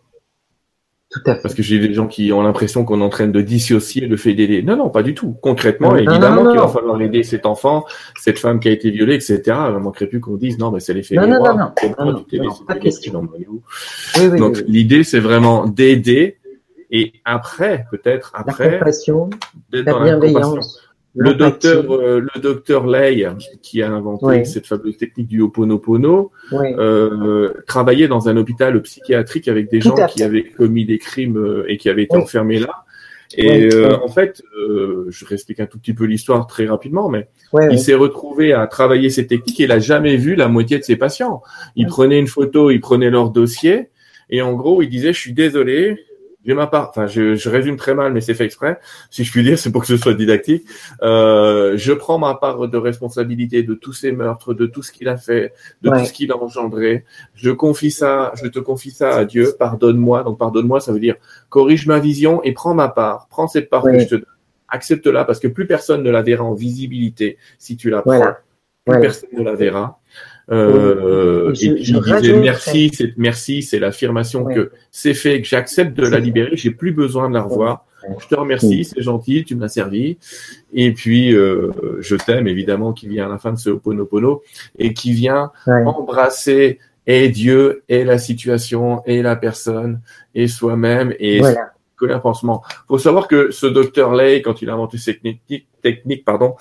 Tout 1.10 1.20
à 1.24 1.34
fait. 1.34 1.42
Parce 1.42 1.54
que 1.54 1.62
j'ai 1.62 1.78
des 1.78 1.94
gens 1.94 2.06
qui 2.06 2.32
ont 2.32 2.42
l'impression 2.42 2.84
qu'on 2.84 3.00
est 3.00 3.04
en 3.04 3.08
train 3.08 3.28
de 3.28 3.40
dissocier 3.40 4.06
le 4.06 4.16
fait 4.16 4.34
d'aider. 4.34 4.62
Non, 4.62 4.76
non, 4.76 4.90
pas 4.90 5.02
du 5.02 5.14
tout. 5.14 5.36
Concrètement, 5.42 5.96
évidemment 5.96 6.50
qu'il 6.50 6.60
va 6.60 6.68
falloir 6.68 7.00
aider 7.00 7.22
cet 7.22 7.46
enfant, 7.46 7.86
cette 8.18 8.38
femme 8.38 8.60
qui 8.60 8.68
a 8.68 8.72
été 8.72 8.90
violée, 8.90 9.14
etc. 9.14 9.40
Il 9.46 9.74
ne 9.74 9.78
manquerait 9.78 10.06
plus 10.06 10.20
qu'on 10.20 10.36
dise 10.36 10.58
non, 10.58 10.70
mais 10.70 10.80
c'est 10.80 10.92
l'effet 10.92 11.14
non, 11.14 11.26
non, 11.26 11.42
non, 11.42 11.56
non, 11.56 11.72
non, 11.98 12.24
non, 12.32 12.54
pas 12.66 12.74
question. 12.74 13.26
Oui, 13.38 14.28
oui, 14.30 14.38
Donc 14.38 14.62
l'idée, 14.66 15.02
c'est 15.02 15.20
vraiment 15.20 15.66
d'aider 15.66 16.38
et 16.90 17.12
après, 17.24 17.86
peut-être 17.90 18.32
après, 18.34 18.70
la 18.70 18.78
compassion, 18.78 19.30
la 19.72 19.82
bienveillance. 19.82 20.87
Le 21.14 21.34
docteur, 21.34 21.90
euh, 21.90 22.20
le 22.20 22.40
docteur 22.40 22.86
Lay, 22.86 23.26
qui 23.62 23.82
a 23.82 23.90
inventé 23.90 24.44
cette 24.44 24.66
fameuse 24.66 24.96
technique 24.96 25.26
du 25.26 25.40
Ho'oponopono, 25.40 26.30
euh, 26.52 27.52
travaillait 27.66 28.08
dans 28.08 28.28
un 28.28 28.36
hôpital 28.36 28.80
psychiatrique 28.82 29.48
avec 29.48 29.70
des 29.70 29.80
gens 29.80 29.96
qui 30.06 30.22
avaient 30.22 30.44
commis 30.44 30.84
des 30.84 30.98
crimes 30.98 31.38
euh, 31.38 31.64
et 31.68 31.76
qui 31.76 31.88
avaient 31.88 32.04
été 32.04 32.16
enfermés 32.16 32.60
là. 32.60 32.84
Et 33.36 33.68
euh, 33.74 33.98
en 34.02 34.08
fait, 34.08 34.42
euh, 34.56 35.06
je 35.10 35.24
réexplique 35.26 35.60
un 35.60 35.66
tout 35.66 35.78
petit 35.78 35.92
peu 35.92 36.04
l'histoire 36.04 36.46
très 36.46 36.66
rapidement, 36.66 37.08
mais 37.08 37.28
il 37.70 37.78
s'est 37.78 37.94
retrouvé 37.94 38.52
à 38.52 38.66
travailler 38.66 39.10
ces 39.10 39.26
techniques. 39.26 39.60
Et 39.60 39.64
il 39.64 39.72
a 39.72 39.78
jamais 39.78 40.16
vu 40.16 40.34
la 40.34 40.48
moitié 40.48 40.78
de 40.78 40.84
ses 40.84 40.96
patients. 40.96 41.42
Il 41.76 41.86
prenait 41.86 42.18
une 42.18 42.26
photo, 42.26 42.70
il 42.70 42.80
prenait 42.80 43.10
leur 43.10 43.30
dossier. 43.30 43.90
Et 44.30 44.40
en 44.40 44.54
gros, 44.54 44.82
il 44.82 44.88
disait, 44.88 45.12
je 45.12 45.20
suis 45.20 45.32
désolé, 45.32 45.98
j'ai 46.48 46.54
ma 46.54 46.66
part, 46.66 46.88
enfin 46.88 47.06
je, 47.06 47.34
je, 47.34 47.50
résume 47.50 47.76
très 47.76 47.94
mal, 47.94 48.10
mais 48.10 48.22
c'est 48.22 48.32
fait 48.32 48.46
exprès, 48.46 48.80
si 49.10 49.22
je 49.22 49.30
puis 49.30 49.42
dire, 49.42 49.58
c'est 49.58 49.70
pour 49.70 49.82
que 49.82 49.86
ce 49.86 49.98
soit 49.98 50.14
didactique. 50.14 50.66
Euh, 51.02 51.76
je 51.76 51.92
prends 51.92 52.18
ma 52.18 52.34
part 52.34 52.68
de 52.68 52.78
responsabilité 52.78 53.62
de 53.62 53.74
tous 53.74 53.92
ces 53.92 54.12
meurtres, 54.12 54.54
de 54.54 54.64
tout 54.64 54.82
ce 54.82 54.90
qu'il 54.90 55.08
a 55.08 55.18
fait, 55.18 55.52
de 55.82 55.90
tout 55.90 56.06
ce 56.06 56.12
qu'il 56.12 56.32
a 56.32 56.38
engendré. 56.38 57.04
Je 57.34 57.50
confie 57.50 57.90
ça, 57.90 58.32
je 58.42 58.48
te 58.48 58.58
confie 58.58 58.90
ça 58.90 59.14
à 59.14 59.26
Dieu. 59.26 59.54
Pardonne-moi. 59.58 60.22
Donc 60.22 60.38
pardonne-moi, 60.38 60.80
ça 60.80 60.90
veut 60.90 61.00
dire 61.00 61.16
corrige 61.50 61.86
ma 61.86 61.98
vision 61.98 62.42
et 62.42 62.52
prends 62.52 62.74
ma 62.74 62.88
part. 62.88 63.28
Prends 63.28 63.46
cette 63.46 63.68
part 63.68 63.82
que 63.82 63.98
je 63.98 64.06
te 64.06 64.14
donne. 64.14 64.24
Accepte-la 64.68 65.26
parce 65.26 65.40
que 65.40 65.48
plus 65.48 65.66
personne 65.66 66.02
ne 66.02 66.10
la 66.10 66.22
verra 66.22 66.44
en 66.44 66.54
visibilité 66.54 67.36
si 67.58 67.76
tu 67.76 67.90
la 67.90 68.00
prends. 68.00 68.32
Plus 68.86 69.00
personne 69.00 69.28
ne 69.32 69.42
la 69.42 69.54
verra. 69.54 70.00
Euh, 70.50 71.52
et 71.60 71.66
il 71.66 72.00
disait 72.00 72.38
merci, 72.38 72.90
c'est 72.94 73.14
merci, 73.16 73.62
c'est 73.62 73.78
l'affirmation 73.78 74.44
que 74.44 74.70
c'est 74.90 75.14
fait, 75.14 75.42
que 75.42 75.48
j'accepte 75.48 75.96
de 75.96 76.06
la 76.06 76.18
libérer, 76.18 76.56
j'ai 76.56 76.70
plus 76.70 76.92
besoin 76.92 77.28
de 77.28 77.34
la 77.34 77.42
revoir. 77.42 77.84
Je 78.20 78.26
te 78.28 78.34
remercie, 78.34 78.84
c'est 78.84 79.02
gentil, 79.02 79.44
tu 79.44 79.54
m'as 79.56 79.68
servi. 79.68 80.16
Et 80.72 80.92
puis 80.92 81.34
euh, 81.34 81.72
je 82.00 82.16
t'aime 82.16 82.46
évidemment, 82.48 82.92
qui 82.92 83.08
vient 83.08 83.26
à 83.26 83.28
la 83.28 83.38
fin 83.38 83.52
de 83.52 83.58
ce 83.58 83.70
Ho'oponopono 83.70 84.42
et 84.78 84.94
qui 84.94 85.12
vient 85.12 85.50
embrasser 85.66 86.78
et 87.06 87.28
Dieu 87.28 87.82
et 87.88 88.04
la 88.04 88.18
situation 88.18 89.02
et 89.06 89.22
la 89.22 89.36
personne 89.36 90.00
et 90.34 90.46
soi-même 90.46 91.14
et 91.18 91.40
voilà 91.40 91.72
que 91.98 92.18
pansement. 92.18 92.62
faut 92.86 92.98
savoir 92.98 93.28
que 93.28 93.50
ce 93.50 93.66
docteur 93.66 94.14
Lay, 94.14 94.42
quand 94.42 94.62
il 94.62 94.70
a 94.70 94.74
inventé 94.74 94.98
cette 94.98 95.20
technique, 95.82 96.24
pardon, 96.24 96.54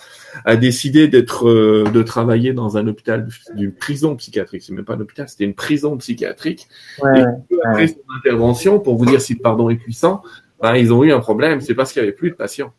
a 0.46 0.56
décidé 0.56 1.08
d'être, 1.08 1.48
euh, 1.48 1.84
de 1.94 2.04
travailler 2.04 2.54
dans 2.54 2.78
un 2.78 2.88
hôpital, 2.88 3.28
d'une 3.54 3.74
prison 3.74 4.16
psychiatrique. 4.16 4.64
C'est 4.64 4.74
même 4.74 4.86
pas 4.86 4.96
un 4.96 5.00
hôpital, 5.00 5.30
c'était 5.30 5.46
une 5.46 5.56
prison 5.56 5.98
psychiatrique. 5.98 6.68
et 7.16 7.24
après 7.66 7.88
son 7.88 8.02
intervention, 8.18 8.80
pour 8.80 8.96
vous 8.96 9.06
dire 9.06 9.22
si 9.22 9.34
le 9.34 9.40
pardon 9.40 9.70
est 9.70 9.76
puissant, 9.76 10.22
ben, 10.62 10.76
ils 10.76 10.92
ont 10.92 11.04
eu 11.04 11.12
un 11.12 11.20
problème. 11.20 11.62
C'est 11.62 11.76
parce 11.76 11.94
qu'il 11.94 12.02
y 12.02 12.04
avait 12.04 12.14
plus 12.14 12.32
de 12.32 12.36
patients. 12.36 12.74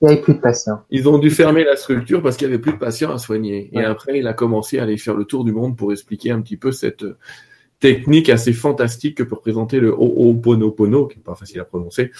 Il 0.00 0.06
n'y 0.06 0.12
avait 0.14 0.22
plus 0.22 0.34
de 0.34 0.40
patients. 0.40 0.82
Ils 0.90 1.08
ont 1.08 1.18
dû 1.18 1.30
fermer 1.30 1.64
la 1.64 1.76
structure 1.76 2.22
parce 2.22 2.36
qu'il 2.36 2.48
y 2.48 2.50
avait 2.50 2.60
plus 2.60 2.72
de 2.72 2.78
patients 2.78 3.12
à 3.12 3.18
soigner. 3.18 3.70
Et 3.72 3.84
après, 3.84 4.18
il 4.18 4.26
a 4.26 4.32
commencé 4.32 4.80
à 4.80 4.82
aller 4.82 4.96
faire 4.96 5.14
le 5.14 5.24
tour 5.24 5.44
du 5.44 5.52
monde 5.52 5.76
pour 5.76 5.92
expliquer 5.92 6.32
un 6.32 6.40
petit 6.40 6.56
peu 6.56 6.72
cette, 6.72 7.04
technique 7.82 8.30
assez 8.30 8.52
fantastique 8.52 9.18
que 9.18 9.24
peut 9.24 9.34
représenter 9.34 9.80
le 9.80 9.92
Ho'oponopono, 9.92 11.08
qui 11.08 11.18
n'est 11.18 11.24
pas 11.24 11.34
facile 11.34 11.60
à 11.60 11.64
prononcer, 11.64 12.12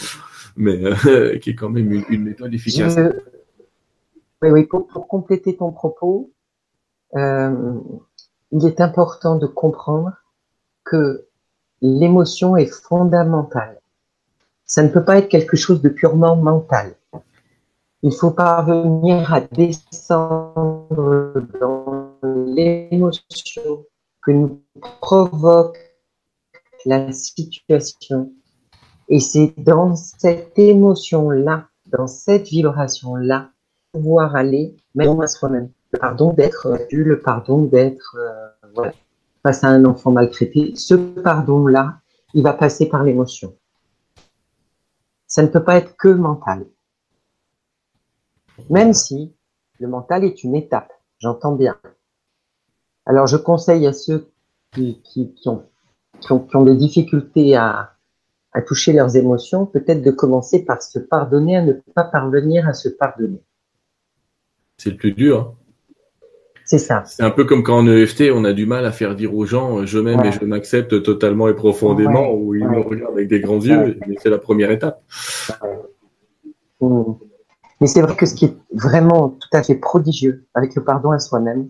mais 0.56 0.82
euh, 1.06 1.38
qui 1.38 1.50
est 1.50 1.54
quand 1.54 1.70
même 1.70 2.04
une, 2.08 2.24
méthode 2.24 2.52
efficace. 2.52 2.98
Oui, 4.42 4.50
oui, 4.50 4.64
pour, 4.64 5.06
compléter 5.06 5.56
ton 5.56 5.70
propos, 5.70 6.32
euh, 7.14 7.74
il 8.50 8.66
est 8.66 8.80
important 8.80 9.36
de 9.36 9.46
comprendre 9.46 10.10
que 10.84 11.26
l'émotion 11.80 12.56
est 12.56 12.66
fondamentale. 12.66 13.80
Ça 14.64 14.82
ne 14.82 14.88
peut 14.88 15.04
pas 15.04 15.18
être 15.18 15.28
quelque 15.28 15.56
chose 15.56 15.80
de 15.80 15.88
purement 15.88 16.34
mental. 16.34 16.96
Il 18.02 18.12
faut 18.12 18.32
parvenir 18.32 19.32
à 19.32 19.40
descendre 19.40 21.34
dans 21.60 22.18
l'émotion 22.46 23.86
que 24.22 24.32
nous 24.32 24.61
provoque 24.80 25.78
la 26.84 27.12
situation. 27.12 28.32
Et 29.08 29.20
c'est 29.20 29.54
dans 29.58 29.94
cette 29.94 30.58
émotion-là, 30.58 31.68
dans 31.86 32.06
cette 32.06 32.48
vibration-là, 32.48 33.50
pouvoir 33.92 34.34
aller 34.36 34.76
même 34.94 35.20
à 35.20 35.26
soi-même. 35.26 35.70
Le 35.92 35.98
pardon 35.98 36.32
d'être 36.32 36.86
dû, 36.88 37.04
le 37.04 37.20
pardon 37.20 37.62
d'être 37.62 38.16
euh, 38.18 38.70
voilà, 38.74 38.92
face 39.42 39.62
à 39.64 39.68
un 39.68 39.84
enfant 39.84 40.10
maltraité. 40.10 40.74
Ce 40.76 40.94
pardon-là, 40.94 42.00
il 42.32 42.42
va 42.42 42.54
passer 42.54 42.88
par 42.88 43.02
l'émotion. 43.02 43.54
Ça 45.26 45.42
ne 45.42 45.48
peut 45.48 45.62
pas 45.62 45.76
être 45.76 45.96
que 45.96 46.08
mental. 46.08 46.66
Même 48.70 48.94
si 48.94 49.34
le 49.78 49.88
mental 49.88 50.24
est 50.24 50.44
une 50.44 50.54
étape, 50.54 50.92
j'entends 51.18 51.54
bien. 51.54 51.76
Alors 53.04 53.26
je 53.26 53.36
conseille 53.36 53.86
à 53.86 53.92
ceux 53.92 54.31
qui, 54.72 55.00
qui, 55.02 55.34
qui, 55.34 55.48
ont, 55.48 55.64
qui, 56.20 56.32
ont, 56.32 56.64
des 56.64 56.76
difficultés 56.76 57.56
à, 57.56 57.92
à 58.52 58.62
toucher 58.62 58.92
leurs 58.92 59.16
émotions, 59.16 59.66
peut-être 59.66 60.02
de 60.02 60.10
commencer 60.10 60.64
par 60.64 60.82
se 60.82 60.98
pardonner, 60.98 61.56
à 61.56 61.62
ne 61.62 61.72
pas 61.94 62.04
parvenir 62.04 62.68
à 62.68 62.72
se 62.72 62.88
pardonner. 62.88 63.42
C'est 64.78 64.90
le 64.90 64.96
plus 64.96 65.12
dur. 65.12 65.40
Hein. 65.40 65.54
C'est 66.64 66.78
ça. 66.78 67.02
C'est 67.04 67.22
un 67.22 67.30
peu 67.30 67.44
comme 67.44 67.62
quand 67.62 67.78
en 67.78 67.86
EFT, 67.86 68.30
on 68.32 68.44
a 68.44 68.52
du 68.52 68.66
mal 68.66 68.86
à 68.86 68.92
faire 68.92 69.14
dire 69.14 69.34
aux 69.34 69.44
gens 69.44 69.80
euh, 69.80 69.86
je 69.86 69.98
m'aime 69.98 70.24
et 70.24 70.32
je 70.32 70.44
m'accepte 70.44 71.02
totalement 71.02 71.48
et 71.48 71.54
profondément, 71.54 72.32
ou 72.32 72.54
ils 72.54 72.66
me 72.66 72.80
regardent 72.80 73.14
avec 73.14 73.28
des 73.28 73.40
grands 73.40 73.60
yeux, 73.60 73.98
c'est 74.22 74.30
la 74.30 74.38
première 74.38 74.70
étape. 74.70 75.02
Mmh. 76.80 77.12
Mais 77.80 77.86
c'est 77.88 78.00
vrai 78.00 78.14
que 78.16 78.26
ce 78.26 78.34
qui 78.34 78.44
est 78.44 78.56
vraiment 78.72 79.30
tout 79.30 79.48
à 79.52 79.62
fait 79.62 79.74
prodigieux 79.74 80.46
avec 80.54 80.74
le 80.76 80.84
pardon 80.84 81.10
à 81.10 81.18
soi-même, 81.18 81.68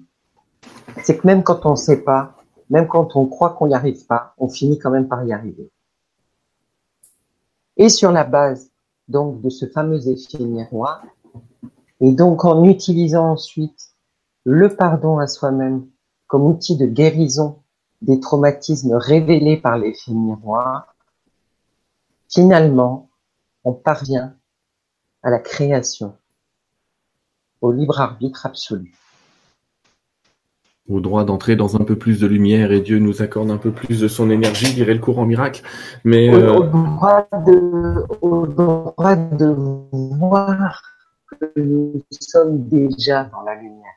c'est 1.03 1.16
que 1.16 1.26
même 1.26 1.42
quand 1.42 1.64
on 1.64 1.70
ne 1.70 1.76
sait 1.76 2.03
pas, 2.03 2.36
même 2.73 2.89
quand 2.89 3.16
on 3.16 3.27
croit 3.27 3.51
qu'on 3.51 3.66
n'y 3.66 3.75
arrive 3.75 4.07
pas, 4.07 4.35
on 4.39 4.49
finit 4.49 4.79
quand 4.79 4.91
même 4.91 5.07
par 5.07 5.23
y 5.27 5.33
arriver. 5.35 5.70
Et 7.77 7.91
sur 7.91 8.11
la 8.11 8.25
base 8.25 8.70
donc 9.09 9.43
de 9.43 9.51
ce 9.51 9.66
fameux 9.66 10.09
effet 10.09 10.43
miroir, 10.43 11.05
et 12.01 12.12
donc 12.12 12.47
en 12.47 12.64
utilisant 12.64 13.33
ensuite 13.33 13.91
le 14.45 14.75
pardon 14.75 15.18
à 15.18 15.27
soi-même 15.27 15.87
comme 16.27 16.45
outil 16.45 16.79
de 16.79 16.87
guérison 16.87 17.59
des 18.01 18.20
traumatismes 18.20 18.95
révélés 18.95 19.59
par 19.59 19.77
l'effet 19.77 20.12
miroir, 20.12 20.95
finalement, 22.31 23.11
on 23.64 23.75
parvient 23.75 24.35
à 25.23 25.29
la 25.29 25.41
création, 25.41 26.16
au 27.61 27.70
libre 27.70 28.01
arbitre 28.01 28.47
absolu. 28.47 28.95
Au 30.89 31.01
droit 31.01 31.24
d'entrer 31.24 31.55
dans 31.55 31.76
un 31.76 31.85
peu 31.85 31.97
plus 31.97 32.20
de 32.20 32.26
lumière 32.26 32.72
et 32.72 32.80
Dieu 32.80 32.99
nous 32.99 33.22
accorde 33.22 33.51
un 33.51 33.57
peu 33.57 33.70
plus 33.70 34.01
de 34.01 34.09
son 34.09 34.30
énergie, 34.30 34.74
dirait 34.74 34.95
le 34.95 35.01
courant 35.01 35.24
miracle. 35.24 35.62
Mais 36.05 36.28
au, 36.28 36.39
euh, 36.39 36.66
droit 36.66 37.28
de, 37.47 38.05
au 38.20 38.47
droit 38.47 39.14
de 39.14 39.55
voir 40.18 40.83
que 41.30 41.47
nous 41.57 42.03
sommes 42.11 42.68
déjà 42.68 43.24
dans 43.24 43.43
la 43.43 43.55
lumière. 43.55 43.95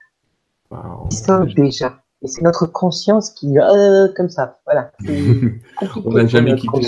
Wow. 0.69 1.05
Nous 1.05 1.17
sommes 1.17 1.53
déjà. 1.53 1.97
Et 2.21 2.27
c'est 2.27 2.43
notre 2.43 2.67
conscience 2.67 3.31
qui, 3.31 3.57
euh, 3.57 4.07
comme 4.15 4.29
ça, 4.29 4.59
voilà. 4.65 4.91
on 6.05 6.11
n'a 6.11 6.27
jamais 6.27 6.55
quitté. 6.55 6.87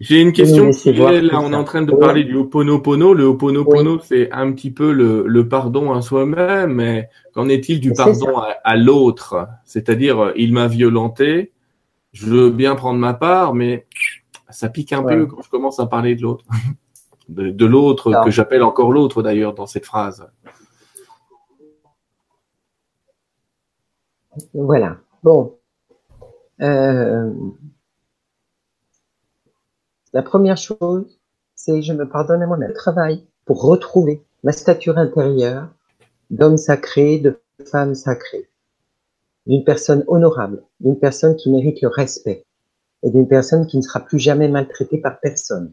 J'ai 0.00 0.20
une 0.20 0.32
question 0.32 0.70
qui 0.70 0.90
est, 0.90 1.22
là, 1.22 1.40
on 1.40 1.52
est 1.52 1.56
en 1.56 1.64
train 1.64 1.82
de 1.82 1.92
parler 1.92 2.22
du 2.22 2.36
Ho'oponopono. 2.36 3.14
Le 3.14 3.24
Ho'oponopono, 3.24 3.98
c'est 3.98 4.30
un 4.30 4.52
petit 4.52 4.70
peu 4.70 4.92
le, 4.92 5.24
le 5.26 5.48
pardon 5.48 5.92
à 5.92 6.02
soi-même, 6.02 6.74
mais 6.74 7.08
qu'en 7.34 7.48
est-il 7.48 7.80
du 7.80 7.92
pardon 7.92 8.38
à, 8.62 8.76
l'autre? 8.76 9.48
C'est-à-dire, 9.64 10.32
il 10.36 10.52
m'a 10.52 10.68
violenté, 10.68 11.52
je 12.12 12.26
veux 12.26 12.50
bien 12.50 12.76
prendre 12.76 13.00
ma 13.00 13.12
part, 13.12 13.54
mais 13.54 13.86
ça 14.50 14.68
pique 14.68 14.92
un 14.92 15.02
peu 15.02 15.26
quand 15.26 15.42
je 15.42 15.50
commence 15.50 15.80
à 15.80 15.86
parler 15.86 16.14
de 16.14 16.22
l'autre. 16.22 16.44
De, 17.28 17.50
de 17.50 17.66
l'autre, 17.66 18.22
que 18.24 18.30
j'appelle 18.30 18.62
encore 18.62 18.90
l'autre 18.90 19.22
d'ailleurs 19.22 19.52
dans 19.52 19.66
cette 19.66 19.84
phrase. 19.84 20.26
Voilà. 24.54 24.96
Bon. 25.22 25.54
Euh, 26.62 27.30
la 30.12 30.22
première 30.22 30.56
chose, 30.56 31.18
c'est 31.54 31.82
je 31.82 31.92
me 31.92 32.08
pardonne 32.08 32.42
à 32.42 32.46
moi-même. 32.46 32.72
Travail 32.72 33.26
pour 33.44 33.62
retrouver 33.62 34.24
ma 34.42 34.52
stature 34.52 34.98
intérieure 34.98 35.68
d'homme 36.30 36.56
sacré, 36.56 37.18
de 37.18 37.40
femme 37.70 37.94
sacrée, 37.94 38.48
d'une 39.46 39.64
personne 39.64 40.04
honorable, 40.06 40.62
d'une 40.80 40.98
personne 40.98 41.36
qui 41.36 41.50
mérite 41.50 41.82
le 41.82 41.88
respect 41.88 42.44
et 43.02 43.10
d'une 43.10 43.28
personne 43.28 43.66
qui 43.66 43.76
ne 43.76 43.82
sera 43.82 44.00
plus 44.00 44.18
jamais 44.18 44.48
maltraitée 44.48 44.98
par 44.98 45.20
personne. 45.20 45.72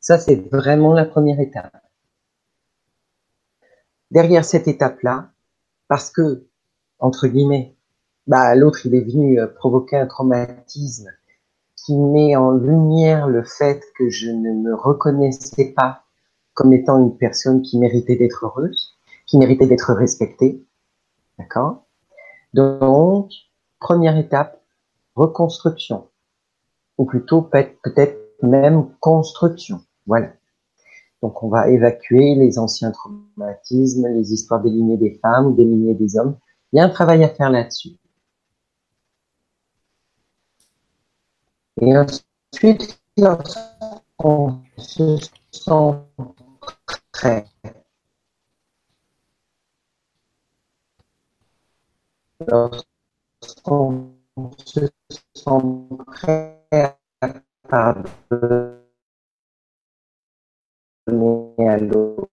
Ça, 0.00 0.18
c'est 0.18 0.36
vraiment 0.50 0.92
la 0.92 1.04
première 1.04 1.40
étape. 1.40 1.74
Derrière 4.10 4.44
cette 4.44 4.68
étape-là, 4.68 5.30
parce 5.88 6.10
que, 6.10 6.46
entre 6.98 7.26
guillemets, 7.26 7.74
bah, 8.26 8.54
l'autre, 8.54 8.86
il 8.86 8.94
est 8.94 9.00
venu 9.00 9.40
euh, 9.40 9.46
provoquer 9.46 9.96
un 9.96 10.06
traumatisme 10.06 11.10
qui 11.84 11.96
met 11.96 12.34
en 12.34 12.52
lumière 12.52 13.28
le 13.28 13.42
fait 13.42 13.82
que 13.98 14.08
je 14.08 14.30
ne 14.30 14.52
me 14.52 14.74
reconnaissais 14.74 15.72
pas 15.76 16.04
comme 16.54 16.72
étant 16.72 16.98
une 16.98 17.16
personne 17.16 17.62
qui 17.62 17.78
méritait 17.78 18.16
d'être 18.16 18.46
heureuse, 18.46 18.96
qui 19.26 19.36
méritait 19.36 19.66
d'être 19.66 19.92
respectée. 19.92 20.64
D'accord? 21.38 21.84
Donc, 22.54 23.30
première 23.80 24.16
étape, 24.16 24.62
reconstruction. 25.14 26.08
Ou 26.96 27.04
plutôt 27.04 27.42
peut-être 27.42 28.18
même 28.42 28.88
construction. 29.00 29.80
Voilà. 30.06 30.32
Donc, 31.22 31.42
on 31.42 31.48
va 31.48 31.68
évacuer 31.68 32.34
les 32.34 32.58
anciens 32.58 32.92
traumatismes, 32.92 34.06
les 34.08 34.32
histoires 34.32 34.62
des 34.62 34.70
lignées 34.70 34.96
des 34.96 35.18
femmes 35.20 35.46
ou 35.46 35.52
des 35.52 35.64
lignées 35.64 35.94
des 35.94 36.16
hommes. 36.16 36.36
Il 36.72 36.78
y 36.78 36.80
a 36.80 36.84
un 36.84 36.88
travail 36.88 37.24
à 37.24 37.28
faire 37.28 37.50
là-dessus. 37.50 37.96
Et 41.80 41.96
ensuite, 41.96 43.02
lorsqu'on 43.16 44.62
se 44.78 45.16
sent 45.50 45.94
prêt, 47.12 47.44
lorsqu'on 52.48 54.14
se 54.64 54.88
sent 55.34 55.88
prêt 56.06 56.60
à 57.20 57.34
pardonner 57.68 58.80
à 61.58 61.76
l'autre, 61.78 62.28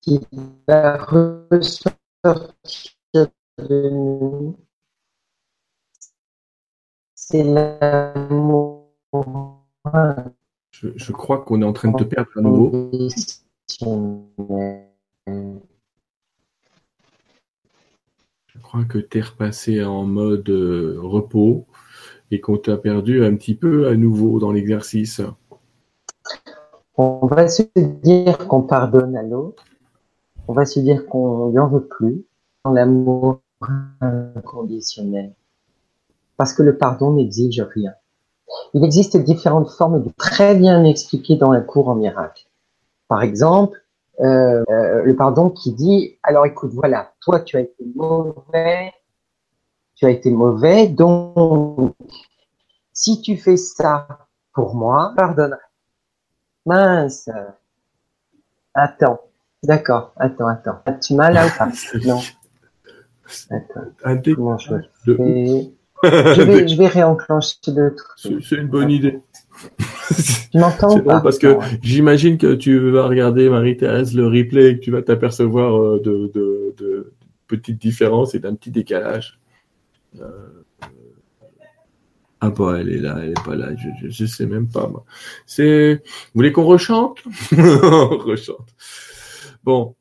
qui 0.00 0.20
va 0.66 0.96
ressortir 1.04 2.52
c'est 7.14 7.42
l'amour. 7.42 8.92
Je, 10.70 10.88
je, 10.94 11.12
crois 11.12 11.38
qu'on 11.38 11.62
est 11.62 11.64
en 11.64 11.72
train 11.72 11.90
de 11.90 11.96
te 11.96 12.04
perdre 12.04 12.30
à 12.36 12.40
nouveau. 12.42 13.00
Je 18.46 18.58
crois 18.60 18.84
que 18.84 18.98
tu 18.98 19.18
es 19.18 19.22
repassé 19.22 19.82
en 19.82 20.04
mode 20.04 20.50
euh, 20.50 20.98
repos 21.00 21.66
et 22.30 22.40
qu'on 22.40 22.58
t'a 22.58 22.76
perdu 22.76 23.24
un 23.24 23.34
petit 23.36 23.54
peu 23.54 23.88
à 23.88 23.96
nouveau 23.96 24.38
dans 24.38 24.52
l'exercice. 24.52 25.22
On 26.98 27.26
va 27.26 27.48
se 27.48 27.62
dire 28.02 28.36
qu'on 28.48 28.62
pardonne 28.62 29.16
à 29.16 29.22
l'autre. 29.22 29.64
On 30.46 30.52
va 30.52 30.66
se 30.66 30.78
dire 30.80 31.06
qu'on 31.06 31.50
n'y 31.52 31.58
en 31.58 31.68
veut 31.68 31.86
plus 31.86 32.26
l'amour 32.72 33.40
inconditionnel. 34.00 35.34
Parce 36.36 36.52
que 36.52 36.62
le 36.62 36.76
pardon 36.76 37.12
n'exige 37.12 37.60
rien. 37.60 37.94
Il 38.74 38.84
existe 38.84 39.16
différentes 39.16 39.70
formes 39.70 40.02
de 40.02 40.10
très 40.16 40.54
bien 40.54 40.84
expliquer 40.84 41.36
dans 41.36 41.52
un 41.52 41.60
cours 41.60 41.88
en 41.88 41.94
miracle. 41.94 42.46
Par 43.08 43.22
exemple, 43.22 43.82
euh, 44.20 44.64
euh, 44.70 45.02
le 45.02 45.16
pardon 45.16 45.50
qui 45.50 45.72
dit, 45.72 46.18
alors 46.22 46.46
écoute, 46.46 46.72
voilà, 46.72 47.12
toi 47.20 47.40
tu 47.40 47.56
as 47.56 47.60
été 47.60 47.84
mauvais, 47.94 48.92
tu 49.94 50.06
as 50.06 50.10
été 50.10 50.30
mauvais, 50.30 50.88
donc 50.88 51.94
si 52.92 53.20
tu 53.20 53.36
fais 53.36 53.56
ça 53.56 54.06
pour 54.52 54.74
moi, 54.74 55.12
pardonne. 55.16 55.58
Mince. 56.64 57.28
Attends. 58.74 59.20
D'accord. 59.62 60.12
Attends, 60.16 60.48
attends. 60.48 60.78
As-tu 60.86 61.14
mal 61.14 61.34
là 61.34 61.46
ou 61.46 61.50
pas? 61.56 61.68
Non. 62.04 62.20
Attends, 63.50 64.58
je, 64.58 64.74
vais, 65.12 66.68
je, 66.68 66.76
vais, 66.76 66.86
réenclencher 66.86 67.56
le 67.68 67.94
truc. 67.94 68.42
C'est 68.42 68.56
une 68.56 68.68
bonne 68.68 68.90
idée. 68.90 69.20
Tu 70.52 70.58
m'entends 70.58 71.00
pas 71.00 71.20
Parce 71.20 71.38
que 71.38 71.58
j'imagine 71.82 72.38
que 72.38 72.54
tu 72.54 72.90
vas 72.90 73.08
regarder 73.08 73.48
Marie-Thérèse 73.48 74.14
le 74.14 74.26
replay 74.26 74.70
et 74.70 74.78
que 74.78 74.84
tu 74.84 74.90
vas 74.90 75.02
t'apercevoir 75.02 75.76
euh, 75.76 76.00
de, 76.02 76.30
de, 76.32 76.74
de, 76.76 77.12
petites 77.48 77.80
différences 77.80 78.34
et 78.34 78.38
d'un 78.38 78.54
petit 78.54 78.70
décalage. 78.70 79.40
Euh... 80.20 80.64
Ah 82.40 82.50
bah 82.50 82.76
elle 82.78 82.90
est 82.90 82.98
là, 82.98 83.18
elle 83.22 83.30
est 83.30 83.44
pas 83.44 83.56
là, 83.56 83.70
je, 83.76 84.08
je, 84.08 84.26
sais 84.26 84.46
même 84.46 84.68
pas 84.68 84.86
moi. 84.86 85.04
C'est, 85.46 85.94
vous 85.94 86.30
voulez 86.34 86.52
qu'on 86.52 86.64
rechante? 86.64 87.18
On 87.52 88.18
rechante. 88.18 88.68
Bon, 89.64 89.96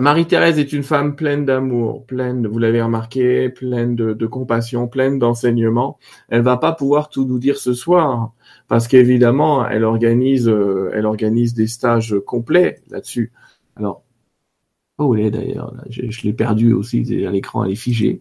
Marie-Thérèse 0.00 0.58
est 0.58 0.72
une 0.72 0.82
femme 0.82 1.16
pleine 1.16 1.46
d'amour, 1.46 2.04
pleine, 2.04 2.46
vous 2.46 2.58
l'avez 2.58 2.82
remarqué, 2.82 3.48
pleine 3.48 3.96
de, 3.96 4.26
compassion, 4.26 4.88
pleine 4.88 5.18
d'enseignement. 5.18 5.98
Elle 6.28 6.42
va 6.42 6.58
pas 6.58 6.72
pouvoir 6.72 7.08
tout 7.08 7.24
nous 7.24 7.38
dire 7.38 7.56
ce 7.56 7.72
soir 7.72 8.32
parce 8.68 8.88
qu'évidemment, 8.88 9.66
elle 9.66 9.84
organise, 9.84 10.48
euh, 10.48 10.90
elle 10.92 11.06
organise 11.06 11.54
des 11.54 11.66
stages 11.66 12.14
complets 12.26 12.82
là-dessus. 12.90 13.32
Alors, 13.76 14.02
oh, 14.98 15.14
elle 15.14 15.26
est 15.26 15.30
d'ailleurs, 15.30 15.72
je, 15.88 16.22
l'ai 16.22 16.32
perdu 16.34 16.74
aussi, 16.74 17.24
à 17.26 17.30
l'écran, 17.30 17.64
elle 17.64 17.72
est 17.72 17.76
figée. 17.76 18.20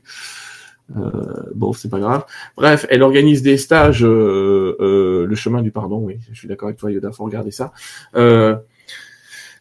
Euh, 0.95 1.11
bon, 1.55 1.73
c'est 1.73 1.89
pas 1.89 1.99
grave. 1.99 2.25
Bref, 2.55 2.85
elle 2.89 3.03
organise 3.03 3.41
des 3.41 3.57
stages, 3.57 4.05
euh, 4.05 5.25
le 5.27 5.35
chemin 5.35 5.61
du 5.61 5.71
pardon, 5.71 5.99
oui, 5.99 6.19
je 6.31 6.37
suis 6.37 6.47
d'accord 6.47 6.67
avec 6.69 6.79
toi, 6.79 6.89
Yoda, 6.89 7.11
faut 7.11 7.25
regarder 7.25 7.51
ça. 7.51 7.73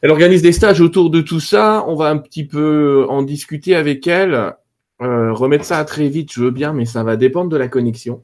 Elle 0.04 0.10
organise 0.10 0.42
des 0.42 0.52
stages 0.52 0.82
autour 0.82 1.08
de 1.08 1.22
tout 1.22 1.40
ça. 1.40 1.82
On 1.88 1.94
va 1.94 2.10
un 2.10 2.18
petit 2.18 2.46
peu 2.46 3.06
en 3.08 3.22
discuter 3.22 3.74
avec 3.74 4.06
elle. 4.06 4.54
Euh, 5.00 5.32
remettre 5.32 5.64
ça 5.64 5.82
très 5.86 6.08
vite, 6.08 6.30
je 6.30 6.42
veux 6.42 6.50
bien, 6.50 6.74
mais 6.74 6.84
ça 6.84 7.02
va 7.02 7.16
dépendre 7.16 7.48
de 7.48 7.56
la 7.56 7.68
connexion. 7.68 8.22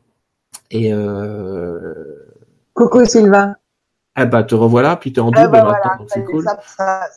Et 0.70 0.92
euh... 0.92 1.94
coucou 2.74 3.06
Sylvain. 3.06 3.54
Eh 4.18 4.26
bah 4.26 4.42
te 4.42 4.54
revoilà, 4.54 4.96
puis 4.96 5.14
t'es 5.14 5.22
en 5.22 5.30
double 5.30 5.58
c'est 6.08 6.22
cool. 6.24 6.44
Ça, 6.44 6.60
ça, 6.76 7.08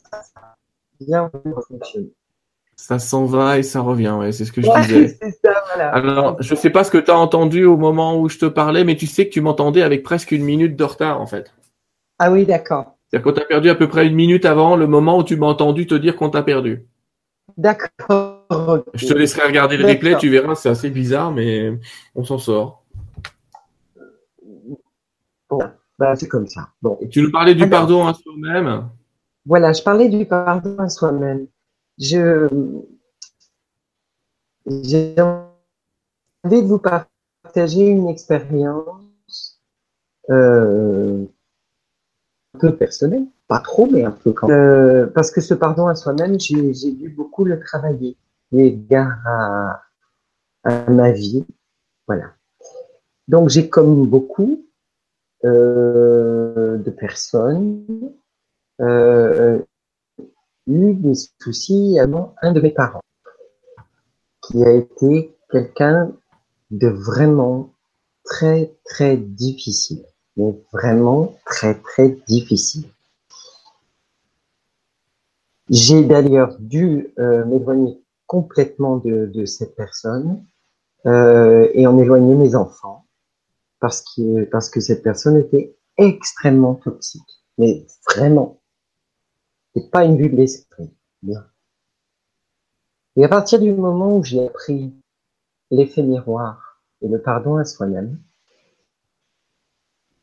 ça 2.78 3.00
s'en 3.00 3.26
va 3.26 3.58
et 3.58 3.64
ça 3.64 3.82
revient, 3.82 4.16
ouais, 4.18 4.32
c'est 4.32 4.46
ce 4.46 4.54
que 4.54 4.62
je 4.62 4.82
disais. 4.82 5.18
Ça, 5.44 5.62
voilà. 5.74 5.90
Alors, 5.90 6.38
je 6.40 6.56
sais 6.56 6.70
pas 6.70 6.86
ce 6.86 6.92
que 6.92 6.98
tu 6.98 7.12
as 7.12 7.18
entendu 7.18 7.66
au 7.66 7.76
moment 7.76 8.18
où 8.18 8.30
je 8.30 8.38
te 8.38 8.46
parlais, 8.46 8.86
mais 8.86 8.96
tu 8.96 9.08
sais 9.08 9.28
que 9.28 9.34
tu 9.34 9.42
m'entendais 9.42 9.82
avec 9.82 10.04
presque 10.04 10.32
une 10.32 10.46
minute 10.46 10.78
de 10.78 10.84
retard, 10.86 11.20
en 11.20 11.26
fait. 11.26 11.52
Ah 12.18 12.32
oui, 12.32 12.46
d'accord. 12.46 12.96
C'est-à-dire 13.14 13.32
qu'on 13.32 13.40
t'a 13.40 13.46
perdu 13.46 13.70
à 13.70 13.76
peu 13.76 13.88
près 13.88 14.08
une 14.08 14.16
minute 14.16 14.44
avant 14.44 14.76
le 14.76 14.88
moment 14.88 15.20
où 15.20 15.24
tu 15.24 15.36
m'as 15.36 15.46
entendu 15.46 15.86
te 15.86 15.94
dire 15.94 16.16
qu'on 16.16 16.32
t'a 16.32 16.42
perdu. 16.42 16.88
D'accord. 17.58 18.48
Je 18.96 19.06
te 19.06 19.14
laisserai 19.14 19.46
regarder 19.46 19.78
le 19.78 19.86
replay, 19.86 20.18
tu 20.18 20.30
verras, 20.30 20.56
c'est 20.56 20.70
assez 20.70 20.90
bizarre, 20.90 21.32
mais 21.32 21.78
on 22.16 22.24
s'en 22.24 22.40
sort. 22.40 22.84
Bon, 25.48 25.60
bah, 26.00 26.16
c'est 26.16 26.28
comme 26.28 26.48
ça. 26.48 26.70
Bon. 26.82 26.98
Tu 27.12 27.22
nous 27.22 27.30
parlais 27.30 27.54
du 27.54 27.70
pardon 27.70 28.08
à 28.08 28.16
soi-même. 28.16 28.90
Voilà, 29.46 29.74
je 29.74 29.84
parlais 29.84 30.10
du 30.10 30.26
pardon 30.26 30.76
à 30.80 30.90
soi-même. 30.90 31.46
Je 32.00 32.48
j'ai 34.66 35.14
envie 35.20 36.64
de 36.64 36.68
vous 36.68 36.80
partager 36.80 37.86
une 37.86 38.08
expérience 38.08 39.62
euh, 40.32 41.26
peu 42.60 42.76
personnel, 42.76 43.26
pas 43.48 43.60
trop, 43.60 43.88
mais 43.90 44.04
un 44.04 44.12
peu 44.12 44.32
quand 44.32 44.48
même. 44.48 44.58
Euh, 44.58 45.08
parce 45.08 45.32
que 45.32 45.42
ce 45.42 45.54
pardon 45.54 45.88
à 45.88 45.96
soi-même, 45.96 46.40
j'ai 46.40 46.92
dû 46.92 47.10
beaucoup 47.10 47.44
le 47.46 47.60
travailler, 47.60 48.18
égard 48.52 49.18
à, 49.26 49.84
à 50.64 50.90
ma 50.90 51.12
vie. 51.12 51.46
Voilà. 52.08 52.34
Donc 53.28 53.50
j'ai 53.50 53.70
comme 53.70 54.06
beaucoup 54.08 54.66
euh, 55.46 56.78
de 56.78 56.92
personnes 56.92 57.86
euh, 58.82 59.60
eu 60.68 60.94
des 60.94 61.14
soucis 61.42 62.00
avant 62.00 62.36
un 62.42 62.54
de 62.54 62.62
mes 62.62 62.72
parents, 62.72 63.04
qui 64.42 64.64
a 64.64 64.72
été 64.72 65.36
quelqu'un 65.50 66.12
de 66.72 66.88
vraiment 66.88 67.74
très 68.24 68.74
très 68.86 69.18
difficile 69.18 70.04
mais 70.38 70.56
vraiment 70.72 71.36
très 71.46 71.76
très 71.76 72.10
difficile. 72.28 72.90
J'ai 75.70 76.04
d'ailleurs 76.04 76.58
dû 76.60 77.14
euh, 77.20 77.46
m'éloigner 77.46 78.02
complètement 78.28 78.98
de, 78.98 79.28
de, 79.28 79.46
cette 79.46 79.76
personne 79.76 80.46
euh, 81.06 81.70
et 81.74 81.88
en 81.88 81.98
éloigner 81.98 82.36
mes 82.36 82.56
enfants 82.56 83.06
parce 83.80 84.02
que 84.02 84.44
parce 84.46 84.70
que 84.70 84.80
cette 84.80 85.04
personne 85.04 85.38
était 85.38 85.76
extrêmement 85.98 86.76
toxique, 86.76 87.44
mais 87.58 87.86
vraiment, 88.08 88.62
c'est 89.76 89.90
pas 89.92 90.06
une 90.06 90.18
vue 90.18 90.30
de 90.30 90.36
l'esprit. 90.36 90.92
Bien. 91.22 91.46
Et 93.16 93.24
à 93.24 93.30
partir 93.30 93.60
du 93.60 93.72
moment 93.72 94.18
où 94.18 94.24
j'ai 94.24 94.46
appris 94.46 94.94
l'effet 95.70 96.02
miroir 96.02 96.82
et 97.02 97.08
le 97.08 97.22
pardon 97.22 97.58
à 97.58 97.66
soi-même, 97.66 98.20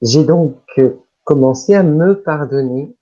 j'ai 0.02 0.24
donc 0.24 0.56
euh, 0.78 0.96
commencé 1.24 1.74
à 1.74 1.82
me 1.82 2.20
pardonner, 2.22 2.96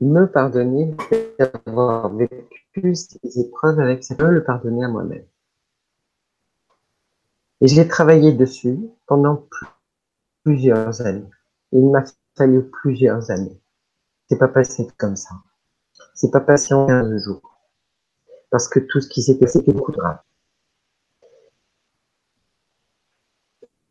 me 0.00 0.26
pardonner 0.26 0.96
d'avoir 1.38 2.12
vécu 2.14 2.94
ces 2.94 3.40
épreuves 3.40 3.78
avec 3.78 4.02
cette 4.02 4.20
le 4.20 4.42
pardonner 4.42 4.84
à 4.84 4.88
moi-même. 4.88 5.24
Et 7.60 7.68
j'ai 7.68 7.86
travaillé 7.86 8.32
dessus 8.32 8.80
pendant 9.06 9.46
plusieurs 10.42 11.00
années. 11.02 11.30
Il 11.70 11.88
m'a 11.90 12.02
fallu 12.36 12.64
plusieurs 12.64 13.30
années. 13.30 13.60
C'est 14.28 14.38
pas 14.38 14.48
passé 14.48 14.88
comme 14.98 15.14
ça. 15.14 15.36
C'est 16.14 16.32
pas 16.32 16.40
passé 16.40 16.74
en 16.74 16.86
15 16.86 17.24
jours. 17.24 17.60
Parce 18.50 18.68
que 18.68 18.80
tout 18.80 19.00
ce 19.00 19.08
qui 19.08 19.22
s'est 19.22 19.38
passé 19.38 19.60
était 19.60 19.72
beaucoup 19.72 19.92
grave. 19.92 20.18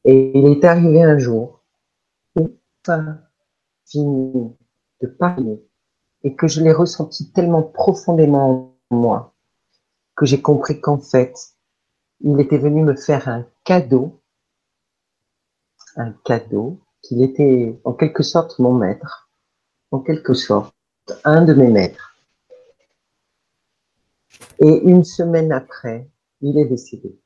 Et 0.03 0.38
il 0.38 0.45
est 0.47 0.66
arrivé 0.66 1.03
un 1.03 1.18
jour 1.18 1.61
de 3.96 5.08
parler 5.20 5.64
et 6.24 6.36
que 6.36 6.48
je 6.48 6.62
l'ai 6.62 6.72
ressenti 6.72 7.32
tellement 7.32 7.64
profondément 7.64 8.78
en 8.92 8.96
moi 8.96 9.34
que 10.16 10.26
j'ai 10.26 10.42
compris 10.42 10.80
qu'en 10.80 11.00
fait, 11.00 11.34
il 12.20 12.40
était 12.40 12.58
venu 12.58 12.84
me 12.84 12.96
faire 12.96 13.28
un 13.28 13.48
cadeau, 13.64 14.22
un 15.96 16.12
cadeau, 16.24 16.80
qu'il 17.02 17.24
était 17.24 17.80
en 17.84 17.94
quelque 17.94 18.24
sorte 18.24 18.60
mon 18.60 18.74
maître, 18.74 19.32
en 19.90 20.00
quelque 20.00 20.34
sorte 20.34 20.76
un 21.24 21.44
de 21.44 21.54
mes 21.54 21.70
maîtres. 21.70 22.16
Et 24.60 24.82
une 24.84 25.04
semaine 25.04 25.52
après, 25.52 26.08
il 26.42 26.60
est 26.60 26.66
décédé. 26.66 27.20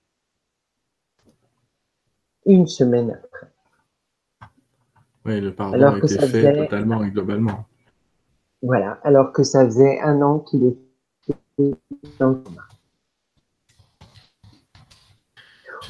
Une 2.45 2.68
semaine 2.68 3.12
après. 3.12 3.34
Oui, 5.26 5.41
le 5.41 5.53
pardon 5.53 5.73
alors 5.73 5.99
que 5.99 6.07
ça 6.07 6.21
fait 6.21 6.28
faisait... 6.28 6.53
totalement 6.53 7.03
et 7.03 7.09
globalement. 7.09 7.65
Voilà, 8.61 8.99
alors 9.03 9.32
que 9.32 9.43
ça 9.43 9.65
faisait 9.65 9.99
un 10.01 10.21
an 10.21 10.39
qu'il 10.39 10.76
était 11.28 11.78
dans 12.19 12.30
le 12.30 12.36
coma. 12.36 12.61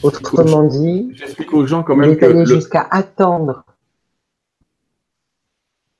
Autrement 0.03 0.63
dit, 0.63 1.09
j'explique 1.13 1.53
aux 1.53 1.65
gens 1.65 1.83
quand 1.83 1.95
même 1.95 2.11
il 2.11 2.17
est 2.17 2.23
allé 2.23 2.45
jusqu'à 2.45 2.88
attendre. 2.89 3.65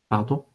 Pardon? 0.10 0.46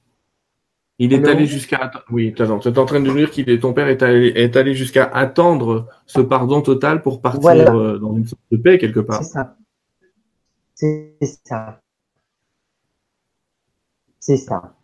Il 0.98 1.14
est 1.14 1.26
allé 1.26 1.46
jusqu'à 1.46 1.90
oui, 2.10 2.34
tu 2.34 2.42
es 2.42 2.46
en 2.50 2.58
train 2.58 3.00
de 3.00 3.10
dire 3.10 3.30
qu'il 3.30 3.48
est 3.48 3.60
ton 3.60 3.72
père 3.72 3.88
est 3.88 4.02
allé, 4.02 4.32
est 4.36 4.54
allé 4.56 4.74
jusqu'à 4.74 5.04
attendre 5.04 5.88
ce 6.04 6.20
pardon 6.20 6.60
total 6.60 7.00
pour 7.00 7.22
partir 7.22 7.74
euh, 7.74 7.98
dans 7.98 8.14
une 8.14 8.26
sorte 8.26 8.42
de 8.50 8.58
paix 8.58 8.78
quelque 8.78 9.00
part. 9.00 9.24
C'est 9.24 9.32
ça. 9.32 9.56
C'est 10.74 11.16
ça. 11.44 11.80
C'est 14.20 14.36
ça. 14.36 14.74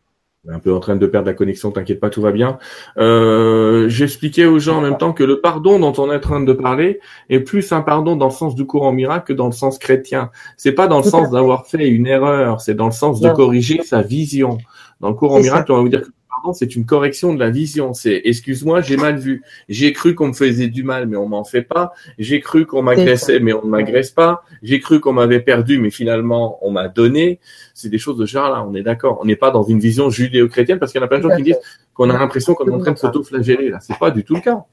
Un 0.48 0.60
peu 0.60 0.72
en 0.72 0.78
train 0.78 0.94
de 0.94 1.06
perdre 1.06 1.26
la 1.26 1.34
connexion, 1.34 1.72
t'inquiète 1.72 1.98
pas, 1.98 2.08
tout 2.08 2.22
va 2.22 2.30
bien. 2.30 2.58
Euh, 2.98 3.88
J'expliquais 3.88 4.46
aux 4.46 4.60
gens 4.60 4.78
en 4.78 4.80
même 4.80 4.96
temps 4.96 5.12
que 5.12 5.24
le 5.24 5.40
pardon 5.40 5.80
dont 5.80 5.92
on 5.98 6.10
est 6.12 6.16
en 6.16 6.20
train 6.20 6.40
de 6.40 6.52
parler 6.52 7.00
est 7.28 7.40
plus 7.40 7.72
un 7.72 7.80
pardon 7.80 8.14
dans 8.14 8.26
le 8.26 8.32
sens 8.32 8.54
du 8.54 8.64
courant 8.64 8.92
miracle 8.92 9.26
que 9.26 9.32
dans 9.32 9.46
le 9.46 9.52
sens 9.52 9.78
chrétien. 9.78 10.30
C'est 10.56 10.72
pas 10.72 10.86
dans 10.86 10.98
le 10.98 11.04
sens 11.04 11.30
d'avoir 11.30 11.66
fait 11.66 11.88
une 11.88 12.06
erreur, 12.06 12.60
c'est 12.60 12.74
dans 12.74 12.86
le 12.86 12.92
sens 12.92 13.20
de 13.20 13.28
corriger 13.30 13.82
sa 13.82 14.02
vision. 14.02 14.58
Dans 15.00 15.08
le 15.08 15.14
courant 15.14 15.40
miracle, 15.40 15.72
on 15.72 15.76
va 15.76 15.82
vous 15.82 15.88
dire 15.88 16.02
que 16.02 16.10
c'est 16.52 16.76
une 16.76 16.86
correction 16.86 17.34
de 17.34 17.38
la 17.38 17.50
vision. 17.50 17.94
C'est 17.94 18.22
excuse-moi, 18.24 18.80
j'ai 18.80 18.96
mal 18.96 19.18
vu. 19.18 19.42
J'ai 19.68 19.92
cru 19.92 20.14
qu'on 20.14 20.28
me 20.28 20.32
faisait 20.32 20.68
du 20.68 20.82
mal, 20.82 21.06
mais 21.06 21.16
on 21.16 21.28
m'en 21.28 21.44
fait 21.44 21.62
pas. 21.62 21.92
J'ai 22.18 22.40
cru 22.40 22.66
qu'on 22.66 22.82
m'agressait, 22.82 23.40
mais 23.40 23.52
on 23.52 23.64
ne 23.64 23.70
m'agresse 23.70 24.10
pas. 24.10 24.42
J'ai 24.62 24.80
cru 24.80 25.00
qu'on 25.00 25.12
m'avait 25.12 25.40
perdu, 25.40 25.78
mais 25.78 25.90
finalement 25.90 26.58
on 26.62 26.70
m'a 26.70 26.88
donné. 26.88 27.40
C'est 27.74 27.88
des 27.88 27.98
choses 27.98 28.18
de 28.18 28.26
ce 28.26 28.32
genre-là. 28.32 28.64
On 28.68 28.74
est 28.74 28.82
d'accord. 28.82 29.18
On 29.22 29.24
n'est 29.24 29.36
pas 29.36 29.50
dans 29.50 29.62
une 29.62 29.78
vision 29.78 30.10
judéo-chrétienne 30.10 30.78
parce 30.78 30.92
qu'il 30.92 31.00
y 31.00 31.02
en 31.02 31.06
a 31.06 31.08
plein 31.08 31.18
de 31.18 31.28
gens 31.28 31.36
qui 31.36 31.42
disent 31.42 31.60
qu'on 31.94 32.10
a 32.10 32.18
l'impression 32.18 32.54
qu'on 32.54 32.66
est 32.66 32.74
en 32.74 32.78
train 32.78 32.92
de 32.92 32.98
s'auto-flageller. 32.98 33.70
Là, 33.70 33.78
c'est 33.80 33.98
pas 33.98 34.10
du 34.10 34.24
tout 34.24 34.34
le 34.34 34.40
cas. 34.40 34.64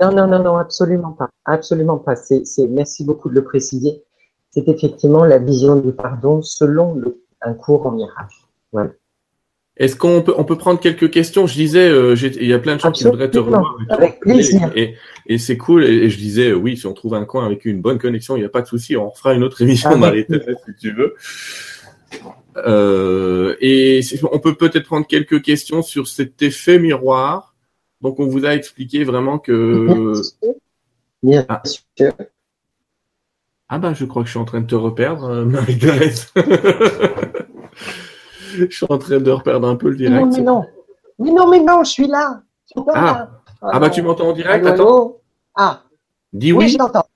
Non, 0.00 0.12
non, 0.12 0.26
non, 0.26 0.42
non, 0.42 0.56
absolument 0.56 1.12
pas, 1.12 1.28
absolument 1.44 1.98
pas. 1.98 2.16
C'est, 2.16 2.44
merci 2.68 3.04
beaucoup 3.04 3.28
de 3.28 3.34
le 3.34 3.44
préciser. 3.44 4.02
C'est 4.50 4.66
effectivement 4.68 5.24
la 5.24 5.38
vision 5.38 5.76
du 5.76 5.92
pardon 5.92 6.40
selon 6.42 6.94
le, 6.94 7.22
un 7.42 7.54
cours 7.54 7.86
en 7.86 7.92
miracle. 7.92 8.36
Voilà. 8.72 8.90
Est-ce 9.76 9.96
qu'on 9.96 10.22
peut, 10.22 10.34
on 10.36 10.44
peut 10.44 10.56
prendre 10.56 10.78
quelques 10.78 11.10
questions? 11.10 11.46
Je 11.48 11.54
disais, 11.54 11.88
euh, 11.88 12.14
il 12.16 12.46
y 12.46 12.52
a 12.52 12.60
plein 12.60 12.76
de 12.76 12.80
gens 12.80 12.92
qui 12.92 13.04
voudraient 13.04 13.30
te 13.30 13.38
revoir. 13.38 13.76
Avec 13.88 14.20
plaisir. 14.20 14.70
Et, 14.76 14.94
et, 15.26 15.38
c'est 15.38 15.56
cool. 15.56 15.84
Et, 15.84 16.10
je 16.10 16.16
disais, 16.16 16.52
oui, 16.52 16.76
si 16.76 16.86
on 16.86 16.92
trouve 16.92 17.14
un 17.14 17.24
coin 17.24 17.44
avec 17.44 17.64
une 17.64 17.80
bonne 17.80 17.98
connexion, 17.98 18.36
il 18.36 18.40
n'y 18.40 18.46
a 18.46 18.50
pas 18.50 18.62
de 18.62 18.68
souci. 18.68 18.96
On 18.96 19.10
fera 19.10 19.34
une 19.34 19.42
autre 19.42 19.62
émission 19.62 20.00
télés 20.00 20.26
si 20.28 20.74
tu 20.80 20.92
veux. 20.92 21.16
Euh, 22.56 23.56
et 23.60 24.00
on 24.30 24.38
peut 24.38 24.54
peut-être 24.54 24.86
prendre 24.86 25.06
quelques 25.06 25.42
questions 25.42 25.82
sur 25.82 26.06
cet 26.06 26.40
effet 26.42 26.78
miroir 26.78 27.56
Donc 28.00 28.20
on 28.20 28.26
vous 28.26 28.44
a 28.44 28.54
expliqué 28.54 29.02
vraiment 29.02 29.38
que. 29.38 30.12
Bien 31.22 31.44
ah. 31.48 31.62
sûr. 31.64 32.12
Ah 33.68 33.78
bah 33.78 33.94
je 33.94 34.04
crois 34.04 34.22
que 34.22 34.26
je 34.26 34.32
suis 34.32 34.40
en 34.40 34.44
train 34.44 34.60
de 34.60 34.66
te 34.66 34.74
reperdre, 34.74 35.24
euh, 35.24 35.44
Marie-Thérèse. 35.46 36.32
je 38.70 38.76
suis 38.76 38.86
en 38.88 38.98
train 38.98 39.18
de 39.18 39.30
reperdre 39.30 39.68
un 39.68 39.76
peu 39.76 39.88
le 39.88 39.96
direct. 39.96 40.24
Non 40.24 40.30
mais 40.30 40.42
non, 40.42 40.64
mais 41.18 41.30
non 41.30 41.48
mais 41.48 41.60
non, 41.60 41.84
je 41.84 41.90
suis 41.90 42.06
là. 42.06 42.42
ah. 42.94 43.28
ah 43.62 43.80
bah 43.80 43.90
tu 43.90 44.02
m'entends 44.02 44.28
en 44.28 44.32
direct? 44.32 44.66
Attends. 44.66 45.18
Ah. 45.54 45.82
Dis 46.32 46.52
oui. 46.52 46.64
Oui, 46.64 46.70
je 46.70 46.78
t'entends. 46.78 47.06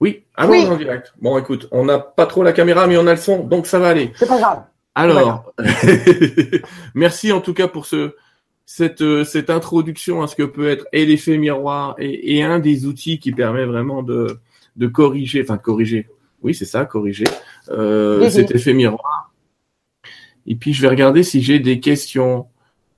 Oui, 0.00 0.24
ah 0.36 0.46
oui. 0.46 0.64
en 0.66 0.76
direct. 0.76 1.12
Bon, 1.20 1.36
écoute, 1.38 1.66
on 1.72 1.84
n'a 1.84 1.98
pas 1.98 2.26
trop 2.26 2.44
la 2.44 2.52
caméra, 2.52 2.86
mais 2.86 2.96
on 2.96 3.06
a 3.08 3.14
le 3.14 3.18
son, 3.20 3.42
donc 3.42 3.66
ça 3.66 3.80
va 3.80 3.88
aller. 3.88 4.12
C'est 4.14 4.28
pas 4.28 4.38
grave. 4.38 4.62
Alors, 4.94 5.52
merci 6.94 7.32
en 7.32 7.40
tout 7.40 7.54
cas 7.54 7.68
pour 7.68 7.86
ce, 7.86 8.14
cette, 8.66 9.00
euh, 9.00 9.24
cette 9.24 9.48
introduction 9.48 10.22
à 10.22 10.26
ce 10.26 10.34
que 10.34 10.42
peut 10.42 10.68
être 10.68 10.86
et 10.92 11.06
l'effet 11.06 11.38
miroir 11.38 11.94
et, 11.98 12.36
et, 12.36 12.42
un 12.42 12.58
des 12.58 12.84
outils 12.84 13.18
qui 13.18 13.32
permet 13.32 13.64
vraiment 13.64 14.02
de, 14.02 14.38
de 14.76 14.86
corriger, 14.88 15.42
enfin 15.42 15.56
de 15.56 15.62
corriger, 15.62 16.08
oui 16.42 16.52
c'est 16.52 16.64
ça, 16.64 16.84
corriger 16.84 17.24
euh, 17.70 18.28
cet 18.28 18.50
effet 18.50 18.74
miroir. 18.74 19.27
Et 20.48 20.56
puis 20.56 20.72
je 20.72 20.82
vais 20.82 20.88
regarder 20.88 21.22
si 21.22 21.42
j'ai 21.42 21.60
des 21.60 21.78
questions. 21.78 22.48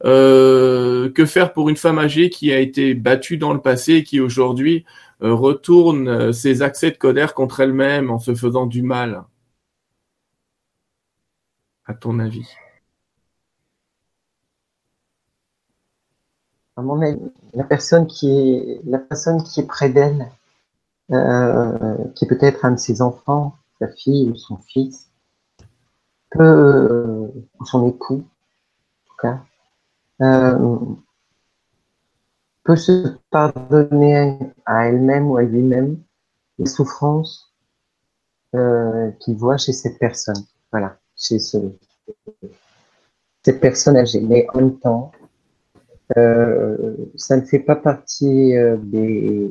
Euh, 0.05 1.13
que 1.13 1.27
faire 1.27 1.53
pour 1.53 1.69
une 1.69 1.77
femme 1.77 1.99
âgée 1.99 2.31
qui 2.31 2.53
a 2.53 2.59
été 2.59 2.95
battue 2.95 3.37
dans 3.37 3.53
le 3.53 3.61
passé 3.61 3.97
et 3.97 4.05
qui 4.05 4.19
aujourd'hui 4.19 4.87
euh, 5.23 5.35
retourne 5.35 6.09
euh, 6.09 6.33
ses 6.33 6.63
accès 6.63 6.91
de 6.91 6.97
colère 6.97 7.35
contre 7.35 7.61
elle-même 7.61 8.11
en 8.11 8.19
se 8.19 8.35
faisant 8.35 8.65
du 8.65 8.81
mal? 8.83 9.25
À 11.85 11.93
ton 11.93 12.19
avis 12.19 12.49
À 16.77 16.83
mon 16.83 17.03
avis, 17.03 17.21
la 17.53 17.65
personne 17.65 18.07
qui 18.07 18.31
est, 18.31 18.81
la 18.85 18.99
personne 18.99 19.43
qui 19.43 19.61
est 19.61 19.67
près 19.67 19.91
d'elle, 19.91 20.31
qui 22.15 22.27
peut 22.27 22.39
être 22.41 22.65
un 22.65 22.71
de 22.71 22.79
ses 22.79 23.03
enfants, 23.03 23.57
sa 23.81 23.89
fille 23.89 24.31
ou 24.31 24.37
son 24.37 24.57
fils, 24.57 25.10
peut, 26.31 27.31
son 27.65 27.89
époux, 27.89 28.25
en 28.25 29.09
tout 29.09 29.17
cas, 29.21 29.45
euh, 30.21 30.79
peut 32.65 32.77
se 32.77 33.17
pardonner 33.31 34.39
à 34.65 34.89
elle-même 34.89 35.31
ou 35.31 35.37
à 35.37 35.43
lui-même 35.43 35.99
les 36.59 36.67
souffrances 36.67 37.53
euh, 38.55 39.11
qu'il 39.21 39.37
voit 39.37 39.57
chez 39.57 39.73
cette 39.73 39.99
personne. 39.99 40.45
Voilà, 40.71 40.99
chez 41.17 41.39
ce, 41.39 41.59
cette 43.43 43.61
personne 43.61 43.97
âgée. 43.97 44.21
Mais 44.21 44.47
en 44.55 44.59
même 44.59 44.79
temps, 44.79 45.13
euh, 46.17 46.97
ça 47.17 47.37
ne 47.37 47.43
fait 47.43 47.61
pas 47.61 47.77
partie 47.77 48.57
euh, 48.57 48.77
des 48.77 49.51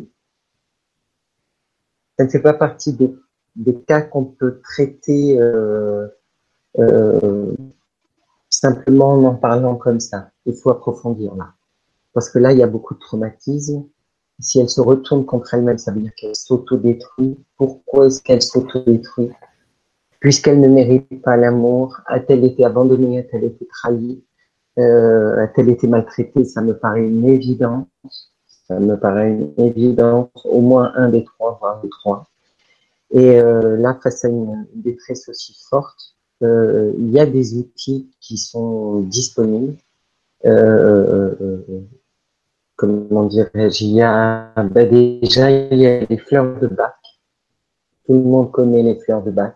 ça 2.18 2.26
ne 2.26 2.30
fait 2.30 2.42
pas 2.42 2.54
partie 2.54 2.92
des, 2.94 3.16
des 3.56 3.80
cas 3.80 4.02
qu'on 4.02 4.26
peut 4.26 4.60
traiter 4.62 5.40
euh, 5.40 6.10
euh, 6.80 7.54
simplement 8.50 9.14
en 9.14 9.24
en 9.26 9.36
parlant 9.36 9.76
comme 9.76 10.00
ça. 10.00 10.32
Il 10.46 10.56
faut 10.56 10.70
approfondir 10.70 11.36
là. 11.36 11.50
Parce 12.14 12.30
que 12.30 12.40
là, 12.40 12.52
il 12.52 12.58
y 12.58 12.64
a 12.64 12.68
beaucoup 12.68 12.96
de 12.96 13.00
traumatisme. 13.00 13.86
Si 14.40 14.60
elle 14.60 14.70
se 14.70 14.82
retourne 14.82 15.26
contre 15.26 15.54
elle-même, 15.54 15.78
ça 15.78 15.92
veut 15.92 16.02
dire 16.02 16.14
qu'elle 16.16 16.36
s'autodétruit. 16.36 17.38
Pourquoi 17.58 18.08
est-ce 18.08 18.22
qu'elle 18.22 18.42
s'autodétruit? 18.42 19.32
Puisqu'elle 20.20 20.60
ne 20.60 20.68
mérite 20.68 21.22
pas 21.22 21.38
l'amour, 21.38 21.98
a-t-elle 22.08 22.44
été 22.44 22.66
abandonnée, 22.66 23.20
a-t-elle 23.20 23.46
été 23.46 23.66
trahie, 23.68 24.24
euh, 24.78 25.44
a-t-elle 25.44 25.70
été 25.70 25.88
maltraitée? 25.88 26.46
Ça 26.46 26.62
me 26.62 26.78
paraît 26.78 27.08
une 27.08 27.26
évidence. 27.28 27.86
Ça 28.68 28.80
me 28.80 28.98
paraît 28.98 29.32
une 29.32 29.54
évidence, 29.58 30.30
au 30.46 30.62
moins 30.62 30.92
un 30.96 31.10
des 31.10 31.24
trois, 31.24 31.58
voire 31.60 31.80
les 31.84 31.90
trois. 31.90 32.28
Et 33.12 33.40
euh, 33.40 33.78
là, 33.78 33.98
face 34.02 34.24
à 34.26 34.28
une 34.28 34.68
détresse 34.76 35.28
aussi 35.30 35.58
forte, 35.70 36.16
il 36.42 37.12
y 37.12 37.20
a 37.20 37.26
des 37.26 37.58
outils 37.58 38.10
qui 38.20 38.38
sont 38.38 39.02
disponibles. 39.02 39.76
Euh, 40.46 41.36
comment 42.76 43.26
dirais-je, 43.26 43.84
il 43.84 43.92
y 43.92 44.02
a 44.02 44.54
bah 44.56 44.86
déjà 44.86 45.52
il 45.52 45.78
y 45.78 45.86
a 45.86 46.06
les 46.06 46.18
fleurs 46.18 46.60
de 46.60 46.68
bac. 46.68 46.96
Tout 48.06 48.14
le 48.14 48.22
monde 48.22 48.52
connaît 48.52 48.84
les 48.84 48.96
fleurs 48.96 49.22
de 49.22 49.32
bac. 49.32 49.56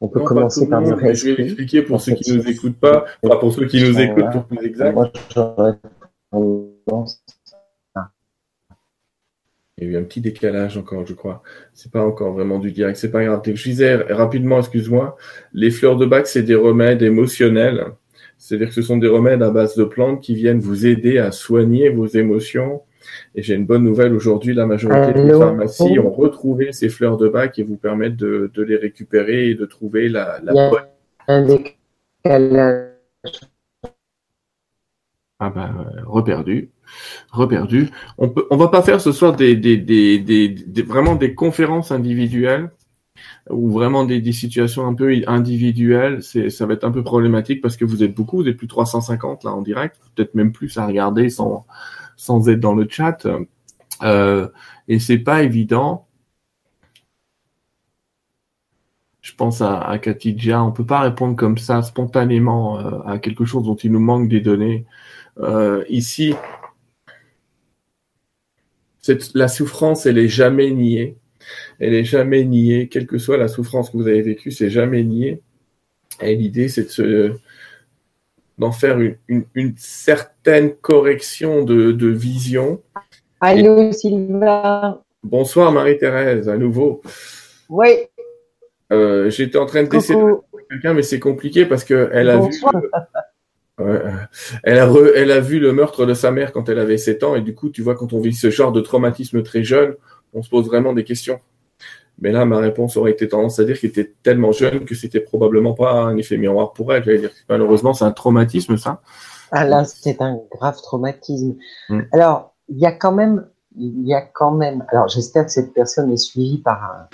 On 0.00 0.08
peut 0.08 0.20
commencer 0.20 0.68
par 0.68 0.80
le 0.80 1.14
Je 1.14 1.28
vais 1.28 1.42
l'expliquer 1.42 1.82
pour 1.82 2.00
ceux 2.00 2.14
qui 2.14 2.32
ne 2.32 2.36
nous 2.38 2.48
écoutent 2.48 2.78
pas, 2.78 3.04
enfin 3.22 3.36
pour 3.36 3.52
ceux 3.52 3.66
qui 3.66 3.82
nous 3.82 3.98
écoutent 3.98 4.30
pour 4.32 4.44
plus 4.44 4.64
exact. 4.64 4.94
Moi, 4.94 5.10
il 9.78 9.84
y 9.84 9.90
a 9.90 9.92
eu 9.92 9.96
un 9.96 10.02
petit 10.02 10.20
décalage 10.20 10.76
encore, 10.76 11.06
je 11.06 11.14
crois. 11.14 11.42
C'est 11.72 11.92
pas 11.92 12.04
encore 12.04 12.32
vraiment 12.32 12.58
du 12.58 12.72
direct. 12.72 12.98
C'est 12.98 13.10
pas 13.10 13.24
grave. 13.24 13.40
Je 13.44 13.62
disais 13.62 13.94
rapidement, 13.94 14.58
excuse-moi, 14.58 15.16
les 15.52 15.70
fleurs 15.70 15.96
de 15.96 16.04
bac, 16.04 16.26
c'est 16.26 16.42
des 16.42 16.56
remèdes 16.56 17.02
émotionnels 17.02 17.92
c'est-à-dire 18.38 18.68
que 18.68 18.74
ce 18.74 18.82
sont 18.82 18.96
des 18.96 19.08
remèdes 19.08 19.42
à 19.42 19.50
base 19.50 19.76
de 19.76 19.84
plantes 19.84 20.22
qui 20.22 20.34
viennent 20.34 20.60
vous 20.60 20.86
aider 20.86 21.18
à 21.18 21.32
soigner 21.32 21.90
vos 21.90 22.06
émotions. 22.06 22.82
Et 23.34 23.42
j'ai 23.42 23.54
une 23.54 23.66
bonne 23.66 23.82
nouvelle 23.82 24.14
aujourd'hui, 24.14 24.54
la 24.54 24.66
majorité 24.66 25.12
des 25.12 25.30
pharmacies 25.30 25.98
ont 25.98 26.10
retrouvé 26.10 26.72
ces 26.72 26.88
fleurs 26.88 27.16
de 27.16 27.28
bac 27.28 27.58
et 27.58 27.62
vous 27.62 27.76
permettent 27.76 28.16
de, 28.16 28.50
les 28.56 28.76
récupérer 28.76 29.50
et 29.50 29.54
de 29.54 29.66
trouver 29.66 30.08
la, 30.08 30.40
la 30.42 30.52
bonne. 30.70 30.86
Ah 35.40 35.50
ben, 35.50 35.86
reperdu, 36.04 36.72
reperdu. 37.30 37.90
On 38.18 38.28
peut, 38.28 38.46
va 38.50 38.68
pas 38.68 38.82
faire 38.82 39.00
ce 39.00 39.12
soir 39.12 39.36
des, 39.36 39.54
vraiment 40.86 41.14
des 41.14 41.34
conférences 41.34 41.92
individuelles 41.92 42.72
ou 43.48 43.70
vraiment 43.70 44.04
des, 44.04 44.32
situations 44.32 44.86
un 44.86 44.94
peu 44.94 45.22
individuelles, 45.28 46.22
c'est 46.22 46.50
ça 46.50 46.66
va 46.66 46.74
être 46.74 46.84
un 46.84 46.90
peu 46.90 47.04
problématique 47.04 47.62
parce 47.62 47.76
que 47.76 47.84
vous 47.84 48.02
êtes 48.02 48.14
beaucoup, 48.14 48.38
vous 48.38 48.48
êtes 48.48 48.56
plus 48.56 48.66
de 48.66 48.72
350 48.72 49.44
là 49.44 49.52
en 49.52 49.62
direct, 49.62 49.96
peut-être 50.16 50.34
même 50.34 50.52
plus 50.52 50.76
à 50.76 50.86
regarder 50.86 51.30
sans 51.30 51.66
sans 52.16 52.48
être 52.48 52.60
dans 52.60 52.74
le 52.74 52.86
chat. 52.88 53.26
Euh, 54.02 54.48
et 54.88 54.98
c'est 54.98 55.18
pas 55.18 55.42
évident. 55.42 56.06
Je 59.20 59.34
pense 59.34 59.60
à, 59.60 59.80
à 59.80 59.98
Katidja, 59.98 60.62
on 60.64 60.72
peut 60.72 60.86
pas 60.86 61.00
répondre 61.00 61.36
comme 61.36 61.58
ça 61.58 61.82
spontanément 61.82 62.78
euh, 62.80 63.00
à 63.06 63.18
quelque 63.18 63.44
chose 63.44 63.64
dont 63.64 63.76
il 63.76 63.92
nous 63.92 64.00
manque 64.00 64.28
des 64.28 64.40
données. 64.40 64.86
Euh, 65.40 65.84
ici, 65.88 66.34
cette, 69.00 69.34
la 69.34 69.48
souffrance, 69.48 70.06
elle 70.06 70.18
est 70.18 70.28
jamais 70.28 70.70
niée 70.70 71.16
elle 71.78 71.94
est 71.94 72.04
jamais 72.04 72.44
niée, 72.44 72.88
quelle 72.88 73.06
que 73.06 73.18
soit 73.18 73.36
la 73.36 73.48
souffrance 73.48 73.90
que 73.90 73.96
vous 73.96 74.08
avez 74.08 74.22
vécue, 74.22 74.50
c'est 74.50 74.70
jamais 74.70 75.02
nié. 75.04 75.42
Et 76.20 76.34
l'idée, 76.34 76.68
c'est 76.68 76.84
de 76.84 76.88
se, 76.88 77.32
d'en 78.58 78.72
faire 78.72 78.98
une, 78.98 79.44
une, 79.54 79.74
certaine 79.76 80.74
correction 80.74 81.64
de, 81.64 81.92
de 81.92 82.08
vision. 82.08 82.82
Allô, 83.40 83.92
Sylvain. 83.92 85.00
Bonsoir, 85.22 85.70
Marie-Thérèse, 85.70 86.48
à 86.48 86.56
nouveau. 86.56 87.02
Oui. 87.68 87.88
Euh, 88.90 89.30
J'étais 89.30 89.58
en 89.58 89.66
train 89.66 89.84
de 89.84 89.88
décider 89.88 90.20
quelqu'un, 90.70 90.94
mais 90.94 91.02
c'est 91.02 91.20
compliqué 91.20 91.66
parce 91.66 91.84
que 91.84 92.10
elle 92.12 92.30
a 92.30 92.38
vu. 92.38 92.50
Elle, 93.78 94.78
a 94.78 94.90
elle 95.14 95.30
a 95.30 95.40
vu 95.40 95.58
le 95.58 95.72
meurtre 95.72 96.06
de 96.06 96.14
sa 96.14 96.30
mère 96.30 96.52
quand 96.52 96.68
elle 96.68 96.78
avait 96.78 96.98
7 96.98 97.22
ans, 97.24 97.34
et 97.36 97.40
du 97.40 97.54
coup, 97.54 97.70
tu 97.70 97.82
vois, 97.82 97.94
quand 97.94 98.12
on 98.12 98.20
vit 98.20 98.34
ce 98.34 98.50
genre 98.50 98.72
de 98.72 98.80
traumatisme 98.80 99.42
très 99.42 99.62
jeune, 99.62 99.94
on 100.34 100.42
se 100.42 100.50
pose 100.50 100.66
vraiment 100.66 100.92
des 100.92 101.04
questions. 101.04 101.40
Mais 102.20 102.32
là, 102.32 102.44
ma 102.44 102.58
réponse 102.58 102.96
aurait 102.96 103.12
été 103.12 103.28
tendance 103.28 103.58
à 103.60 103.64
dire 103.64 103.78
qu'il 103.78 103.90
était 103.90 104.12
tellement 104.22 104.50
jeune 104.50 104.84
que 104.84 104.94
c'était 104.94 105.20
probablement 105.20 105.74
pas 105.74 105.92
un 105.92 106.16
effet 106.16 106.36
miroir 106.36 106.72
pour 106.72 106.92
elle. 106.92 107.04
J'allais 107.04 107.18
dire 107.18 107.30
malheureusement, 107.48 107.94
c'est 107.94 108.04
un 108.04 108.10
traumatisme, 108.10 108.76
ça. 108.76 109.00
Ah 109.50 109.64
là, 109.64 109.84
c'est 109.84 110.20
un 110.20 110.40
grave 110.50 110.76
traumatisme. 110.82 111.56
Mm. 111.88 112.00
Alors, 112.12 112.54
il 112.68 112.78
y 112.78 112.86
a 112.86 112.92
quand 112.92 113.12
même, 113.12 113.46
il 113.76 114.06
y 114.06 114.14
a 114.14 114.20
quand 114.20 114.50
même. 114.50 114.84
Alors, 114.88 115.08
j'espère 115.08 115.46
que 115.46 115.52
cette 115.52 115.72
personne 115.72 116.10
est 116.12 116.16
suivie 116.16 116.58
par 116.58 116.82
un, 116.82 117.08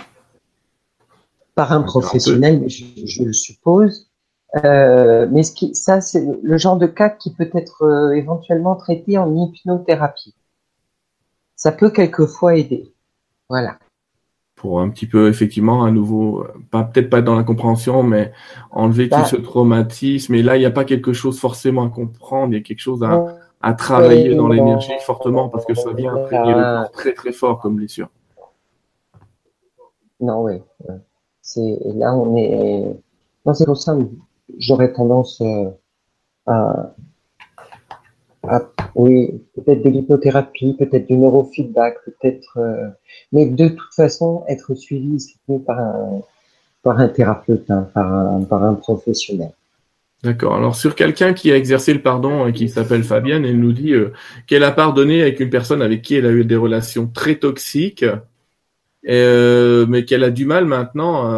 par 1.54 1.72
un 1.72 1.82
professionnel, 1.82 2.60
mais 2.60 2.68
je, 2.68 3.22
le 3.22 3.32
suppose. 3.32 4.10
Euh, 4.62 5.26
mais 5.30 5.42
ce 5.42 5.52
qui, 5.52 5.74
ça, 5.74 6.00
c'est 6.00 6.24
le 6.42 6.59
genre 6.59 6.76
de 6.76 6.86
cas 6.86 7.09
qui 7.09 7.32
peut 7.32 7.50
être 7.55 7.82
euh, 7.82 8.12
éventuellement 8.12 8.76
traité 8.76 9.18
en 9.18 9.34
hypnothérapie. 9.34 10.34
Ça 11.57 11.72
peut 11.72 11.90
quelquefois 11.90 12.57
aider. 12.57 12.92
Voilà. 13.48 13.78
Pour 14.55 14.80
un 14.80 14.88
petit 14.90 15.07
peu, 15.07 15.28
effectivement, 15.28 15.84
à 15.84 15.90
nouveau, 15.90 16.46
pas 16.70 16.84
peut-être 16.84 17.11
pas 17.11 17.20
dans 17.20 17.34
la 17.34 17.42
compréhension, 17.42 18.02
mais 18.02 18.32
enlever 18.70 19.09
tout 19.09 19.16
bah. 19.16 19.24
ce 19.24 19.36
traumatisme. 19.36 20.34
Et 20.34 20.42
là, 20.42 20.57
il 20.57 20.61
n'y 20.61 20.66
a 20.66 20.70
pas 20.70 20.84
quelque 20.84 21.12
chose 21.12 21.38
forcément 21.38 21.84
à 21.84 21.88
comprendre, 21.88 22.52
il 22.52 22.57
y 22.57 22.61
a 22.61 22.62
quelque 22.62 22.80
chose 22.80 23.02
à, 23.02 23.36
à 23.61 23.72
travailler 23.74 24.34
dans 24.34 24.48
l'énergie 24.48 24.92
fortement 25.00 25.48
parce 25.48 25.64
que 25.64 25.74
ça 25.74 25.92
vient 25.92 26.14
imprégner 26.14 26.52
le 26.52 26.62
corps 26.62 26.90
très 26.92 27.12
très 27.14 27.32
fort 27.32 27.61
comme 27.61 27.76
blessure. 27.76 28.09
Non, 30.20 30.44
oui. 30.44 30.62
C'est 31.40 31.78
là 31.94 32.14
on 32.14 32.36
est. 32.36 32.96
Non, 33.44 33.55
c'est 33.55 33.66
pour 33.66 33.76
ça 33.76 33.96
j'aurais 34.59 34.92
tendance 34.92 35.40
euh, 35.40 35.70
à, 36.46 36.92
Oui, 38.94 39.42
peut-être 39.55 39.82
de 39.82 39.90
l'hypnothérapie, 39.90 40.74
peut-être 40.78 41.07
du 41.07 41.16
neurofeedback, 41.16 41.96
peut-être. 42.05 42.59
Euh, 42.59 42.88
mais 43.32 43.46
de 43.46 43.68
toute 43.68 43.94
façon, 43.94 44.44
être 44.48 44.74
suivi 44.74 45.18
par 45.66 45.78
un, 45.78 46.20
par 46.82 46.98
un 47.00 47.09
thérapeute, 47.09 47.70
hein, 47.70 47.88
par, 47.94 48.12
un, 48.12 48.42
par 48.42 48.62
un 48.62 48.74
professionnel. 48.74 49.52
D'accord. 50.22 50.55
Alors 50.55 50.74
sur 50.74 50.94
quelqu'un 50.94 51.34
qui 51.34 51.52
a 51.52 51.57
exercé 51.57 51.92
le 51.92 52.00
pardon 52.00 52.46
et 52.46 52.52
qui 52.55 52.70
s'appelle 52.70 53.05
Fabienne, 53.05 53.44
elle 53.44 53.61
nous 53.61 53.72
dit 53.72 53.92
euh, 53.92 54.12
qu'elle 54.46 54.64
a 54.64 54.72
pardonné 54.72 55.20
avec 55.20 55.38
une 55.40 55.50
personne 55.50 55.82
avec 55.82 56.00
qui 56.00 56.14
elle 56.14 56.24
a 56.24 56.30
eu 56.30 56.46
des 56.46 56.57
relations 56.57 57.07
très 57.07 57.36
toxiques, 57.36 58.07
mais 59.07 60.05
qu'elle 60.07 60.24
a 60.24 60.30
du 60.30 60.46
mal 60.46 60.64
maintenant 60.64 61.30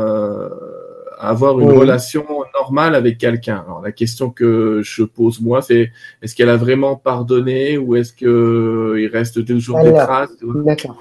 avoir 1.19 1.61
une 1.61 1.71
relation 1.71 2.25
normale 2.55 2.95
avec 2.95 3.19
quelqu'un. 3.19 3.65
Alors 3.67 3.81
la 3.83 3.93
question 3.93 4.31
que 4.31 4.81
je 4.83 5.03
pose 5.03 5.41
moi, 5.41 5.63
c'est 5.63 5.91
est-ce 6.23 6.35
qu'elle 6.35 6.51
a 6.51 6.57
vraiment 6.57 6.97
pardonné 6.97 7.79
ou 7.79 7.97
est-ce 7.97 8.13
que 8.13 8.97
il 8.99 9.09
reste 9.09 9.45
toujours 9.45 9.83
des 9.83 9.93
traces 9.93 10.31
D'accord. 10.43 10.99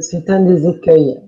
c'est 0.00 0.30
un 0.30 0.40
des 0.40 0.66
écueils 0.66 1.20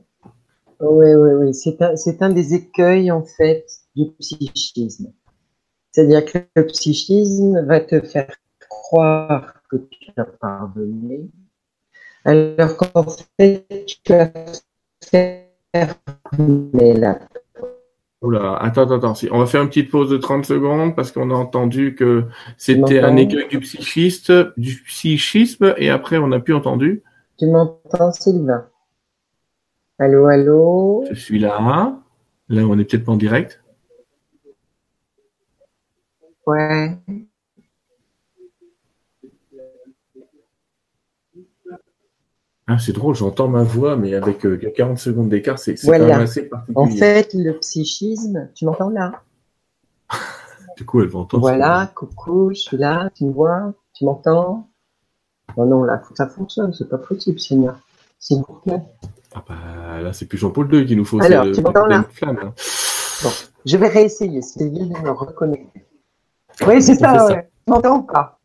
oui, 0.80 1.14
oui, 1.14 1.30
oui. 1.32 1.54
C'est 1.54 1.80
un, 1.82 1.94
c'est 1.96 2.22
un 2.22 2.30
des 2.30 2.54
écueils, 2.54 3.10
en 3.10 3.22
fait, 3.22 3.66
du 3.94 4.10
psychisme. 4.18 5.12
C'est-à-dire 5.92 6.24
que 6.24 6.38
le 6.56 6.66
psychisme 6.66 7.66
va 7.66 7.80
te 7.80 8.00
faire 8.00 8.34
croire 8.68 9.62
que 9.70 9.76
tu 9.76 10.10
as 10.16 10.24
pardonné, 10.24 11.28
alors 12.24 12.76
qu'en 12.76 13.04
fait, 13.38 13.66
tu 14.04 14.12
as 14.12 14.32
Oula, 18.22 18.56
attends, 18.56 18.90
attends, 18.90 19.14
on 19.30 19.38
va 19.38 19.46
faire 19.46 19.62
une 19.62 19.68
petite 19.68 19.90
pause 19.90 20.10
de 20.10 20.18
30 20.18 20.44
secondes 20.44 20.94
parce 20.94 21.10
qu'on 21.10 21.30
a 21.30 21.34
entendu 21.34 21.94
que 21.94 22.24
c'était 22.58 23.00
un 23.00 23.16
écueil 23.16 23.48
du 23.48 23.60
psychiste, 23.60 24.30
du 24.58 24.82
psychisme 24.82 25.74
et 25.78 25.88
après 25.88 26.18
on 26.18 26.28
n'a 26.28 26.40
plus 26.40 26.54
entendu. 26.54 27.02
Tu 27.38 27.46
m'entends, 27.46 28.12
Sylvain? 28.12 28.66
Allô, 29.98 30.26
allô? 30.26 31.04
Je 31.10 31.14
suis 31.14 31.38
là. 31.38 31.58
Là, 32.50 32.62
on 32.62 32.78
est 32.78 32.84
peut-être 32.84 33.04
pas 33.04 33.12
en 33.12 33.16
direct. 33.16 33.62
Ouais. 36.46 36.98
Ah, 42.72 42.78
c'est 42.78 42.92
drôle, 42.92 43.16
j'entends 43.16 43.48
ma 43.48 43.64
voix, 43.64 43.96
mais 43.96 44.14
avec 44.14 44.46
40 44.76 44.92
euh, 44.92 44.96
secondes 44.96 45.28
d'écart, 45.28 45.58
c'est 45.58 45.74
quand 45.74 45.90
même 45.90 46.08
assez 46.20 46.48
particulier. 46.48 46.76
En 46.76 46.86
fait, 46.86 47.34
le 47.34 47.58
psychisme, 47.58 48.48
tu 48.54 48.64
m'entends 48.64 48.90
là? 48.90 49.22
Du 50.76 50.86
coup, 50.86 51.02
elle 51.02 51.08
va 51.08 51.18
entendre. 51.18 51.42
Voilà, 51.42 51.90
coucou, 51.94 52.52
je 52.54 52.60
suis 52.60 52.76
là, 52.78 53.10
tu 53.14 53.26
me 53.26 53.32
vois, 53.32 53.74
tu 53.92 54.04
m'entends? 54.04 54.68
Non, 55.58 55.66
non, 55.66 55.82
là, 55.82 55.98
faut 55.98 56.12
que 56.12 56.16
ça 56.16 56.28
fonctionne, 56.28 56.72
c'est 56.72 56.88
pas 56.88 56.96
possible, 56.96 57.40
Seigneur. 57.40 57.76
S'il 58.20 58.38
vous 58.38 58.60
plaît. 58.64 58.80
Ah 59.34 59.44
bah 59.46 60.00
là, 60.00 60.12
c'est 60.12 60.26
plus 60.26 60.38
Jean-Paul 60.38 60.72
II 60.72 60.86
qui 60.86 60.96
nous 60.96 61.04
faut. 61.04 61.20
Alors, 61.20 61.50
tu 61.52 61.60
m'entends 61.60 61.86
là? 61.86 62.04
Hein. 62.22 62.54
Bon, 63.22 63.30
je 63.66 63.76
vais 63.76 63.88
réessayer, 63.88 64.38
essayer 64.38 64.70
de 64.70 65.02
me 65.02 65.10
reconnecter. 65.10 65.84
Oui, 66.66 66.80
c'est 66.80 66.94
ça, 66.94 67.26
ouais. 67.26 67.50
Tu 67.66 67.72
m'entends 67.72 68.02
pas? 68.04 68.39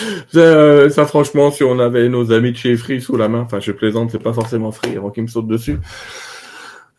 euh, 0.36 0.90
ça, 0.90 1.06
franchement, 1.06 1.50
si 1.50 1.64
on 1.64 1.78
avait 1.78 2.08
nos 2.08 2.32
amis 2.32 2.52
de 2.52 2.56
chez 2.56 2.76
Free 2.76 3.00
sous 3.00 3.16
la 3.16 3.28
main, 3.28 3.40
enfin, 3.40 3.60
je 3.60 3.72
plaisante, 3.72 4.10
c'est 4.10 4.22
pas 4.22 4.32
forcément 4.32 4.72
Free 4.72 4.96
avant 4.96 5.10
qu'ils 5.10 5.24
me 5.24 5.28
sautent 5.28 5.48
dessus. 5.48 5.78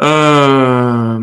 Euh, 0.01 1.19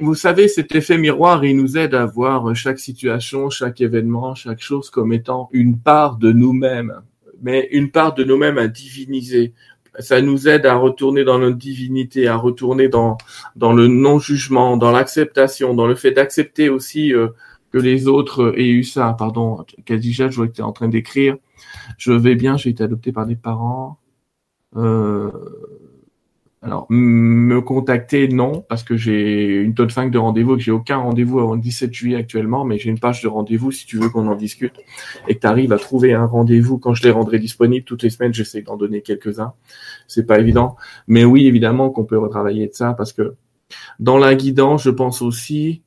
vous 0.00 0.14
savez, 0.14 0.48
cet 0.48 0.74
effet 0.74 0.98
miroir, 0.98 1.44
il 1.44 1.56
nous 1.56 1.78
aide 1.78 1.94
à 1.94 2.06
voir 2.06 2.54
chaque 2.56 2.78
situation, 2.78 3.50
chaque 3.50 3.80
événement, 3.80 4.34
chaque 4.34 4.60
chose 4.60 4.90
comme 4.90 5.12
étant 5.12 5.48
une 5.52 5.78
part 5.78 6.16
de 6.16 6.32
nous-mêmes, 6.32 7.00
mais 7.42 7.68
une 7.70 7.90
part 7.90 8.14
de 8.14 8.24
nous-mêmes 8.24 8.58
à 8.58 8.66
diviniser. 8.66 9.52
Ça 10.00 10.20
nous 10.20 10.48
aide 10.48 10.66
à 10.66 10.74
retourner 10.74 11.22
dans 11.22 11.38
notre 11.38 11.56
divinité, 11.56 12.26
à 12.26 12.36
retourner 12.36 12.88
dans 12.88 13.16
dans 13.54 13.72
le 13.72 13.86
non-jugement, 13.86 14.76
dans 14.76 14.90
l'acceptation, 14.90 15.74
dans 15.74 15.86
le 15.86 15.94
fait 15.94 16.10
d'accepter 16.10 16.68
aussi 16.68 17.14
euh, 17.14 17.28
que 17.74 17.78
les 17.80 18.06
autres 18.06 18.54
aient 18.56 18.68
eu 18.68 18.84
ça. 18.84 19.16
Pardon, 19.18 19.64
Kadija, 19.84 20.28
je 20.30 20.36
vois 20.36 20.46
que 20.46 20.52
tu 20.52 20.62
en 20.62 20.70
train 20.70 20.86
d'écrire. 20.86 21.36
Je 21.98 22.12
vais 22.12 22.36
bien, 22.36 22.56
j'ai 22.56 22.70
été 22.70 22.84
adopté 22.84 23.10
par 23.10 23.26
des 23.26 23.34
parents. 23.34 23.98
Euh, 24.76 25.32
alors, 26.62 26.86
me 26.88 27.60
contacter, 27.60 28.28
non, 28.28 28.64
parce 28.68 28.84
que 28.84 28.96
j'ai 28.96 29.56
une 29.56 29.74
tonne 29.74 29.90
5 29.90 30.12
de 30.12 30.18
rendez-vous, 30.18 30.54
que 30.54 30.62
j'ai 30.62 30.70
aucun 30.70 30.98
rendez-vous 30.98 31.40
avant 31.40 31.56
le 31.56 31.60
17 31.60 31.92
juillet 31.92 32.16
actuellement, 32.16 32.64
mais 32.64 32.78
j'ai 32.78 32.90
une 32.90 33.00
page 33.00 33.20
de 33.22 33.26
rendez-vous 33.26 33.72
si 33.72 33.86
tu 33.86 33.98
veux 33.98 34.08
qu'on 34.08 34.28
en 34.28 34.36
discute 34.36 34.76
et 35.26 35.34
que 35.34 35.40
tu 35.40 35.46
arrives 35.48 35.72
à 35.72 35.78
trouver 35.78 36.14
un 36.14 36.26
rendez-vous 36.26 36.78
quand 36.78 36.94
je 36.94 37.02
les 37.02 37.10
rendrai 37.10 37.40
disponibles 37.40 37.84
toutes 37.84 38.04
les 38.04 38.10
semaines, 38.10 38.32
j'essaie 38.32 38.62
d'en 38.62 38.76
donner 38.76 39.02
quelques-uns. 39.02 39.52
C'est 40.06 40.26
pas 40.26 40.38
évident. 40.38 40.76
Mais 41.08 41.24
oui, 41.24 41.48
évidemment 41.48 41.90
qu'on 41.90 42.04
peut 42.04 42.18
retravailler 42.18 42.68
de 42.68 42.74
ça 42.74 42.94
parce 42.94 43.12
que 43.12 43.34
dans 43.98 44.16
la 44.16 44.36
guidance, 44.36 44.84
je 44.84 44.90
pense 44.90 45.22
aussi 45.22 45.82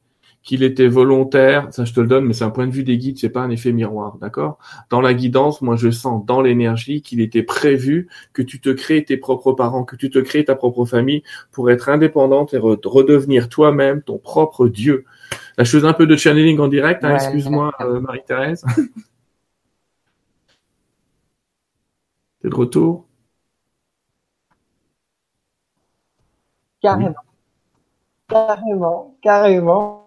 qu'il 0.47 0.63
était 0.63 0.87
volontaire, 0.87 1.67
ça 1.71 1.83
je 1.83 1.93
te 1.93 1.99
le 1.99 2.07
donne, 2.07 2.23
mais 2.23 2.31
c'est 2.31 2.45
un 2.45 2.51
point 2.51 2.67
de 2.67 2.71
vue 2.71 2.85
des 2.85 2.97
guides, 2.97 3.17
c'est 3.19 3.27
pas 3.27 3.41
un 3.41 3.49
effet 3.49 3.73
miroir, 3.73 4.17
d'accord? 4.21 4.59
Dans 4.89 5.01
la 5.01 5.13
guidance, 5.13 5.61
moi 5.61 5.75
je 5.75 5.91
sens 5.91 6.25
dans 6.25 6.39
l'énergie 6.39 7.01
qu'il 7.01 7.19
était 7.19 7.43
prévu 7.43 8.07
que 8.31 8.41
tu 8.41 8.61
te 8.61 8.69
crées 8.69 9.03
tes 9.03 9.17
propres 9.17 9.51
parents, 9.51 9.83
que 9.83 9.97
tu 9.97 10.09
te 10.09 10.19
crées 10.19 10.45
ta 10.45 10.55
propre 10.55 10.85
famille 10.85 11.21
pour 11.51 11.69
être 11.69 11.89
indépendante 11.89 12.53
et 12.53 12.59
redevenir 12.59 13.49
toi-même 13.49 14.01
ton 14.01 14.19
propre 14.19 14.69
Dieu. 14.69 15.03
La 15.57 15.65
chose 15.65 15.83
un 15.83 15.91
peu 15.91 16.07
de 16.07 16.15
channeling 16.15 16.59
en 16.59 16.69
direct, 16.69 17.03
hein, 17.03 17.15
excuse-moi 17.15 17.73
euh, 17.81 17.99
Marie-Thérèse. 17.99 18.63
T'es 22.41 22.47
de 22.47 22.55
retour? 22.55 23.05
Carrément. 26.81 27.15
Carrément, 28.29 29.17
carrément. 29.21 30.07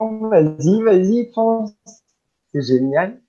Vas-y, 0.00 0.82
vas-y, 0.82 1.30
pense. 1.34 1.72
C'est 2.52 2.62
génial. 2.62 3.20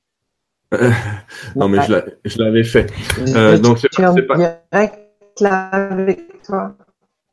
non, 1.56 1.68
mais 1.68 1.80
je 2.26 2.42
l'avais 2.42 2.64
fait. 2.64 2.92
Euh, 3.36 3.58
donc, 3.58 3.80
c'est 3.80 3.90
pas, 3.96 4.14
pas... 4.14 4.36
direct 4.72 5.42
là 5.42 5.68
avec 5.70 6.42
toi? 6.44 6.76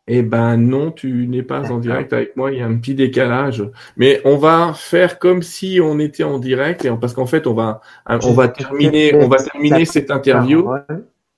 Eh 0.09 0.22
ben 0.22 0.57
non, 0.57 0.93
tu 0.93 1.26
n'es 1.26 1.43
pas 1.43 1.70
en 1.72 1.78
direct 1.78 2.12
avec 2.12 2.37
moi. 2.37 2.53
Il 2.53 2.59
y 2.59 2.62
a 2.62 2.66
un 2.66 2.76
petit 2.76 2.95
décalage, 2.95 3.68
mais 3.97 4.20
on 4.24 4.37
va 4.37 4.72
faire 4.72 5.18
comme 5.18 5.43
si 5.43 5.80
on 5.82 5.99
était 5.99 6.22
en 6.22 6.39
direct, 6.39 6.84
et 6.84 6.91
parce 6.97 7.12
qu'en 7.12 7.26
fait, 7.26 7.49
on 7.49 7.55
va, 7.55 7.80
on 8.09 8.32
va 8.32 8.49
terminer, 8.49 9.16
on 9.16 9.26
va 9.28 9.39
terminer 9.39 9.84
cette 9.84 10.12
interview. 10.12 10.70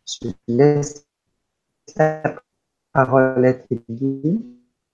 Je 0.04 0.28
laisse 0.48 1.06
la 1.96 2.36
parole 2.92 3.46
à 3.46 3.54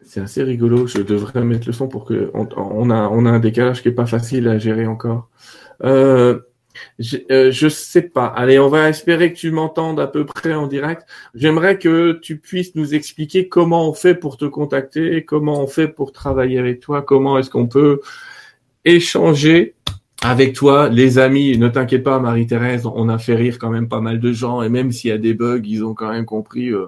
c'est 0.05 0.21
assez 0.21 0.43
rigolo. 0.43 0.87
Je 0.87 1.03
devrais 1.03 1.45
mettre 1.45 1.67
le 1.67 1.73
son 1.73 1.89
pour 1.89 2.05
que 2.05 2.31
on, 2.35 2.45
a 2.91 3.09
on 3.09 3.27
a 3.27 3.31
un 3.31 3.41
décalage 3.41 3.83
qui 3.83 3.89
est 3.89 3.93
pas 3.93 4.07
facile 4.07 4.49
à 4.49 4.59
gérer 4.59 4.87
encore. 4.87 5.29
Euh, 5.83 6.41
je, 6.99 7.19
euh, 7.31 7.69
sais 7.69 8.03
pas. 8.03 8.27
Allez, 8.27 8.59
on 8.59 8.69
va 8.69 8.89
espérer 8.89 9.33
que 9.33 9.39
tu 9.39 9.51
m'entendes 9.51 10.01
à 10.01 10.07
peu 10.07 10.25
près 10.25 10.55
en 10.55 10.67
direct. 10.67 11.07
J'aimerais 11.35 11.79
que 11.79 12.19
tu 12.23 12.39
puisses 12.39 12.75
nous 12.75 12.95
expliquer 12.95 13.49
comment 13.49 13.89
on 13.89 13.95
fait 13.95 14.15
pour 14.15 14.37
te 14.37 14.45
contacter, 14.45 15.25
comment 15.25 15.63
on 15.63 15.67
fait 15.67 15.89
pour 15.89 16.13
travailler 16.13 16.59
avec 16.59 16.81
toi, 16.81 17.03
comment 17.03 17.39
est-ce 17.39 17.51
qu'on 17.51 17.69
peut 17.69 18.01
échanger 18.85 19.75
avec 20.23 20.55
toi, 20.55 20.89
les 20.89 21.19
amis. 21.19 21.59
Ne 21.59 21.69
t'inquiète 21.69 22.03
pas, 22.03 22.19
Marie-Thérèse, 22.19 22.87
on 22.87 23.09
a 23.09 23.19
fait 23.19 23.35
rire 23.35 23.59
quand 23.59 23.71
même 23.71 23.89
pas 23.89 24.01
mal 24.01 24.21
de 24.21 24.33
gens 24.33 24.63
et 24.63 24.69
même 24.69 24.91
s'il 24.91 25.11
y 25.11 25.13
a 25.13 25.19
des 25.19 25.35
bugs, 25.35 25.63
ils 25.65 25.85
ont 25.85 25.95
quand 25.95 26.11
même 26.11 26.25
compris. 26.25 26.71
Euh, 26.71 26.87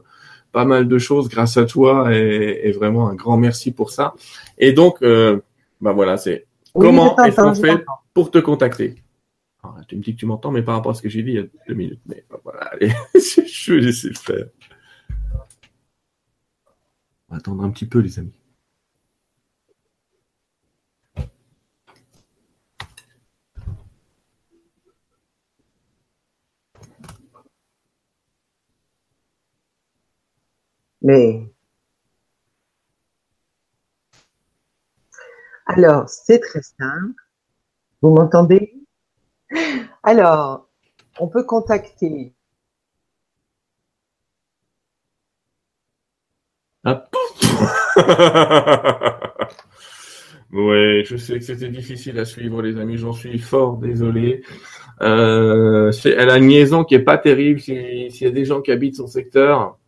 pas 0.56 0.64
mal 0.64 0.88
de 0.88 0.96
choses 0.96 1.28
grâce 1.28 1.58
à 1.58 1.66
toi 1.66 2.14
et, 2.14 2.72
vraiment 2.72 3.10
un 3.10 3.14
grand 3.14 3.36
merci 3.36 3.72
pour 3.72 3.90
ça. 3.90 4.14
Et 4.56 4.72
donc, 4.72 5.02
euh, 5.02 5.42
bah 5.82 5.92
voilà, 5.92 6.16
c'est 6.16 6.46
comment 6.72 7.14
est-ce 7.22 7.36
qu'on 7.36 7.54
fait 7.54 7.84
pour 8.14 8.30
te 8.30 8.38
contacter? 8.38 8.94
Tu 9.86 9.96
me 9.96 10.00
dis 10.00 10.14
que 10.14 10.20
tu 10.20 10.24
m'entends, 10.24 10.50
mais 10.50 10.62
par 10.62 10.76
rapport 10.76 10.92
à 10.92 10.94
ce 10.94 11.02
que 11.02 11.10
j'ai 11.10 11.22
dit 11.22 11.32
il 11.32 11.36
y 11.36 11.40
a 11.40 11.46
deux 11.68 11.74
minutes. 11.74 12.00
Mais 12.06 12.24
bah, 12.30 12.40
voilà, 12.42 12.60
allez, 12.72 12.90
je 13.14 13.74
vais 13.74 13.80
laisser 13.82 14.08
le 14.08 14.14
faire. 14.14 14.46
On 17.28 17.34
va 17.34 17.36
attendre 17.36 17.62
un 17.62 17.68
petit 17.68 17.84
peu, 17.84 17.98
les 17.98 18.18
amis. 18.18 18.32
Mais 31.06 31.40
alors, 35.66 36.08
c'est 36.08 36.40
très 36.40 36.62
simple. 36.62 37.14
Vous 38.02 38.10
m'entendez? 38.12 38.74
Alors, 40.02 40.68
on 41.20 41.28
peut 41.28 41.44
contacter. 41.44 42.34
Ah, 46.84 47.08
Oui, 50.52 51.04
je 51.04 51.16
sais 51.16 51.34
que 51.38 51.44
c'était 51.44 51.68
difficile 51.68 52.18
à 52.18 52.24
suivre, 52.24 52.62
les 52.62 52.78
amis. 52.78 52.96
J'en 52.96 53.12
suis 53.12 53.38
fort 53.38 53.76
désolé. 53.76 54.42
Euh, 55.02 55.92
elle 56.04 56.30
a 56.30 56.38
une 56.38 56.48
liaison 56.48 56.82
qui 56.84 56.96
est 56.96 57.00
pas 57.00 57.18
terrible. 57.18 57.60
S'il 57.60 58.10
y 58.10 58.26
a 58.26 58.30
des 58.30 58.44
gens 58.44 58.60
qui 58.60 58.72
habitent 58.72 58.96
son 58.96 59.06
secteur, 59.06 59.78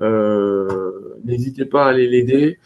n'hésitez 0.00 1.64
pas 1.64 1.86
à 1.86 1.90
aller 1.90 2.08
l'aider. 2.08 2.58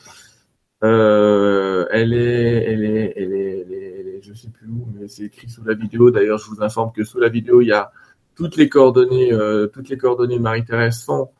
Euh, 0.85 1.87
elle, 1.91 2.13
est, 2.13 2.65
elle, 2.65 2.85
est, 2.85 3.13
elle, 3.17 3.33
est, 3.33 3.67
elle, 3.69 3.73
est, 3.73 4.35
sais 4.35 4.51
plus 4.51 4.69
où, 4.69 4.87
mais 4.95 5.09
c'est 5.09 5.25
écrit 5.25 5.49
sous 5.49 5.65
la 5.65 5.75
vidéo. 5.75 6.11
D'ailleurs, 6.11 6.39
je 6.39 6.51
vous 6.51 6.63
informe 6.63 6.93
que 6.93 7.05
sous 7.05 7.19
la 7.19 7.29
vidéo, 7.29 7.61
il 7.61 7.69
y 7.69 7.73
a 7.73 7.91
toutes 8.37 8.57
les 8.57 8.69
coordonnées, 8.69 9.33
euh, 9.33 9.67
toutes 9.67 9.89
les 9.89 9.99
coordonnées 9.99 10.39
Marie-Thérèse 10.39 11.01
sont 11.01 11.31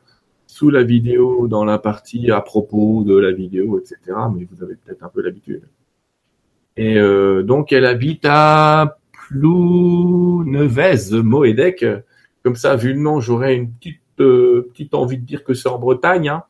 sous 0.45 0.69
la 0.69 0.83
vidéo 0.83 1.47
dans 1.47 1.63
la 1.63 1.77
partie 1.77 2.31
à 2.31 2.41
propos 2.41 3.03
de 3.05 3.17
la 3.17 3.31
vidéo, 3.31 3.79
etc. 3.79 4.17
Mais 4.35 4.47
vous 4.51 4.63
avez 4.63 4.75
peut-être 4.75 5.03
un 5.03 5.09
peu 5.09 5.21
l'habitude. 5.21 5.63
Et 6.75 6.97
euh, 6.97 7.43
donc, 7.43 7.71
elle 7.71 7.85
habite 7.85 8.25
à 8.25 8.97
Plounevez, 9.13 11.21
Moédec. 11.23 11.85
Comme 12.43 12.55
ça, 12.55 12.75
vu 12.75 12.93
le 12.93 12.99
nom, 12.99 13.19
j'aurais 13.19 13.55
une 13.55 13.71
petite, 13.71 13.99
euh, 13.99 14.08
petite 14.19 14.93
envie 14.93 15.17
de 15.17 15.25
dire 15.25 15.43
que 15.43 15.53
c'est 15.53 15.69
en 15.69 15.79
Bretagne. 15.79 16.29
Hein. 16.29 16.43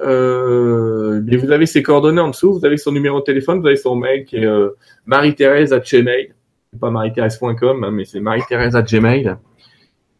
Euh, 0.00 1.20
vous 1.20 1.50
avez 1.50 1.66
ses 1.66 1.82
coordonnées 1.82 2.20
en 2.20 2.28
dessous, 2.28 2.52
vous 2.52 2.64
avez 2.64 2.76
son 2.76 2.92
numéro 2.92 3.20
de 3.20 3.24
téléphone, 3.24 3.60
vous 3.60 3.66
avez 3.66 3.76
son 3.76 3.96
mail 3.96 4.24
qui 4.24 4.36
est 4.36 4.46
euh, 4.46 4.70
marie-thérèse 5.06 5.72
à 5.72 5.80
gmail. 5.80 6.34
Pas 6.80 6.90
marie-thérèse.com, 6.90 7.84
hein, 7.84 7.90
mais 7.90 8.04
c'est 8.04 8.20
marie-thérèse 8.20 8.76
à 8.76 8.82
gmail. 8.82 9.36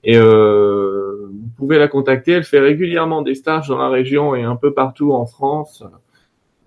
Et 0.03 0.17
euh, 0.17 1.29
vous 1.31 1.51
pouvez 1.57 1.79
la 1.79 1.89
contacter. 1.89 2.33
Elle 2.33 2.45
fait 2.45 2.61
régulièrement 2.61 3.23
des 3.23 3.35
stages 3.35 3.69
dans 3.69 3.79
la 3.79 3.89
région 3.89 4.35
et 4.35 4.43
un 4.43 4.57
peu 4.57 4.73
partout 4.73 5.13
en 5.13 5.27
France 5.27 5.85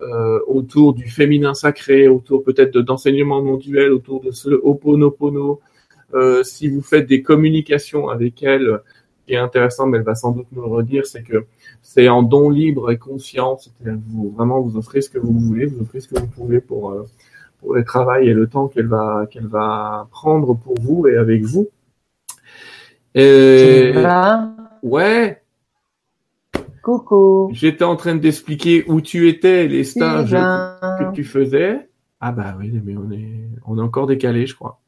euh, 0.00 0.40
autour 0.46 0.94
du 0.94 1.08
féminin 1.08 1.54
sacré, 1.54 2.08
autour 2.08 2.42
peut-être 2.42 2.78
d'enseignement 2.78 3.42
non 3.42 3.56
duel, 3.56 3.92
autour 3.92 4.20
de 4.20 4.30
ce 4.30 4.50
Oponopono. 4.50 5.60
Euh, 6.14 6.42
si 6.44 6.68
vous 6.68 6.82
faites 6.82 7.06
des 7.06 7.22
communications 7.22 8.08
avec 8.08 8.42
elle, 8.42 8.80
qui 9.26 9.34
est 9.34 9.38
intéressant, 9.38 9.86
mais 9.86 9.98
elle 9.98 10.04
va 10.04 10.14
sans 10.14 10.32
doute 10.32 10.46
nous 10.52 10.62
le 10.62 10.68
redire, 10.68 11.06
c'est 11.06 11.22
que 11.22 11.46
c'est 11.82 12.08
en 12.08 12.22
don 12.22 12.50
libre 12.50 12.90
et 12.90 12.98
conscient. 12.98 13.58
Vous 14.08 14.30
vraiment 14.30 14.60
vous 14.60 14.76
offrez 14.76 15.00
ce 15.00 15.10
que 15.10 15.18
vous 15.18 15.38
voulez, 15.38 15.66
vous 15.66 15.82
offrez 15.82 16.00
ce 16.00 16.08
que 16.08 16.18
vous 16.18 16.26
pouvez 16.26 16.60
pour 16.60 16.90
euh, 16.90 17.06
pour 17.58 17.74
le 17.74 17.84
travail 17.84 18.28
et 18.28 18.34
le 18.34 18.46
temps 18.46 18.68
qu'elle 18.68 18.88
va 18.88 19.26
qu'elle 19.30 19.46
va 19.46 20.08
prendre 20.10 20.54
pour 20.54 20.74
vous 20.80 21.06
et 21.06 21.16
avec 21.16 21.42
vous. 21.42 21.68
Et... 23.14 23.92
Ouais. 24.82 25.40
Coucou. 26.82 27.48
J'étais 27.52 27.84
en 27.84 27.96
train 27.96 28.16
d'expliquer 28.16 28.84
où 28.88 29.00
tu 29.00 29.28
étais, 29.28 29.66
les 29.68 29.84
stages 29.84 30.32
que, 30.32 31.12
tu 31.14 31.24
faisais. 31.24 31.88
Ah 32.20 32.32
bah 32.32 32.54
oui, 32.58 32.78
mais 32.84 32.94
on 32.96 33.10
est, 33.10 33.48
on 33.66 33.78
est 33.78 33.82
encore 33.82 34.06
décalé, 34.06 34.46
je 34.46 34.54
crois. 34.54 34.80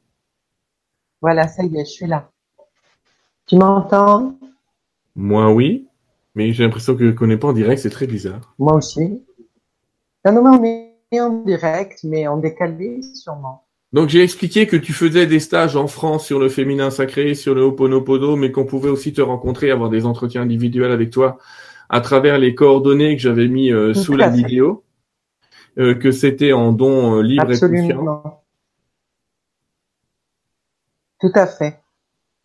Voilà, 1.21 1.47
ça 1.47 1.63
y 1.63 1.75
est, 1.75 1.85
je 1.85 1.89
suis 1.89 2.05
là. 2.05 2.29
Tu 3.47 3.55
m'entends? 3.55 4.37
Moi, 5.15 5.51
oui. 5.51 5.87
Mais 6.35 6.53
j'ai 6.53 6.63
l'impression 6.63 6.95
que 6.95 7.09
qu'on 7.11 7.25
n'est 7.25 7.37
pas 7.37 7.47
en 7.47 7.53
direct, 7.53 7.81
c'est 7.81 7.89
très 7.89 8.05
bizarre. 8.05 8.53
Moi 8.59 8.75
aussi. 8.75 9.25
Non, 10.23 10.33
non, 10.33 10.59
on 10.59 10.63
est 10.63 11.19
en 11.19 11.41
direct, 11.41 12.03
mais 12.03 12.27
en 12.27 12.37
décalé 12.37 13.01
sûrement. 13.15 13.63
Donc 13.93 14.09
j'ai 14.09 14.21
expliqué 14.21 14.67
que 14.67 14.75
tu 14.75 14.93
faisais 14.93 15.25
des 15.25 15.39
stages 15.39 15.75
en 15.75 15.87
France 15.87 16.25
sur 16.25 16.39
le 16.39 16.49
féminin 16.49 16.91
sacré, 16.91 17.33
sur 17.33 17.55
le 17.55 17.63
Ho'oponopono, 17.63 18.35
mais 18.35 18.51
qu'on 18.51 18.65
pouvait 18.65 18.89
aussi 18.89 19.13
te 19.13 19.21
rencontrer, 19.21 19.71
avoir 19.71 19.89
des 19.89 20.05
entretiens 20.05 20.41
individuels 20.43 20.91
avec 20.91 21.09
toi 21.09 21.39
à 21.89 22.01
travers 22.01 22.37
les 22.37 22.53
coordonnées 22.53 23.15
que 23.15 23.21
j'avais 23.21 23.47
mis 23.47 23.71
euh, 23.71 23.93
sous 23.93 24.15
la 24.15 24.29
vidéo, 24.29 24.83
euh, 25.79 25.95
que 25.95 26.11
c'était 26.11 26.51
en 26.53 26.73
don 26.73 27.15
euh, 27.15 27.23
libre 27.23 27.49
Absolument. 27.49 27.89
et 27.89 27.93
conscient. 27.93 28.43
Tout 31.19 31.31
à 31.33 31.47
fait. 31.47 31.79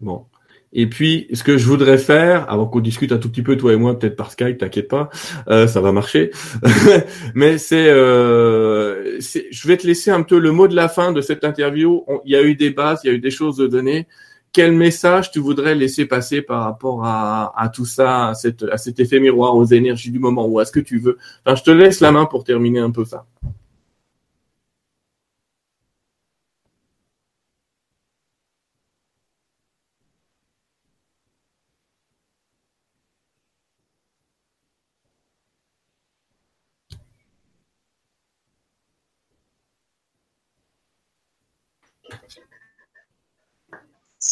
Bon. 0.01 0.27
Et 0.73 0.87
puis, 0.89 1.29
ce 1.35 1.45
que 1.45 1.59
je 1.59 1.67
voudrais 1.67 1.99
faire, 1.99 2.51
avant 2.51 2.67
qu'on 2.67 2.81
discute 2.81 3.13
un 3.13 3.19
tout 3.19 3.29
petit 3.29 3.43
peu 3.43 3.57
toi 3.57 3.75
et 3.75 3.77
moi, 3.77 3.99
peut-être 3.99 4.17
par 4.17 4.33
Skype, 4.33 4.59
t'inquiète 4.59 4.89
pas, 4.89 5.11
euh, 5.49 5.67
ça 5.67 5.81
va 5.81 5.93
marcher. 5.93 6.31
Mais 7.35 7.59
c'est, 7.59 7.89
euh, 7.91 9.21
je 9.21 9.69
vais 9.69 9.77
te 9.77 9.87
laisser 9.87 10.11
un 10.11 10.23
peu 10.23 10.39
le 10.39 10.51
mot 10.51 10.69
de 10.69 10.75
la 10.75 10.89
fin 10.89 11.13
de 11.13 11.21
cette 11.21 11.45
interview. 11.45 12.05
il 12.25 12.33
y 12.33 12.37
a 12.37 12.43
eu 12.43 12.55
des 12.55 12.71
bases, 12.71 13.01
il 13.05 13.09
y 13.09 13.11
a 13.11 13.15
eu 13.15 13.21
des 13.21 13.31
choses 13.31 13.57
de 13.57 13.67
donner. 13.67 14.07
Quel 14.53 14.73
message 14.73 15.31
tu 15.31 15.41
voudrais 15.41 15.75
laisser 15.75 16.05
passer 16.07 16.43
par 16.43 16.65
rapport 16.65 17.05
à, 17.05 17.71
tout 17.75 17.87
ça, 17.87 18.29
à, 18.29 18.31
à 18.31 18.79
cet 18.79 19.01
effet 19.01 19.21
miroir, 19.21 19.57
aux 19.57 19.65
énergies 19.65 20.11
du 20.11 20.19
moment, 20.19 20.47
ou 20.47 20.59
à 20.59 20.65
ce 20.65 20.73
que 20.73 20.81
tu 20.81 20.99
veux? 20.99 21.19
Enfin, 21.45 21.57
je 21.57 21.63
te 21.63 21.71
laisse 21.71 22.01
la 22.01 22.13
main 22.13 22.27
pour 22.27 22.45
terminer 22.45 22.81
un 22.81 22.91
peu 22.91 23.05
ça. 23.05 23.25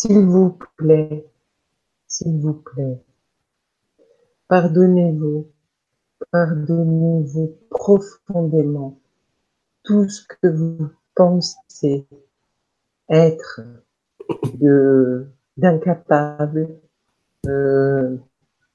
S'il 0.03 0.25
vous 0.25 0.57
plaît, 0.79 1.27
s'il 2.07 2.41
vous 2.41 2.55
plaît, 2.55 3.05
pardonnez-vous, 4.49 5.47
pardonnez-vous 6.31 7.59
profondément 7.69 8.99
tout 9.83 10.09
ce 10.09 10.27
que 10.27 10.47
vous 10.47 10.89
pensez 11.15 12.07
être 13.11 13.61
de 14.55 15.27
d'incapable, 15.59 16.81
euh, 17.47 18.17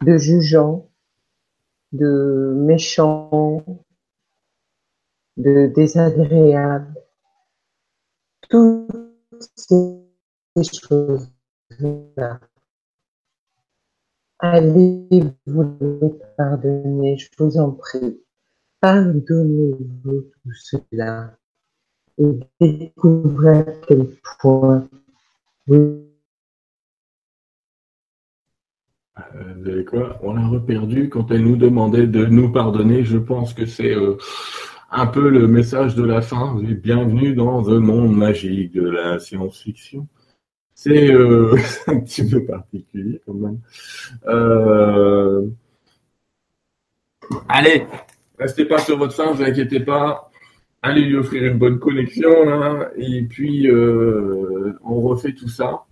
de 0.04 0.18
jugeant, 0.18 0.88
de 1.92 2.54
méchant, 2.56 3.66
de 5.38 5.74
désagréable. 5.74 6.94
Tout 8.48 8.88
ces 9.56 9.95
choses-là. 10.64 12.40
Allez 14.40 15.24
vous 15.46 16.20
pardonner, 16.38 17.18
je 17.18 17.30
vous 17.38 17.58
en 17.58 17.72
prie. 17.72 18.22
Pardonnez-vous 18.80 20.22
tout 20.22 20.54
cela 20.54 21.38
et 22.18 22.40
découvrez 22.60 23.60
à 23.60 23.74
quel 23.88 24.08
point 24.40 24.88
vous 25.68 26.06
euh, 29.18 29.64
savez 29.66 29.86
quoi? 29.86 30.20
On 30.24 30.34
l'a 30.34 30.48
reperdu 30.48 31.10
quand 31.10 31.32
elle 31.32 31.44
nous 31.44 31.56
demandait 31.56 32.08
de 32.08 32.26
nous 32.26 32.52
pardonner. 32.52 33.04
Je 33.04 33.18
pense 33.18 33.54
que 33.54 33.66
c'est 33.66 33.96
euh, 33.96 34.18
un 34.92 35.08
peu 35.08 35.30
le 35.30 35.48
message 35.48 35.96
de 35.96 36.04
la 36.04 36.22
fin. 36.22 36.56
Bienvenue 36.62 37.34
dans 37.34 37.70
un 37.70 37.80
monde 37.80 38.16
magique 38.16 38.74
de 38.74 38.90
la 38.90 39.20
science-fiction. 39.20 40.08
C'est 40.76 41.12
euh, 41.12 41.56
un 41.88 42.00
petit 42.02 42.30
peu 42.30 42.46
particulier 42.46 43.22
quand 43.26 43.34
même. 43.34 43.60
Euh... 44.28 45.48
Allez, 47.48 47.88
restez 48.38 48.66
pas 48.66 48.78
sur 48.78 48.98
votre 48.98 49.16
faim, 49.16 49.32
ne 49.32 49.38
vous 49.38 49.44
inquiétez 49.44 49.80
pas. 49.80 50.30
Allez 50.82 51.02
lui 51.02 51.16
offrir 51.16 51.44
une 51.46 51.58
bonne 51.58 51.80
connexion 51.80 52.46
là, 52.46 52.92
et 52.96 53.24
puis 53.24 53.68
euh, 53.68 54.78
on 54.84 55.02
refait 55.02 55.34
tout 55.34 55.48
ça. 55.48 55.86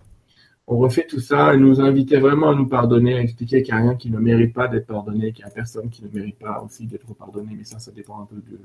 On 0.66 0.76
refait 0.78 1.06
tout 1.08 1.18
ça 1.18 1.54
et 1.54 1.56
nous 1.56 1.80
inviter 1.80 2.18
vraiment 2.18 2.50
à 2.50 2.54
nous 2.54 2.68
pardonner, 2.68 3.14
à 3.14 3.20
expliquer 3.20 3.62
qu'il 3.62 3.74
n'y 3.74 3.80
a 3.80 3.82
rien 3.82 3.96
qui 3.96 4.10
ne 4.10 4.18
mérite 4.18 4.54
pas 4.54 4.68
d'être 4.68 4.86
pardonné, 4.86 5.32
qu'il 5.32 5.44
n'y 5.44 5.50
a 5.50 5.54
personne 5.54 5.90
qui 5.90 6.04
ne 6.04 6.08
mérite 6.08 6.38
pas 6.38 6.62
aussi 6.64 6.86
d'être 6.86 7.12
pardonné, 7.14 7.54
mais 7.56 7.64
ça, 7.64 7.78
ça 7.78 7.90
dépend 7.90 8.20
un 8.20 8.26
peu 8.26 8.36
de, 8.36 8.60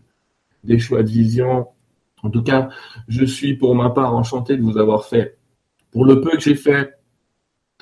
des 0.63 0.79
choix 0.79 1.01
de 1.01 1.09
vision. 1.09 1.67
En 2.21 2.29
tout 2.29 2.43
cas, 2.43 2.69
je 3.07 3.25
suis 3.25 3.55
pour 3.55 3.73
ma 3.73 3.89
part 3.89 4.13
enchanté 4.13 4.55
de 4.55 4.61
vous 4.61 4.77
avoir 4.77 5.05
fait 5.05 5.38
pour 5.91 6.05
le 6.05 6.21
peu 6.21 6.31
que 6.31 6.39
j'ai 6.39 6.55
fait, 6.55 6.93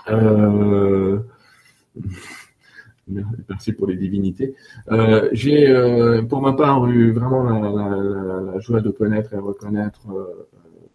euh, 0.09 1.19
merci 3.07 3.73
pour 3.73 3.87
les 3.87 3.95
divinités, 3.95 4.55
euh, 4.91 5.29
j'ai 5.31 5.69
euh, 5.69 6.23
pour 6.23 6.41
ma 6.41 6.53
part 6.53 6.87
eu 6.87 7.11
vraiment 7.11 7.43
la, 7.43 8.59
joie 8.59 8.81
de 8.81 8.89
connaître 8.89 9.33
et 9.33 9.37
reconnaître 9.37 10.07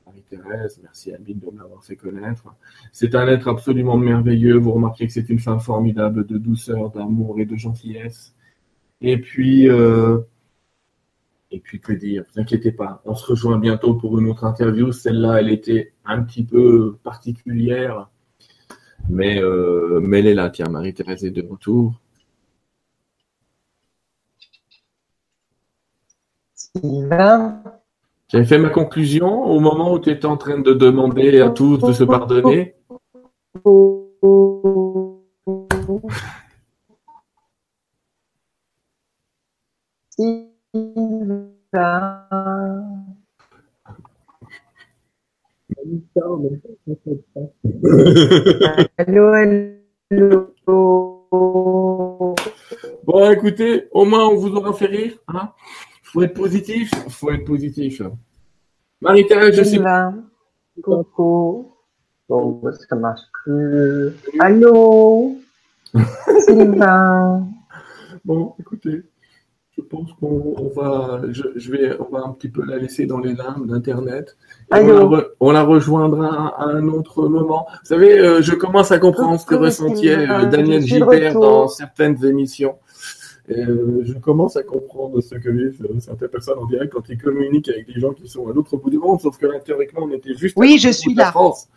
Marie-Thérèse. 0.07 0.81
Merci 0.83 1.13
Amine 1.13 1.39
de 1.39 1.57
m'avoir 1.57 1.85
fait 1.85 1.97
connaître. 1.97 2.45
C'est 2.93 3.15
un 3.15 3.27
être 3.29 3.49
absolument 3.49 3.97
merveilleux. 3.97 4.57
Vous 4.57 4.73
remarquez 4.73 5.07
que 5.07 5.13
c'est 5.13 5.29
une 5.29 5.39
femme 5.39 5.61
formidable 5.61 6.27
de 6.27 6.39
douceur, 6.39 6.91
d'amour 6.91 7.39
et 7.39 7.47
de 7.47 7.57
gentillesse. 7.57 8.35
Et 9.01 9.19
puis, 9.21 9.69
et 11.53 11.61
puis, 11.61 11.81
que 11.81 11.93
dire 11.93 12.25
Vous 12.35 12.41
inquiétez 12.41 12.73
pas, 12.73 13.03
on 13.05 13.15
se 13.15 13.27
rejoint 13.27 13.59
bientôt 13.59 13.95
pour 13.95 14.19
une 14.19 14.29
autre 14.29 14.45
interview. 14.45 14.91
Celle-là, 14.91 15.41
elle 15.41 15.51
était 15.51 15.93
un 16.05 16.23
petit 16.23 16.45
peu 16.45 16.97
particulière, 17.05 18.09
mais, 19.09 19.41
euh, 19.43 20.01
mais 20.03 20.21
elle 20.21 20.29
est 20.29 20.35
là. 20.35 20.51
Tiens, 20.51 20.69
Marie-Thérèse 20.69 21.25
est 21.25 21.31
de 21.31 21.47
retour. 21.47 22.01
J'avais 28.29 28.47
fait 28.47 28.59
ma 28.59 28.71
conclusion 28.71 29.45
au 29.45 29.61
moment 29.61 29.93
où 29.93 29.99
tu 29.99 30.09
étais 30.09 30.25
en 30.25 30.39
train 30.39 30.59
de 30.59 30.73
demander 30.73 31.41
à 31.41 31.51
tous 31.51 31.79
de 31.79 31.93
se 31.93 32.05
pardonner? 32.05 32.75
Allô, 48.99 49.33
allô. 49.33 50.49
Bon, 53.05 53.31
écoutez, 53.31 53.89
au 53.93 54.05
moins 54.05 54.29
on 54.29 54.37
vous 54.37 54.55
aura 54.57 54.73
fait 54.73 54.87
rire. 54.87 55.13
Hein 55.29 55.53
faut 56.03 56.23
être 56.23 56.35
positif. 56.35 56.91
faut 57.09 57.31
être 57.31 57.45
positif. 57.45 58.03
Marie-Thérèse, 59.01 59.57
je 59.57 59.63
sais 59.63 59.79
pas. 59.79 60.13
Coucou. 60.83 61.73
Bon, 62.29 62.61
ça 62.89 62.97
marche 62.97 63.23
plus. 63.45 64.13
Allô? 64.41 65.37
Sylvain. 66.41 67.47
Bon, 68.25 68.55
écoutez, 68.59 69.03
je 69.83 69.89
pense 69.89 70.13
qu'on 70.21 70.71
va, 70.75 71.23
je, 71.31 71.71
vais, 71.71 71.97
on 71.99 72.15
va 72.15 72.25
un 72.25 72.33
petit 72.33 72.49
peu 72.49 72.65
la 72.65 72.79
laisser 72.79 73.07
dans 73.07 73.19
les 73.19 73.35
limbes 73.35 73.67
d'Internet. 73.67 74.37
On, 74.71 75.51
la 75.51 75.63
rejoindra 75.63 76.55
à 76.59 76.67
un 76.67 76.89
autre 76.89 77.29
moment. 77.29 77.67
Vous 77.69 77.89
savez, 77.89 78.19
euh, 78.19 78.43
je 78.43 78.55
commence 78.55 78.93
à 78.93 78.99
comprendre 78.99 79.41
ce 79.41 79.47
que 79.47 79.55
ressentait 79.55 80.17
euh, 80.17 80.47
Daniel 80.47 80.83
Gilbert 80.83 81.35
dans 81.35 81.69
certaines 81.69 82.25
émissions. 82.25 82.77
Euh, 83.51 84.03
je 84.05 84.13
commence 84.15 84.57
à 84.57 84.63
comprendre 84.63 85.21
ce 85.21 85.35
que 85.35 85.51
vivent 85.51 85.85
certaines 85.99 86.29
personnes 86.29 86.59
en 86.59 86.67
direct 86.67 86.93
quand 86.93 87.09
ils 87.09 87.19
communiquent 87.19 87.69
avec 87.69 87.93
des 87.93 88.01
gens 88.01 88.13
qui 88.13 88.29
sont 88.29 88.49
à 88.49 88.53
l'autre 88.53 88.77
bout 88.77 88.89
du 88.89 88.99
monde, 88.99 89.21
sauf 89.21 89.37
que 89.37 89.47
là, 89.47 89.59
théoriquement, 89.59 90.03
on 90.05 90.13
était 90.13 90.35
juste 90.35 90.55
oui, 90.57 90.79
je 90.81 90.91
suis 90.91 91.15
là. 91.15 91.33
France. 91.33 91.69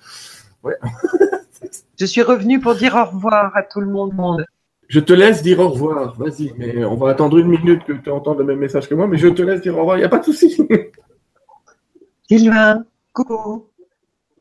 je 2.00 2.06
suis 2.06 2.22
revenu 2.22 2.60
pour 2.60 2.76
dire 2.76 2.96
au 2.96 3.06
revoir 3.06 3.52
à 3.56 3.64
tout 3.64 3.82
le 3.82 3.88
monde. 3.88 4.46
Je 4.88 5.00
te 5.00 5.14
laisse 5.14 5.42
dire 5.42 5.60
au 5.60 5.70
revoir, 5.70 6.16
vas-y, 6.18 6.54
mais 6.58 6.86
on 6.86 6.96
va 6.96 7.12
attendre 7.12 7.38
une 7.38 7.48
minute 7.48 7.84
que 7.86 7.94
tu 7.94 8.10
entends 8.10 8.36
le 8.36 8.44
même 8.44 8.60
message 8.60 8.88
que 8.88 8.96
moi, 8.96 9.08
mais 9.08 9.18
je 9.18 9.28
te 9.28 9.42
laisse 9.42 9.62
dire 9.62 9.76
au 9.76 9.80
revoir, 9.80 9.98
il 9.98 10.02
n'y 10.02 10.06
a 10.06 10.10
pas 10.10 10.20
de 10.20 10.26
souci. 10.26 10.56
Sylvain, 12.28 12.86
coucou. 13.14 13.70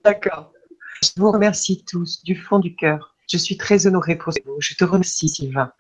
D'accord. 0.05 0.53
Je 1.03 1.11
vous 1.17 1.31
remercie 1.31 1.85
tous 1.85 2.23
du 2.25 2.37
fond 2.37 2.59
du 2.59 2.75
cœur. 2.75 3.15
Je 3.31 3.39
suis 3.39 3.57
très 3.57 3.87
honorée 3.87 4.17
pour 4.17 4.33
vous. 4.45 4.57
Je 4.59 4.75
te 4.75 4.85
remercie, 4.85 5.29
Sylvain. 5.29 5.73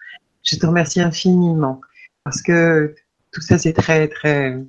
Je 0.43 0.57
te 0.57 0.66
remercie 0.66 1.01
infiniment 1.01 1.81
parce 2.24 2.43
que 2.43 2.95
tout 3.32 3.41
ça, 3.41 3.59
c'est 3.59 3.73
très, 3.73 4.09
très, 4.09 4.62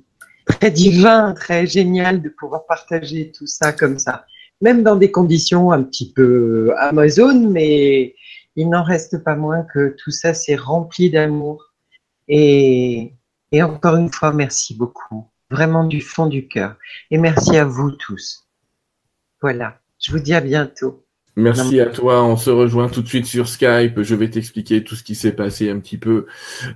très 0.46 0.70
divin, 0.70 1.32
très 1.34 1.66
génial 1.66 2.22
de 2.22 2.28
pouvoir 2.28 2.66
partager 2.66 3.32
tout 3.32 3.46
ça 3.46 3.72
comme 3.72 3.98
ça. 3.98 4.26
Même 4.60 4.82
dans 4.82 4.96
des 4.96 5.10
conditions 5.10 5.72
un 5.72 5.82
petit 5.82 6.12
peu 6.12 6.72
Amazon, 6.78 7.50
mais 7.50 8.14
il 8.56 8.68
n'en 8.68 8.82
reste 8.82 9.22
pas 9.22 9.36
moins 9.36 9.62
que 9.62 9.94
tout 9.98 10.10
ça, 10.10 10.34
c'est 10.34 10.56
rempli 10.56 11.10
d'amour. 11.10 11.74
Et, 12.28 13.14
et 13.52 13.62
encore 13.62 13.96
une 13.96 14.10
fois, 14.10 14.32
merci 14.32 14.74
beaucoup. 14.74 15.30
Vraiment 15.50 15.84
du 15.84 16.00
fond 16.00 16.26
du 16.26 16.48
cœur. 16.48 16.76
Et 17.10 17.18
merci 17.18 17.56
à 17.56 17.64
vous 17.64 17.92
tous. 17.92 18.48
Voilà. 19.40 19.80
Je 19.98 20.10
vous 20.10 20.18
dis 20.18 20.34
à 20.34 20.40
bientôt. 20.40 21.05
Merci 21.38 21.80
à 21.80 21.86
toi. 21.86 22.24
On 22.24 22.36
se 22.36 22.48
rejoint 22.48 22.88
tout 22.88 23.02
de 23.02 23.08
suite 23.08 23.26
sur 23.26 23.46
Skype. 23.46 24.00
Je 24.00 24.14
vais 24.14 24.30
t'expliquer 24.30 24.82
tout 24.82 24.94
ce 24.94 25.02
qui 25.02 25.14
s'est 25.14 25.32
passé 25.32 25.68
un 25.68 25.78
petit 25.80 25.98
peu. 25.98 26.24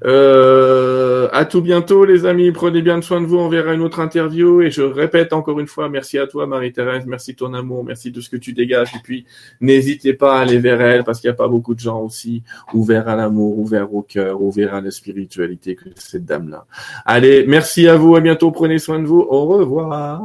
Euh, 0.04 1.30
à 1.32 1.46
tout 1.46 1.62
bientôt, 1.62 2.04
les 2.04 2.26
amis. 2.26 2.52
Prenez 2.52 2.82
bien 2.82 3.00
soin 3.00 3.22
de 3.22 3.26
vous. 3.26 3.38
On 3.38 3.48
verra 3.48 3.72
une 3.72 3.80
autre 3.80 4.00
interview. 4.00 4.60
Et 4.60 4.70
je 4.70 4.82
répète 4.82 5.32
encore 5.32 5.60
une 5.60 5.66
fois, 5.66 5.88
merci 5.88 6.18
à 6.18 6.26
toi, 6.26 6.46
Marie-Thérèse. 6.46 7.06
Merci 7.06 7.32
de 7.32 7.38
ton 7.38 7.54
amour. 7.54 7.84
Merci 7.84 8.10
de 8.10 8.20
ce 8.20 8.28
que 8.28 8.36
tu 8.36 8.52
dégages. 8.52 8.94
Et 8.94 9.00
puis, 9.02 9.24
n'hésitez 9.62 10.12
pas 10.12 10.36
à 10.36 10.42
aller 10.42 10.58
vers 10.58 10.82
elle 10.82 11.04
parce 11.04 11.22
qu'il 11.22 11.28
n'y 11.28 11.34
a 11.34 11.36
pas 11.36 11.48
beaucoup 11.48 11.74
de 11.74 11.80
gens 11.80 12.02
aussi 12.02 12.42
ouverts 12.74 13.08
à 13.08 13.16
l'amour, 13.16 13.58
ouverts 13.58 13.94
au 13.94 14.02
cœur, 14.02 14.42
ouverts 14.42 14.74
à 14.74 14.82
la 14.82 14.90
spiritualité 14.90 15.74
que 15.74 15.88
cette 15.94 16.26
dame-là. 16.26 16.66
Allez, 17.06 17.46
merci 17.46 17.88
à 17.88 17.96
vous. 17.96 18.14
À 18.14 18.20
bientôt. 18.20 18.50
Prenez 18.50 18.78
soin 18.78 18.98
de 18.98 19.06
vous. 19.06 19.20
Au 19.26 19.46
revoir. 19.46 20.20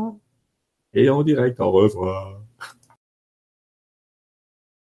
Et 0.94 1.10
en 1.10 1.24
direct, 1.24 1.62
au 1.62 1.72
revoir. 1.72 2.35